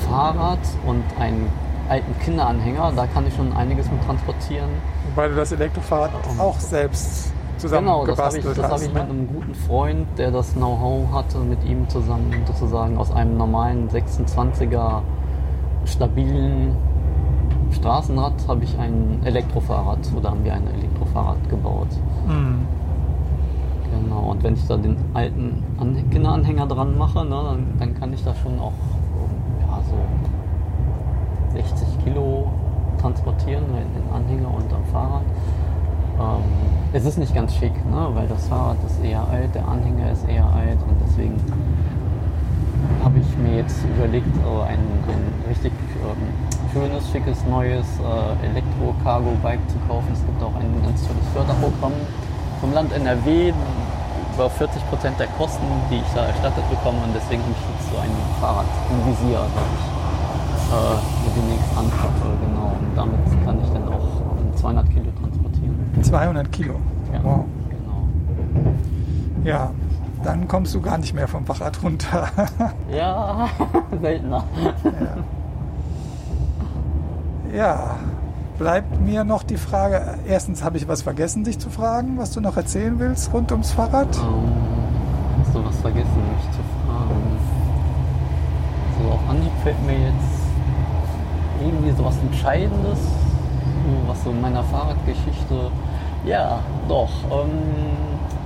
Elektrofahrrad 0.02 0.58
und 0.86 1.04
einen 1.18 1.48
alten 1.88 2.18
Kinderanhänger. 2.20 2.92
Da 2.94 3.06
kann 3.06 3.26
ich 3.26 3.34
schon 3.34 3.52
einiges 3.52 3.90
mit 3.90 4.02
transportieren. 4.04 4.68
Weil 5.14 5.30
du 5.30 5.36
das 5.36 5.52
Elektrofahrrad 5.52 6.12
Um, 6.30 6.40
auch 6.40 6.58
selbst 6.58 7.32
Genau, 7.60 8.04
das 8.04 8.18
habe 8.18 8.38
ich, 8.38 8.44
hab 8.44 8.80
ich 8.80 8.88
ne? 8.88 8.94
mit 8.94 9.02
einem 9.02 9.28
guten 9.28 9.54
Freund, 9.54 10.06
der 10.18 10.32
das 10.32 10.54
Know-how 10.54 11.12
hatte, 11.12 11.38
mit 11.38 11.62
ihm 11.64 11.88
zusammen 11.88 12.42
sozusagen 12.44 12.96
aus 12.96 13.12
einem 13.12 13.36
normalen 13.36 13.88
26er 13.88 15.02
stabilen 15.84 16.76
Straßenrad 17.70 18.34
habe 18.48 18.64
ich 18.64 18.76
ein 18.78 19.20
Elektrofahrrad 19.24 19.98
oder 20.16 20.30
haben 20.30 20.44
wir 20.44 20.54
ein 20.54 20.66
Elektrofahrrad 20.66 21.48
gebaut. 21.48 21.88
Mhm. 22.26 22.66
Genau, 23.92 24.30
und 24.32 24.42
wenn 24.42 24.54
ich 24.54 24.66
da 24.66 24.76
den 24.76 24.96
alten 25.14 25.62
An 25.78 26.10
Kinderanhänger 26.10 26.66
dran 26.66 26.98
mache, 26.98 27.24
ne, 27.24 27.30
dann, 27.30 27.66
dann 27.78 27.94
kann 27.94 28.12
ich 28.12 28.24
da 28.24 28.34
schon 28.34 28.58
auch 28.58 28.72
so 29.92 31.56
60 31.56 32.04
Kilo 32.04 32.50
transportieren, 33.00 33.64
ne, 33.72 33.82
den 33.94 34.14
Anhänger 34.14 34.54
und 34.54 34.72
am 34.72 34.84
Fahrrad. 34.92 35.24
Ähm, 36.18 36.42
es 36.92 37.04
ist 37.04 37.18
nicht 37.18 37.34
ganz 37.34 37.54
schick, 37.54 37.74
ne, 37.90 38.08
weil 38.14 38.26
das 38.28 38.46
Fahrrad 38.48 38.78
ist 38.86 39.02
eher 39.04 39.26
alt, 39.28 39.54
der 39.54 39.66
Anhänger 39.66 40.12
ist 40.12 40.28
eher 40.28 40.46
alt 40.46 40.78
und 40.88 40.96
deswegen 41.06 41.36
habe 43.02 43.18
ich 43.18 43.38
mir 43.38 43.56
jetzt 43.58 43.78
überlegt, 43.84 44.26
äh, 44.36 44.62
ein, 44.62 44.78
ein 44.78 45.48
richtig 45.48 45.72
ähm, 46.02 46.52
schönes, 46.72 47.10
schickes, 47.10 47.44
neues 47.48 47.86
äh, 48.00 48.46
Elektro-Cargo-Bike 48.46 49.68
zu 49.68 49.78
kaufen. 49.88 50.08
Es 50.12 50.24
gibt 50.24 50.42
auch 50.42 50.54
ein 50.54 50.82
ganz 50.82 51.06
tolles 51.06 51.26
Förderprogramm 51.34 51.92
vom 52.60 52.72
Land 52.72 52.92
NRW, 52.92 53.52
über 54.34 54.48
40 54.50 54.88
Prozent 54.88 55.18
der 55.20 55.26
Kosten, 55.38 55.64
die 55.90 55.96
ich 55.96 56.12
da 56.14 56.24
erstattet 56.26 56.68
bekomme. 56.70 56.98
Und 57.04 57.14
deswegen 57.14 57.42
habe 57.42 57.52
ich 57.52 57.80
jetzt 57.80 57.90
so 57.92 57.98
ein 57.98 58.10
Fahrrad 58.40 58.66
im 58.90 59.06
Visier, 59.12 59.38
das 59.54 59.68
ich 59.76 59.86
äh, 60.72 61.28
mir 61.28 61.32
demnächst 61.36 61.70
anschaffe. 61.76 62.26
Genau. 62.40 62.72
Und 62.80 62.96
damit 62.96 63.44
kann 63.44 63.58
ich 63.62 63.70
dann 63.70 63.88
auch 63.88 64.08
ähm, 64.40 64.56
200 64.56 64.90
Kilo 64.90 65.10
transportieren. 65.20 66.02
200 66.02 66.52
Kilo. 66.52 66.74
Ja, 67.12 67.20
Wow. 67.22 67.44
genau. 67.68 69.44
Ja, 69.44 69.70
dann 70.24 70.48
kommst 70.48 70.74
du 70.74 70.80
gar 70.80 70.98
nicht 70.98 71.14
mehr 71.14 71.28
vom 71.28 71.44
Fahrrad 71.44 71.82
runter. 71.82 72.28
Ja, 72.94 73.48
seltener. 74.00 74.44
ja, 77.54 77.96
bleibt 78.58 79.00
mir 79.00 79.24
noch 79.24 79.42
die 79.42 79.56
Frage, 79.56 80.18
erstens 80.26 80.62
habe 80.62 80.76
ich 80.76 80.88
was 80.88 81.02
vergessen, 81.02 81.44
dich 81.44 81.58
zu 81.58 81.70
fragen, 81.70 82.18
was 82.18 82.32
du 82.32 82.40
noch 82.40 82.56
erzählen 82.56 82.98
willst 82.98 83.32
rund 83.32 83.50
ums 83.52 83.72
Fahrrad? 83.72 84.16
Ähm, 84.16 84.52
hast 85.44 85.54
du 85.54 85.64
was 85.64 85.76
vergessen, 85.80 86.22
mich 86.36 86.44
zu 86.50 86.62
fragen? 86.86 87.38
So, 88.98 89.10
auf 89.10 89.20
Anhieb 89.28 89.52
fällt 89.62 89.82
mir 89.86 89.94
jetzt 89.94 90.42
irgendwie 91.60 91.90
so 91.92 92.04
was 92.04 92.16
Entscheidendes, 92.18 92.98
was 94.06 94.24
so 94.24 94.30
in 94.30 94.40
meiner 94.40 94.62
Fahrradgeschichte. 94.64 95.70
Ja, 96.24 96.60
doch. 96.88 97.10
Ähm, 97.30 97.50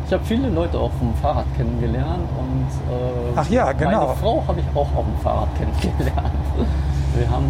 ich 0.07 0.13
habe 0.13 0.25
viele 0.25 0.49
Leute 0.51 0.79
auch 0.79 0.93
vom 0.99 1.13
Fahrrad 1.15 1.47
kennengelernt 1.57 2.29
und 2.39 2.95
äh, 2.95 3.33
Ach 3.35 3.49
ja, 3.51 3.73
genau. 3.73 4.07
meine 4.07 4.15
Frau 4.17 4.45
habe 4.47 4.61
ich 4.61 4.67
auch 4.77 4.89
auf 4.95 5.05
dem 5.05 5.21
Fahrrad 5.21 5.49
kennengelernt. 5.59 6.31
Wir 7.17 7.29
haben, 7.29 7.47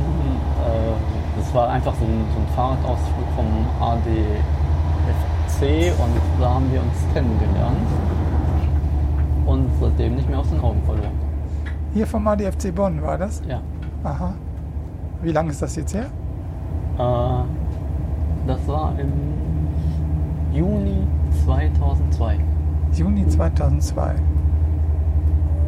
äh, 0.65 1.16
das 1.37 1.55
war 1.55 1.69
einfach 1.69 1.95
so 1.95 2.05
ein, 2.05 2.25
so 2.33 2.41
ein 2.41 2.47
Fahrradausflug 2.55 3.27
vom 3.37 3.47
ADFC 3.81 5.63
und 6.01 6.41
da 6.41 6.55
haben 6.55 6.73
wir 6.73 6.81
uns 6.81 6.95
kennengelernt 7.13 7.89
und 9.47 9.71
seitdem 9.81 10.17
nicht 10.17 10.29
mehr 10.29 10.41
aus 10.41 10.49
den 10.49 10.61
Augen 10.61 10.83
verloren. 10.85 11.13
Hier 11.95 12.07
vom 12.07 12.27
ADFC 12.27 12.75
Bonn 12.75 13.03
war 13.03 13.19
das? 13.19 13.43
Ja. 13.49 13.61
Aha. 14.03 14.35
Wie 15.23 15.33
lange 15.33 15.51
ist 15.51 15.63
das 15.63 15.77
jetzt 15.77 15.95
her? 15.95 16.07
Äh, 16.99 17.45
das 18.47 18.67
war 18.67 18.93
im 18.99 19.13
Juni 20.53 21.07
2002. 21.45 22.39
Juni 22.93 23.27
2002. 23.29 24.15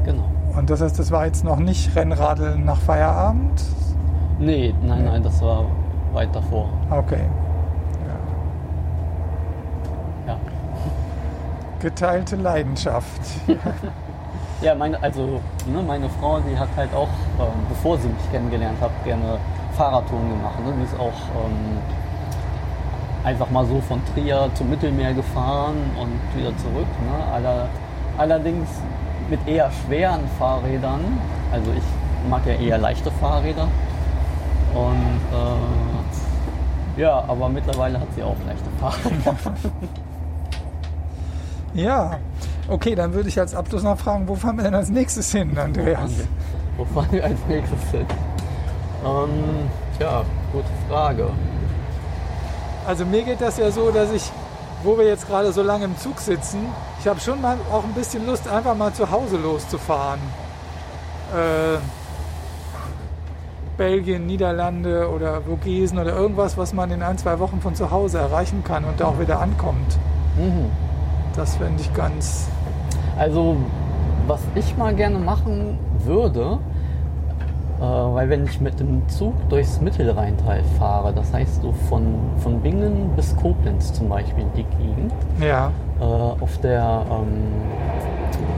Genau. 0.05 0.31
Und 0.57 0.71
das 0.71 0.81
heißt, 0.81 0.99
das 0.99 1.11
war 1.11 1.27
jetzt 1.27 1.45
noch 1.45 1.59
nicht 1.59 1.95
Rennradeln 1.95 2.65
nach 2.65 2.81
Feierabend? 2.81 3.63
Nee, 4.39 4.75
nein, 4.83 5.05
nein, 5.05 5.23
das 5.23 5.43
war 5.43 5.65
weit 6.13 6.35
davor. 6.35 6.69
Okay. 6.91 7.25
Ja. 10.27 10.39
Geteilte 11.81 12.37
Leidenschaft. 12.37 13.21
Ja, 14.61 14.75
meine, 14.75 15.01
also 15.01 15.41
ne, 15.73 15.83
meine 15.87 16.09
Frau, 16.09 16.41
die 16.41 16.59
hat 16.59 16.69
halt 16.77 16.93
auch, 16.93 17.07
ähm, 17.39 17.47
bevor 17.69 17.97
sie 17.97 18.09
mich 18.09 18.33
kennengelernt 18.33 18.81
hat, 18.81 18.91
gerne 19.05 19.39
Fahrradtouren 19.77 20.29
gemacht. 20.31 20.59
Ne? 20.67 20.73
Die 20.81 20.83
ist 20.83 20.99
auch 20.99 21.15
ähm, 21.47 21.79
einfach 23.23 23.49
mal 23.51 23.65
so 23.67 23.81
von 23.83 24.03
Trier 24.13 24.51
zum 24.55 24.69
Mittelmeer 24.69 25.15
gefahren 25.15 25.77
und 25.97 26.37
wieder 26.37 26.57
zurück. 26.57 26.89
Ne? 27.07 27.33
Aller, 27.33 27.69
allerdings 28.19 28.69
mit 29.31 29.47
eher 29.47 29.71
schweren 29.71 30.27
Fahrrädern. 30.41 31.21
Also 31.53 31.71
ich 31.71 32.29
mag 32.29 32.45
ja 32.45 32.55
eher 32.55 32.79
leichte 32.79 33.13
Fahrräder. 33.13 33.69
Und 34.79 35.21
äh, 36.97 37.01
ja, 37.01 37.25
aber 37.27 37.49
mittlerweile 37.49 37.99
hat 37.99 38.09
sie 38.15 38.23
auch 38.23 38.37
leichte 38.47 38.71
Fahrräder. 38.81 39.37
Ja, 41.75 42.19
okay, 42.69 42.95
dann 42.95 43.13
würde 43.13 43.29
ich 43.29 43.39
als 43.39 43.55
Abschluss 43.55 43.83
noch 43.83 43.99
fragen, 43.99 44.27
wo 44.27 44.35
fahren 44.35 44.57
wir 44.57 44.65
denn 44.65 44.75
als 44.75 44.89
nächstes 44.89 45.31
hin, 45.31 45.57
Andreas? 45.59 46.11
Wo 46.79 46.85
fahren 46.87 47.09
wir 47.11 47.25
als 47.25 47.39
nächstes 47.47 47.91
hin? 47.91 48.07
Ähm, 49.05 49.69
tja, 49.99 50.25
gute 50.51 50.67
Frage. 50.89 51.29
Also 52.87 53.05
mir 53.05 53.23
geht 53.23 53.41
das 53.43 53.59
ja 53.59 53.71
so, 53.71 53.91
dass 53.91 54.11
ich, 54.13 54.33
wo 54.83 54.97
wir 54.97 55.07
jetzt 55.07 55.29
gerade 55.29 55.53
so 55.53 55.63
lange 55.63 55.85
im 55.85 55.97
Zug 55.99 56.19
sitzen, 56.21 56.67
ich 56.99 57.07
habe 57.07 57.21
schon 57.21 57.41
mal 57.41 57.59
auch 57.71 57.85
ein 57.85 57.93
bisschen 57.93 58.27
Lust, 58.27 58.49
einfach 58.49 58.75
mal 58.75 58.93
zu 58.95 59.11
Hause 59.11 59.37
loszufahren. 59.37 60.21
Äh, 61.35 61.77
Belgien, 63.79 64.27
Niederlande 64.27 65.09
oder 65.09 65.41
Vogesen 65.41 65.99
oder 65.99 66.13
irgendwas, 66.15 66.59
was 66.59 66.75
man 66.75 66.91
in 66.91 67.03
ein, 67.03 67.17
zwei 67.17 67.39
Wochen 67.39 67.61
von 67.61 67.75
zu 67.75 67.91
Hause 67.91 68.19
erreichen 68.19 68.63
kann 68.65 68.85
und 68.85 69.01
auch 69.03 69.19
wieder 69.19 69.41
ankommt. 69.41 69.97
Mhm. 70.37 70.67
Das 71.37 71.57
fände 71.57 71.81
ich 71.81 71.95
ganz. 71.95 72.49
Also, 73.17 73.57
was 74.27 74.41
ich 74.55 74.77
mal 74.77 74.95
gerne 74.95 75.19
machen 75.19 75.79
würde, 76.05 76.59
Äh, 77.79 77.83
weil 77.83 78.29
wenn 78.29 78.45
ich 78.45 78.61
mit 78.61 78.81
dem 78.81 79.09
Zug 79.09 79.35
durchs 79.51 79.81
Mittelrheintal 79.81 80.65
fahre, 80.81 81.13
das 81.13 81.33
heißt 81.33 81.63
so 81.63 81.71
von, 81.89 82.03
von 82.39 82.61
Bingen 82.61 83.11
bis 83.15 83.37
Koblenz 83.37 83.93
zum 83.93 84.09
Beispiel 84.09 84.45
die 84.57 84.65
Gegend, 84.65 85.13
Ja, 85.41 85.71
äh, 86.01 86.03
auf, 86.05 86.59
der, 86.59 87.05
ähm, 87.09 87.53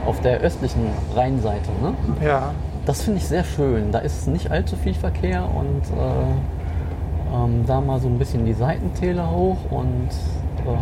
auf 0.07 0.19
der 0.21 0.39
östlichen 0.39 0.87
Rheinseite, 1.15 1.69
ne? 1.83 1.93
ja. 2.25 2.49
Das 2.85 3.03
finde 3.03 3.19
ich 3.19 3.27
sehr 3.27 3.43
schön. 3.43 3.91
Da 3.91 3.99
ist 3.99 4.27
nicht 4.27 4.51
allzu 4.51 4.75
viel 4.75 4.93
Verkehr 4.93 5.43
und 5.43 5.83
äh, 5.97 7.35
ähm, 7.35 7.65
da 7.65 7.81
mal 7.81 7.99
so 7.99 8.07
ein 8.07 8.17
bisschen 8.17 8.45
die 8.45 8.53
Seitentäler 8.53 9.29
hoch 9.29 9.57
und 9.69 10.09
ähm, 10.65 10.79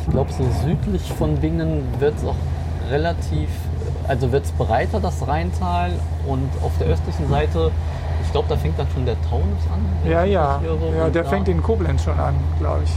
ich 0.00 0.10
glaube 0.10 0.32
so 0.32 0.44
südlich 0.64 1.12
von 1.12 1.36
Bingen 1.36 1.84
wird 1.98 2.16
es 2.16 2.24
auch 2.24 2.36
relativ, 2.90 3.48
also 4.08 4.32
wird 4.32 4.44
es 4.44 4.52
breiter, 4.52 5.00
das 5.00 5.26
Rheintal 5.26 5.92
und 6.26 6.48
auf 6.62 6.72
der 6.78 6.88
östlichen 6.88 7.28
Seite, 7.28 7.70
ich 8.24 8.32
glaube, 8.32 8.48
da 8.48 8.56
fängt 8.56 8.78
dann 8.78 8.88
schon 8.92 9.06
der 9.06 9.16
Taunus 9.30 9.62
an. 9.72 10.10
Ja, 10.10 10.24
ja. 10.24 10.60
irre. 10.64 10.96
Ja, 10.96 11.08
der 11.08 11.22
da, 11.22 11.28
fängt 11.28 11.48
in 11.48 11.62
Koblenz 11.62 12.02
schon 12.02 12.18
an, 12.18 12.34
glaube 12.58 12.82
ich. 12.84 12.90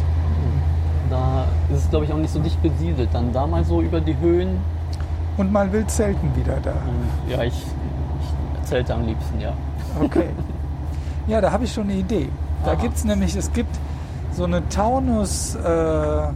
Da 1.09 1.45
ist 1.71 1.83
es, 1.83 1.89
glaube 1.89 2.05
ich, 2.05 2.13
auch 2.13 2.17
nicht 2.17 2.33
so 2.33 2.39
dicht 2.39 2.61
besiedelt. 2.61 3.09
Dann 3.13 3.31
da 3.31 3.45
mal 3.45 3.63
so 3.63 3.81
über 3.81 4.01
die 4.01 4.17
Höhen. 4.17 4.59
Und 5.37 5.51
mal 5.51 5.71
wild 5.71 5.91
selten 5.91 6.35
wieder 6.35 6.57
da. 6.63 6.73
Ja, 7.27 7.43
ich, 7.43 7.53
ich 7.53 8.59
erzählte 8.59 8.93
am 8.93 9.05
liebsten, 9.05 9.39
ja. 9.39 9.53
Okay. 10.01 10.29
Ja, 11.27 11.41
da 11.41 11.51
habe 11.51 11.63
ich 11.63 11.73
schon 11.73 11.85
eine 11.85 11.95
Idee. 11.95 12.29
Da 12.63 12.73
Aha. 12.73 12.81
gibt 12.81 12.97
es 12.97 13.03
nämlich, 13.03 13.35
es 13.35 13.51
gibt 13.51 13.75
so 14.31 14.43
eine 14.43 14.67
Taunus, 14.69 15.55
äh, 15.55 16.27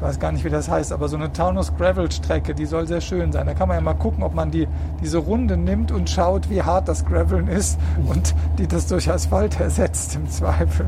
weiß 0.00 0.18
gar 0.18 0.32
nicht, 0.32 0.44
wie 0.44 0.48
das 0.48 0.70
heißt, 0.70 0.92
aber 0.92 1.08
so 1.08 1.16
eine 1.16 1.30
Taunus-Gravel-Strecke, 1.30 2.54
die 2.54 2.64
soll 2.64 2.86
sehr 2.86 3.02
schön 3.02 3.32
sein. 3.32 3.46
Da 3.46 3.52
kann 3.52 3.68
man 3.68 3.76
ja 3.76 3.80
mal 3.82 3.92
gucken, 3.92 4.22
ob 4.22 4.34
man 4.34 4.50
die, 4.50 4.66
diese 5.02 5.18
Runde 5.18 5.58
nimmt 5.58 5.92
und 5.92 6.08
schaut, 6.08 6.48
wie 6.48 6.62
hart 6.62 6.88
das 6.88 7.04
Graveln 7.04 7.48
ist 7.48 7.78
und 8.06 8.34
die 8.58 8.66
das 8.66 8.86
durch 8.86 9.10
Asphalt 9.10 9.60
ersetzt 9.60 10.16
im 10.16 10.28
Zweifel. 10.30 10.86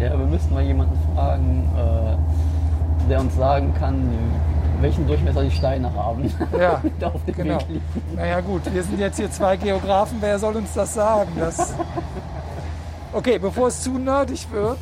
Ja, 0.00 0.18
wir 0.18 0.26
müssten 0.26 0.52
mal 0.52 0.64
jemanden 0.64 0.98
fragen, 1.14 1.68
äh, 1.76 3.08
der 3.08 3.20
uns 3.20 3.36
sagen 3.36 3.72
kann, 3.78 4.08
welchen 4.82 5.06
Durchmesser 5.06 5.42
die 5.42 5.50
Steine 5.50 5.92
haben. 5.92 6.32
Ja, 6.58 6.82
auf 7.08 7.24
dem 7.24 7.34
genau. 7.34 7.60
Weg 7.60 7.68
liegen. 7.68 7.84
Naja 8.14 8.40
gut, 8.40 8.62
wir 8.72 8.82
sind 8.82 8.98
jetzt 8.98 9.16
hier 9.16 9.30
zwei 9.30 9.56
Geografen, 9.56 10.18
wer 10.20 10.38
soll 10.38 10.56
uns 10.56 10.72
das 10.74 10.94
sagen? 10.94 11.32
Das 11.38 11.74
okay, 13.12 13.38
bevor 13.38 13.68
es 13.68 13.82
zu 13.82 13.92
nerdig 13.98 14.50
wird, 14.52 14.78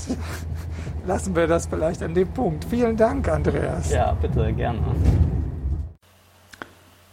lassen 1.06 1.34
wir 1.36 1.46
das 1.46 1.66
vielleicht 1.66 2.02
an 2.02 2.14
dem 2.14 2.28
Punkt. 2.28 2.64
Vielen 2.64 2.96
Dank, 2.96 3.28
Andreas. 3.28 3.90
Ja, 3.90 4.12
bitte, 4.12 4.52
gerne. 4.52 4.80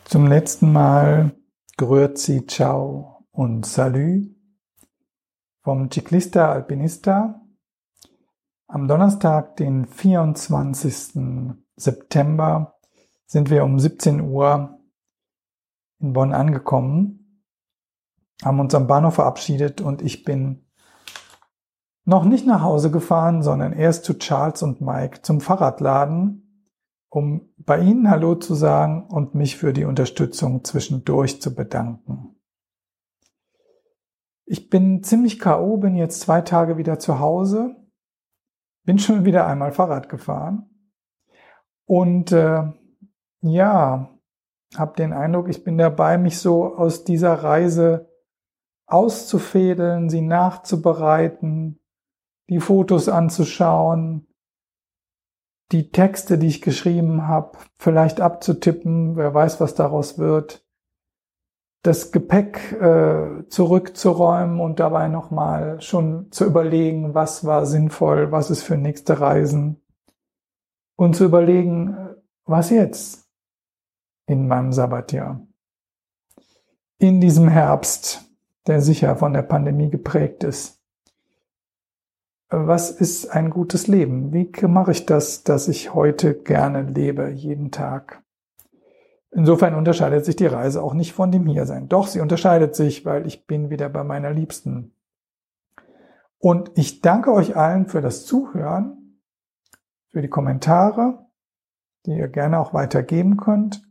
Zum 0.05 0.27
letzten 0.27 0.71
Mal 0.71 1.31
Grüezi, 1.77 2.45
Ciao 2.45 3.25
und 3.31 3.65
Salü 3.65 4.35
vom 5.63 5.89
Ciclista 5.89 6.51
Alpinista 6.51 7.41
am 8.71 8.87
Donnerstag, 8.87 9.57
den 9.57 9.85
24. 9.85 11.53
September, 11.75 12.70
sind 13.31 13.49
wir 13.49 13.63
um 13.63 13.79
17 13.79 14.19
Uhr 14.19 14.77
in 16.01 16.11
Bonn 16.11 16.33
angekommen, 16.33 17.45
haben 18.43 18.59
uns 18.59 18.75
am 18.75 18.87
Bahnhof 18.87 19.15
verabschiedet 19.15 19.79
und 19.79 20.01
ich 20.01 20.25
bin 20.25 20.69
noch 22.03 22.25
nicht 22.25 22.45
nach 22.45 22.61
Hause 22.61 22.91
gefahren, 22.91 23.41
sondern 23.41 23.71
erst 23.71 24.03
zu 24.03 24.15
Charles 24.15 24.63
und 24.63 24.81
Mike 24.81 25.21
zum 25.21 25.39
Fahrradladen, 25.39 26.67
um 27.09 27.53
bei 27.55 27.79
Ihnen 27.79 28.09
Hallo 28.09 28.35
zu 28.35 28.53
sagen 28.53 29.07
und 29.07 29.33
mich 29.33 29.55
für 29.55 29.71
die 29.71 29.85
Unterstützung 29.85 30.65
zwischendurch 30.65 31.41
zu 31.41 31.55
bedanken. 31.55 32.35
Ich 34.43 34.69
bin 34.69 35.03
ziemlich 35.03 35.39
K.O., 35.39 35.77
bin 35.77 35.95
jetzt 35.95 36.19
zwei 36.19 36.41
Tage 36.41 36.75
wieder 36.75 36.99
zu 36.99 37.19
Hause, 37.19 37.77
bin 38.83 38.99
schon 38.99 39.23
wieder 39.23 39.47
einmal 39.47 39.71
Fahrrad 39.71 40.09
gefahren 40.09 40.69
und 41.85 42.33
äh, 42.33 42.73
ja, 43.41 44.09
habe 44.75 44.95
den 44.95 45.13
Eindruck, 45.13 45.49
ich 45.49 45.63
bin 45.63 45.77
dabei, 45.77 46.17
mich 46.17 46.39
so 46.39 46.75
aus 46.75 47.03
dieser 47.03 47.33
Reise 47.33 48.09
auszufädeln, 48.87 50.09
sie 50.09 50.21
nachzubereiten, 50.21 51.79
die 52.49 52.59
Fotos 52.59 53.09
anzuschauen, 53.09 54.27
die 55.71 55.91
Texte, 55.91 56.37
die 56.37 56.47
ich 56.47 56.61
geschrieben 56.61 57.27
habe, 57.27 57.57
vielleicht 57.77 58.19
abzutippen, 58.19 59.15
wer 59.15 59.33
weiß, 59.33 59.61
was 59.61 59.75
daraus 59.75 60.17
wird, 60.17 60.65
das 61.83 62.11
Gepäck 62.11 62.73
äh, 62.73 63.47
zurückzuräumen 63.47 64.59
und 64.59 64.79
dabei 64.79 65.07
nochmal 65.07 65.81
schon 65.81 66.31
zu 66.31 66.45
überlegen, 66.45 67.15
was 67.15 67.45
war 67.45 67.65
sinnvoll, 67.65 68.31
was 68.31 68.51
ist 68.51 68.63
für 68.63 68.77
nächste 68.77 69.19
Reisen. 69.19 69.81
Und 70.95 71.15
zu 71.15 71.25
überlegen, 71.25 71.93
äh, 71.93 72.15
was 72.45 72.69
jetzt 72.69 73.20
in 74.31 74.47
meinem 74.47 74.71
Sabbatjahr. 74.71 75.41
In 76.97 77.19
diesem 77.19 77.47
Herbst, 77.47 78.25
der 78.67 78.81
sicher 78.81 79.15
von 79.15 79.33
der 79.33 79.41
Pandemie 79.41 79.89
geprägt 79.89 80.43
ist 80.43 80.81
was 82.51 82.91
ist 82.91 83.29
ein 83.29 83.49
gutes 83.49 83.87
Leben? 83.87 84.33
Wie 84.33 84.51
mache 84.67 84.91
ich 84.91 85.05
das, 85.05 85.43
dass 85.43 85.69
ich 85.69 85.93
heute 85.93 86.35
gerne 86.35 86.81
lebe, 86.83 87.29
jeden 87.29 87.71
Tag? 87.71 88.23
Insofern 89.31 89.73
unterscheidet 89.75 90.25
sich 90.25 90.35
die 90.35 90.47
Reise 90.47 90.83
auch 90.83 90.93
nicht 90.93 91.13
von 91.13 91.31
dem 91.31 91.47
Hiersein. 91.47 91.87
Doch, 91.87 92.07
sie 92.07 92.19
unterscheidet 92.19 92.75
sich, 92.75 93.05
weil 93.05 93.25
ich 93.25 93.47
bin 93.47 93.69
wieder 93.69 93.87
bei 93.87 94.03
meiner 94.03 94.31
Liebsten. 94.31 94.93
Und 96.39 96.71
ich 96.75 96.99
danke 96.99 97.31
euch 97.31 97.55
allen 97.55 97.87
für 97.87 98.01
das 98.01 98.25
Zuhören, 98.25 99.21
für 100.09 100.21
die 100.21 100.27
Kommentare, 100.27 101.25
die 102.05 102.17
ihr 102.17 102.27
gerne 102.27 102.59
auch 102.59 102.73
weitergeben 102.73 103.37
könnt 103.37 103.81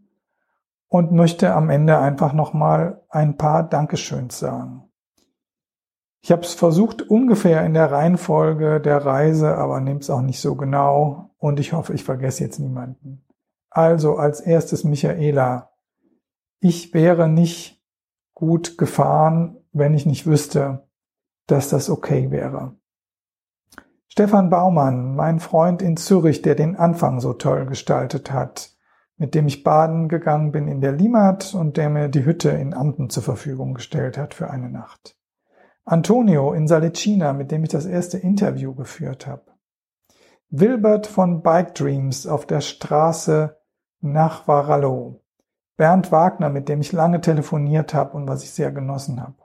und 0.90 1.12
möchte 1.12 1.54
am 1.54 1.70
Ende 1.70 1.98
einfach 1.98 2.32
nochmal 2.32 3.00
ein 3.08 3.36
paar 3.36 3.62
Dankeschöns 3.62 4.38
sagen. 4.38 4.82
Ich 6.20 6.32
habe 6.32 6.42
es 6.42 6.52
versucht 6.52 7.00
ungefähr 7.08 7.64
in 7.64 7.72
der 7.72 7.90
Reihenfolge 7.90 8.80
der 8.80 9.06
Reise, 9.06 9.56
aber 9.56 9.80
nehmt 9.80 10.02
es 10.02 10.10
auch 10.10 10.20
nicht 10.20 10.40
so 10.40 10.56
genau 10.56 11.30
und 11.38 11.60
ich 11.60 11.72
hoffe, 11.72 11.94
ich 11.94 12.04
vergesse 12.04 12.44
jetzt 12.44 12.58
niemanden. 12.58 13.24
Also 13.70 14.16
als 14.16 14.40
erstes 14.40 14.84
Michaela. 14.84 15.70
Ich 16.58 16.92
wäre 16.92 17.28
nicht 17.28 17.80
gut 18.34 18.76
gefahren, 18.76 19.56
wenn 19.72 19.94
ich 19.94 20.04
nicht 20.04 20.26
wüsste, 20.26 20.88
dass 21.46 21.68
das 21.68 21.88
okay 21.88 22.30
wäre. 22.30 22.74
Stefan 24.08 24.50
Baumann, 24.50 25.14
mein 25.14 25.38
Freund 25.38 25.82
in 25.82 25.96
Zürich, 25.96 26.42
der 26.42 26.56
den 26.56 26.74
Anfang 26.74 27.20
so 27.20 27.32
toll 27.32 27.64
gestaltet 27.66 28.32
hat, 28.32 28.76
mit 29.20 29.34
dem 29.34 29.46
ich 29.46 29.62
baden 29.62 30.08
gegangen 30.08 30.50
bin 30.50 30.66
in 30.66 30.80
der 30.80 30.92
Limmat 30.92 31.52
und 31.52 31.76
der 31.76 31.90
mir 31.90 32.08
die 32.08 32.24
Hütte 32.24 32.48
in 32.48 32.72
Amten 32.72 33.10
zur 33.10 33.22
Verfügung 33.22 33.74
gestellt 33.74 34.16
hat 34.16 34.32
für 34.32 34.48
eine 34.48 34.70
Nacht. 34.70 35.14
Antonio 35.84 36.54
in 36.54 36.66
Salicina, 36.66 37.34
mit 37.34 37.50
dem 37.50 37.62
ich 37.62 37.68
das 37.68 37.84
erste 37.84 38.16
Interview 38.16 38.74
geführt 38.74 39.26
habe. 39.26 39.44
Wilbert 40.48 41.06
von 41.06 41.42
Bike 41.42 41.74
Dreams 41.74 42.26
auf 42.26 42.46
der 42.46 42.62
Straße 42.62 43.58
nach 44.00 44.48
Varallo. 44.48 45.20
Bernd 45.76 46.10
Wagner, 46.10 46.48
mit 46.48 46.70
dem 46.70 46.80
ich 46.80 46.92
lange 46.92 47.20
telefoniert 47.20 47.92
habe 47.92 48.16
und 48.16 48.26
was 48.26 48.42
ich 48.42 48.52
sehr 48.52 48.72
genossen 48.72 49.20
habe. 49.20 49.36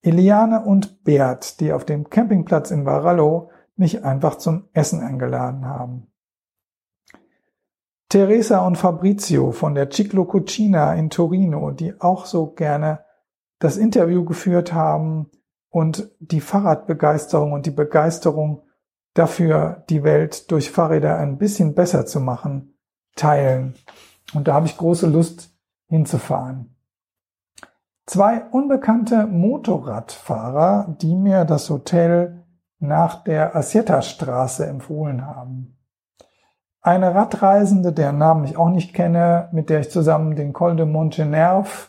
Eliane 0.00 0.64
und 0.64 1.02
Bert, 1.02 1.58
die 1.58 1.72
auf 1.72 1.84
dem 1.84 2.08
Campingplatz 2.08 2.70
in 2.70 2.86
Varallo 2.86 3.50
mich 3.74 4.04
einfach 4.04 4.36
zum 4.36 4.68
Essen 4.74 5.00
eingeladen 5.00 5.66
haben. 5.66 6.06
Teresa 8.08 8.64
und 8.64 8.76
Fabrizio 8.76 9.50
von 9.50 9.74
der 9.74 9.90
Ciclo 9.90 10.24
Cucina 10.26 10.94
in 10.94 11.10
Torino, 11.10 11.72
die 11.72 12.00
auch 12.00 12.26
so 12.26 12.52
gerne 12.52 13.04
das 13.58 13.76
Interview 13.76 14.24
geführt 14.24 14.72
haben 14.72 15.30
und 15.70 16.10
die 16.20 16.40
Fahrradbegeisterung 16.40 17.52
und 17.52 17.66
die 17.66 17.72
Begeisterung 17.72 18.62
dafür, 19.14 19.84
die 19.90 20.04
Welt 20.04 20.50
durch 20.50 20.70
Fahrräder 20.70 21.18
ein 21.18 21.38
bisschen 21.38 21.74
besser 21.74 22.06
zu 22.06 22.20
machen, 22.20 22.78
teilen. 23.16 23.74
Und 24.34 24.46
da 24.46 24.54
habe 24.54 24.66
ich 24.66 24.76
große 24.76 25.08
Lust 25.08 25.50
hinzufahren. 25.88 26.76
Zwei 28.06 28.44
unbekannte 28.52 29.26
Motorradfahrer, 29.26 30.96
die 31.00 31.16
mir 31.16 31.44
das 31.44 31.68
Hotel 31.70 32.44
nach 32.78 33.24
der 33.24 33.56
Asieta-Straße 33.56 34.64
empfohlen 34.64 35.26
haben. 35.26 35.76
Eine 36.86 37.16
Radreisende, 37.16 37.92
deren 37.92 38.18
Namen 38.18 38.44
ich 38.44 38.56
auch 38.56 38.68
nicht 38.68 38.94
kenne, 38.94 39.48
mit 39.50 39.70
der 39.70 39.80
ich 39.80 39.90
zusammen 39.90 40.36
den 40.36 40.52
Col 40.52 40.76
de 40.76 40.86
Montgenerve 40.86 41.88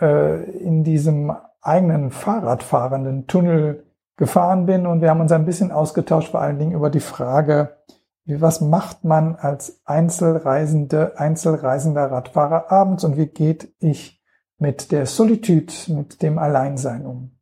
äh, 0.00 0.40
in 0.60 0.84
diesem 0.84 1.32
eigenen 1.60 2.12
Fahrradfahrenden 2.12 3.26
Tunnel 3.26 3.88
gefahren 4.16 4.66
bin 4.66 4.86
und 4.86 5.00
wir 5.00 5.10
haben 5.10 5.20
uns 5.20 5.32
ein 5.32 5.46
bisschen 5.46 5.72
ausgetauscht, 5.72 6.30
vor 6.30 6.40
allen 6.40 6.60
Dingen 6.60 6.76
über 6.76 6.90
die 6.90 7.00
Frage, 7.00 7.76
wie, 8.24 8.40
was 8.40 8.60
macht 8.60 9.02
man 9.02 9.34
als 9.34 9.80
Einzelreisende, 9.84 11.18
Einzelreisender 11.18 12.08
Radfahrer 12.08 12.70
abends 12.70 13.02
und 13.02 13.16
wie 13.16 13.26
geht 13.26 13.74
ich 13.80 14.22
mit 14.58 14.92
der 14.92 15.06
Solitude, 15.06 15.72
mit 15.88 16.22
dem 16.22 16.38
Alleinsein 16.38 17.04
um. 17.04 17.36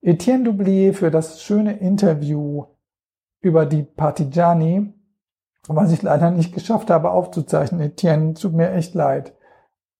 Etienne 0.00 0.42
Doublier 0.42 0.92
für 0.92 1.12
das 1.12 1.40
schöne 1.40 1.78
Interview 1.78 2.64
über 3.40 3.64
die 3.64 3.84
Partigiani, 3.84 4.97
was 5.76 5.92
ich 5.92 6.02
leider 6.02 6.30
nicht 6.30 6.54
geschafft 6.54 6.90
habe 6.90 7.10
aufzuzeichnen. 7.10 7.80
Etienne, 7.80 8.34
tut 8.34 8.54
mir 8.54 8.72
echt 8.72 8.94
leid. 8.94 9.34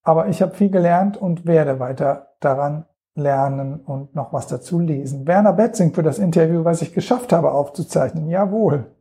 Aber 0.02 0.28
ich 0.28 0.40
habe 0.40 0.54
viel 0.54 0.70
gelernt 0.70 1.16
und 1.16 1.46
werde 1.46 1.78
weiter 1.80 2.28
daran 2.40 2.86
lernen 3.14 3.80
und 3.80 4.14
noch 4.14 4.32
was 4.32 4.46
dazu 4.46 4.78
lesen. 4.78 5.26
Werner 5.26 5.52
Betzing 5.52 5.92
für 5.92 6.02
das 6.02 6.18
Interview, 6.18 6.64
was 6.64 6.82
ich 6.82 6.94
geschafft 6.94 7.32
habe 7.32 7.52
aufzuzeichnen. 7.52 8.28
Jawohl. 8.28 8.94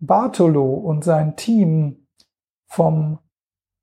Bartolo 0.00 0.74
und 0.74 1.04
sein 1.04 1.36
Team 1.36 2.06
vom, 2.66 3.18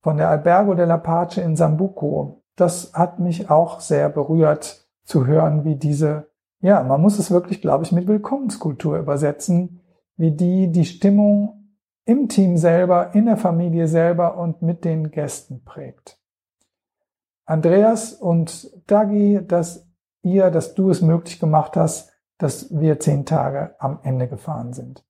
von 0.02 0.18
der 0.18 0.30
Albergo 0.30 0.76
della 0.76 0.98
Pace 0.98 1.38
in 1.38 1.56
Sambuco, 1.56 2.44
das 2.56 2.94
hat 2.94 3.20
mich 3.20 3.50
auch 3.50 3.80
sehr 3.80 4.10
berührt 4.10 4.88
zu 5.04 5.26
hören, 5.26 5.66
wie 5.66 5.76
diese, 5.76 6.30
ja, 6.62 6.84
man 6.84 7.02
muss 7.02 7.20
es 7.20 7.32
wirklich, 7.32 7.62
glaube 7.62 7.84
ich, 7.84 7.92
mit 7.92 8.08
Willkommenskultur 8.08 8.98
übersetzen, 8.98 9.82
wie 10.18 10.32
die 10.32 10.72
die 10.72 10.86
Stimmung 10.86 11.66
im 12.06 12.30
Team 12.30 12.58
selber, 12.58 13.16
in 13.16 13.26
der 13.26 13.38
Familie 13.38 13.88
selber 13.88 14.38
und 14.38 14.62
mit 14.62 14.86
den 14.86 15.12
Gästen 15.12 15.64
prägt. 15.64 16.20
Andreas 17.46 18.14
und 18.14 18.72
Dagi, 18.88 19.42
dass 19.46 19.88
ihr, 20.22 20.52
dass 20.52 20.74
du 20.74 20.90
es 20.90 21.02
möglich 21.02 21.40
gemacht 21.40 21.78
hast, 21.78 22.12
dass 22.38 22.76
wir 22.76 23.00
zehn 23.00 23.26
Tage 23.26 23.76
am 23.80 24.00
Ende 24.04 24.28
gefahren 24.28 24.74
sind. 24.74 25.06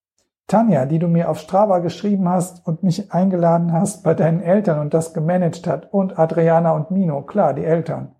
Tanja, 0.47 0.85
die 0.85 0.99
du 0.99 1.07
mir 1.07 1.29
auf 1.29 1.39
Strava 1.39 1.79
geschrieben 1.79 2.29
hast 2.29 2.65
und 2.67 2.83
mich 2.83 3.11
eingeladen 3.11 3.73
hast 3.73 4.03
bei 4.03 4.13
deinen 4.13 4.41
Eltern 4.41 4.79
und 4.79 4.93
das 4.93 5.13
gemanagt 5.13 5.65
hat 5.65 5.91
und 5.91 6.19
Adriana 6.19 6.73
und 6.73 6.91
Mino, 6.91 7.23
klar, 7.23 7.53
die 7.53 7.65
Eltern. 7.65 8.15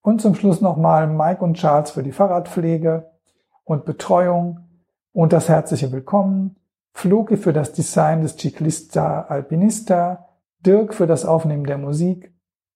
Und 0.00 0.20
zum 0.20 0.34
Schluss 0.34 0.60
nochmal 0.60 1.06
Mike 1.06 1.44
und 1.44 1.54
Charles 1.54 1.92
für 1.92 2.02
die 2.02 2.12
Fahrradpflege 2.12 3.10
und 3.64 3.84
Betreuung 3.84 4.67
und 5.18 5.32
das 5.32 5.48
herzliche 5.48 5.90
Willkommen, 5.90 6.54
Floki 6.92 7.36
für 7.36 7.52
das 7.52 7.72
Design 7.72 8.22
des 8.22 8.36
Ciclista 8.36 9.22
Alpinista, 9.22 10.28
Dirk 10.60 10.94
für 10.94 11.08
das 11.08 11.24
Aufnehmen 11.24 11.64
der 11.64 11.76
Musik 11.76 12.32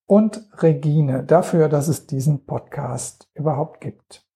und 0.06 0.48
Regine 0.54 1.22
dafür, 1.22 1.68
dass 1.68 1.86
es 1.86 2.08
diesen 2.08 2.44
Podcast 2.44 3.30
überhaupt 3.34 3.80
gibt. 3.80 4.26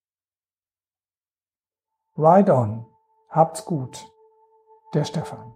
Ride 2.17 2.55
on. 2.55 2.87
Habt's 3.29 3.65
gut. 3.65 4.07
Der 4.95 5.03
Stefan. 5.03 5.56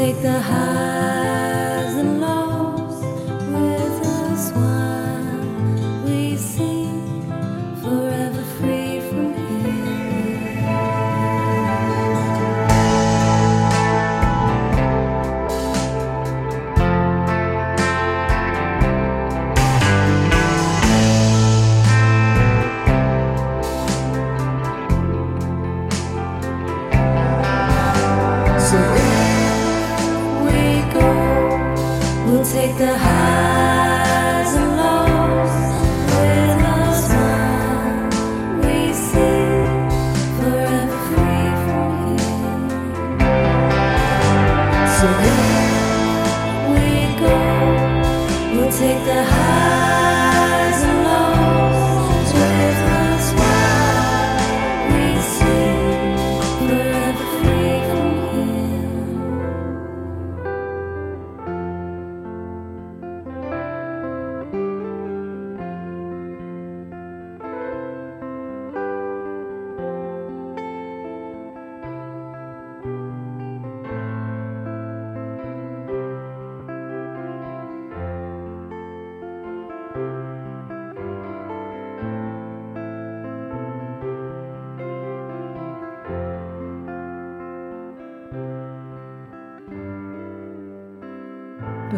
take 0.00 0.22
the 0.22 0.40
highs 0.40 1.39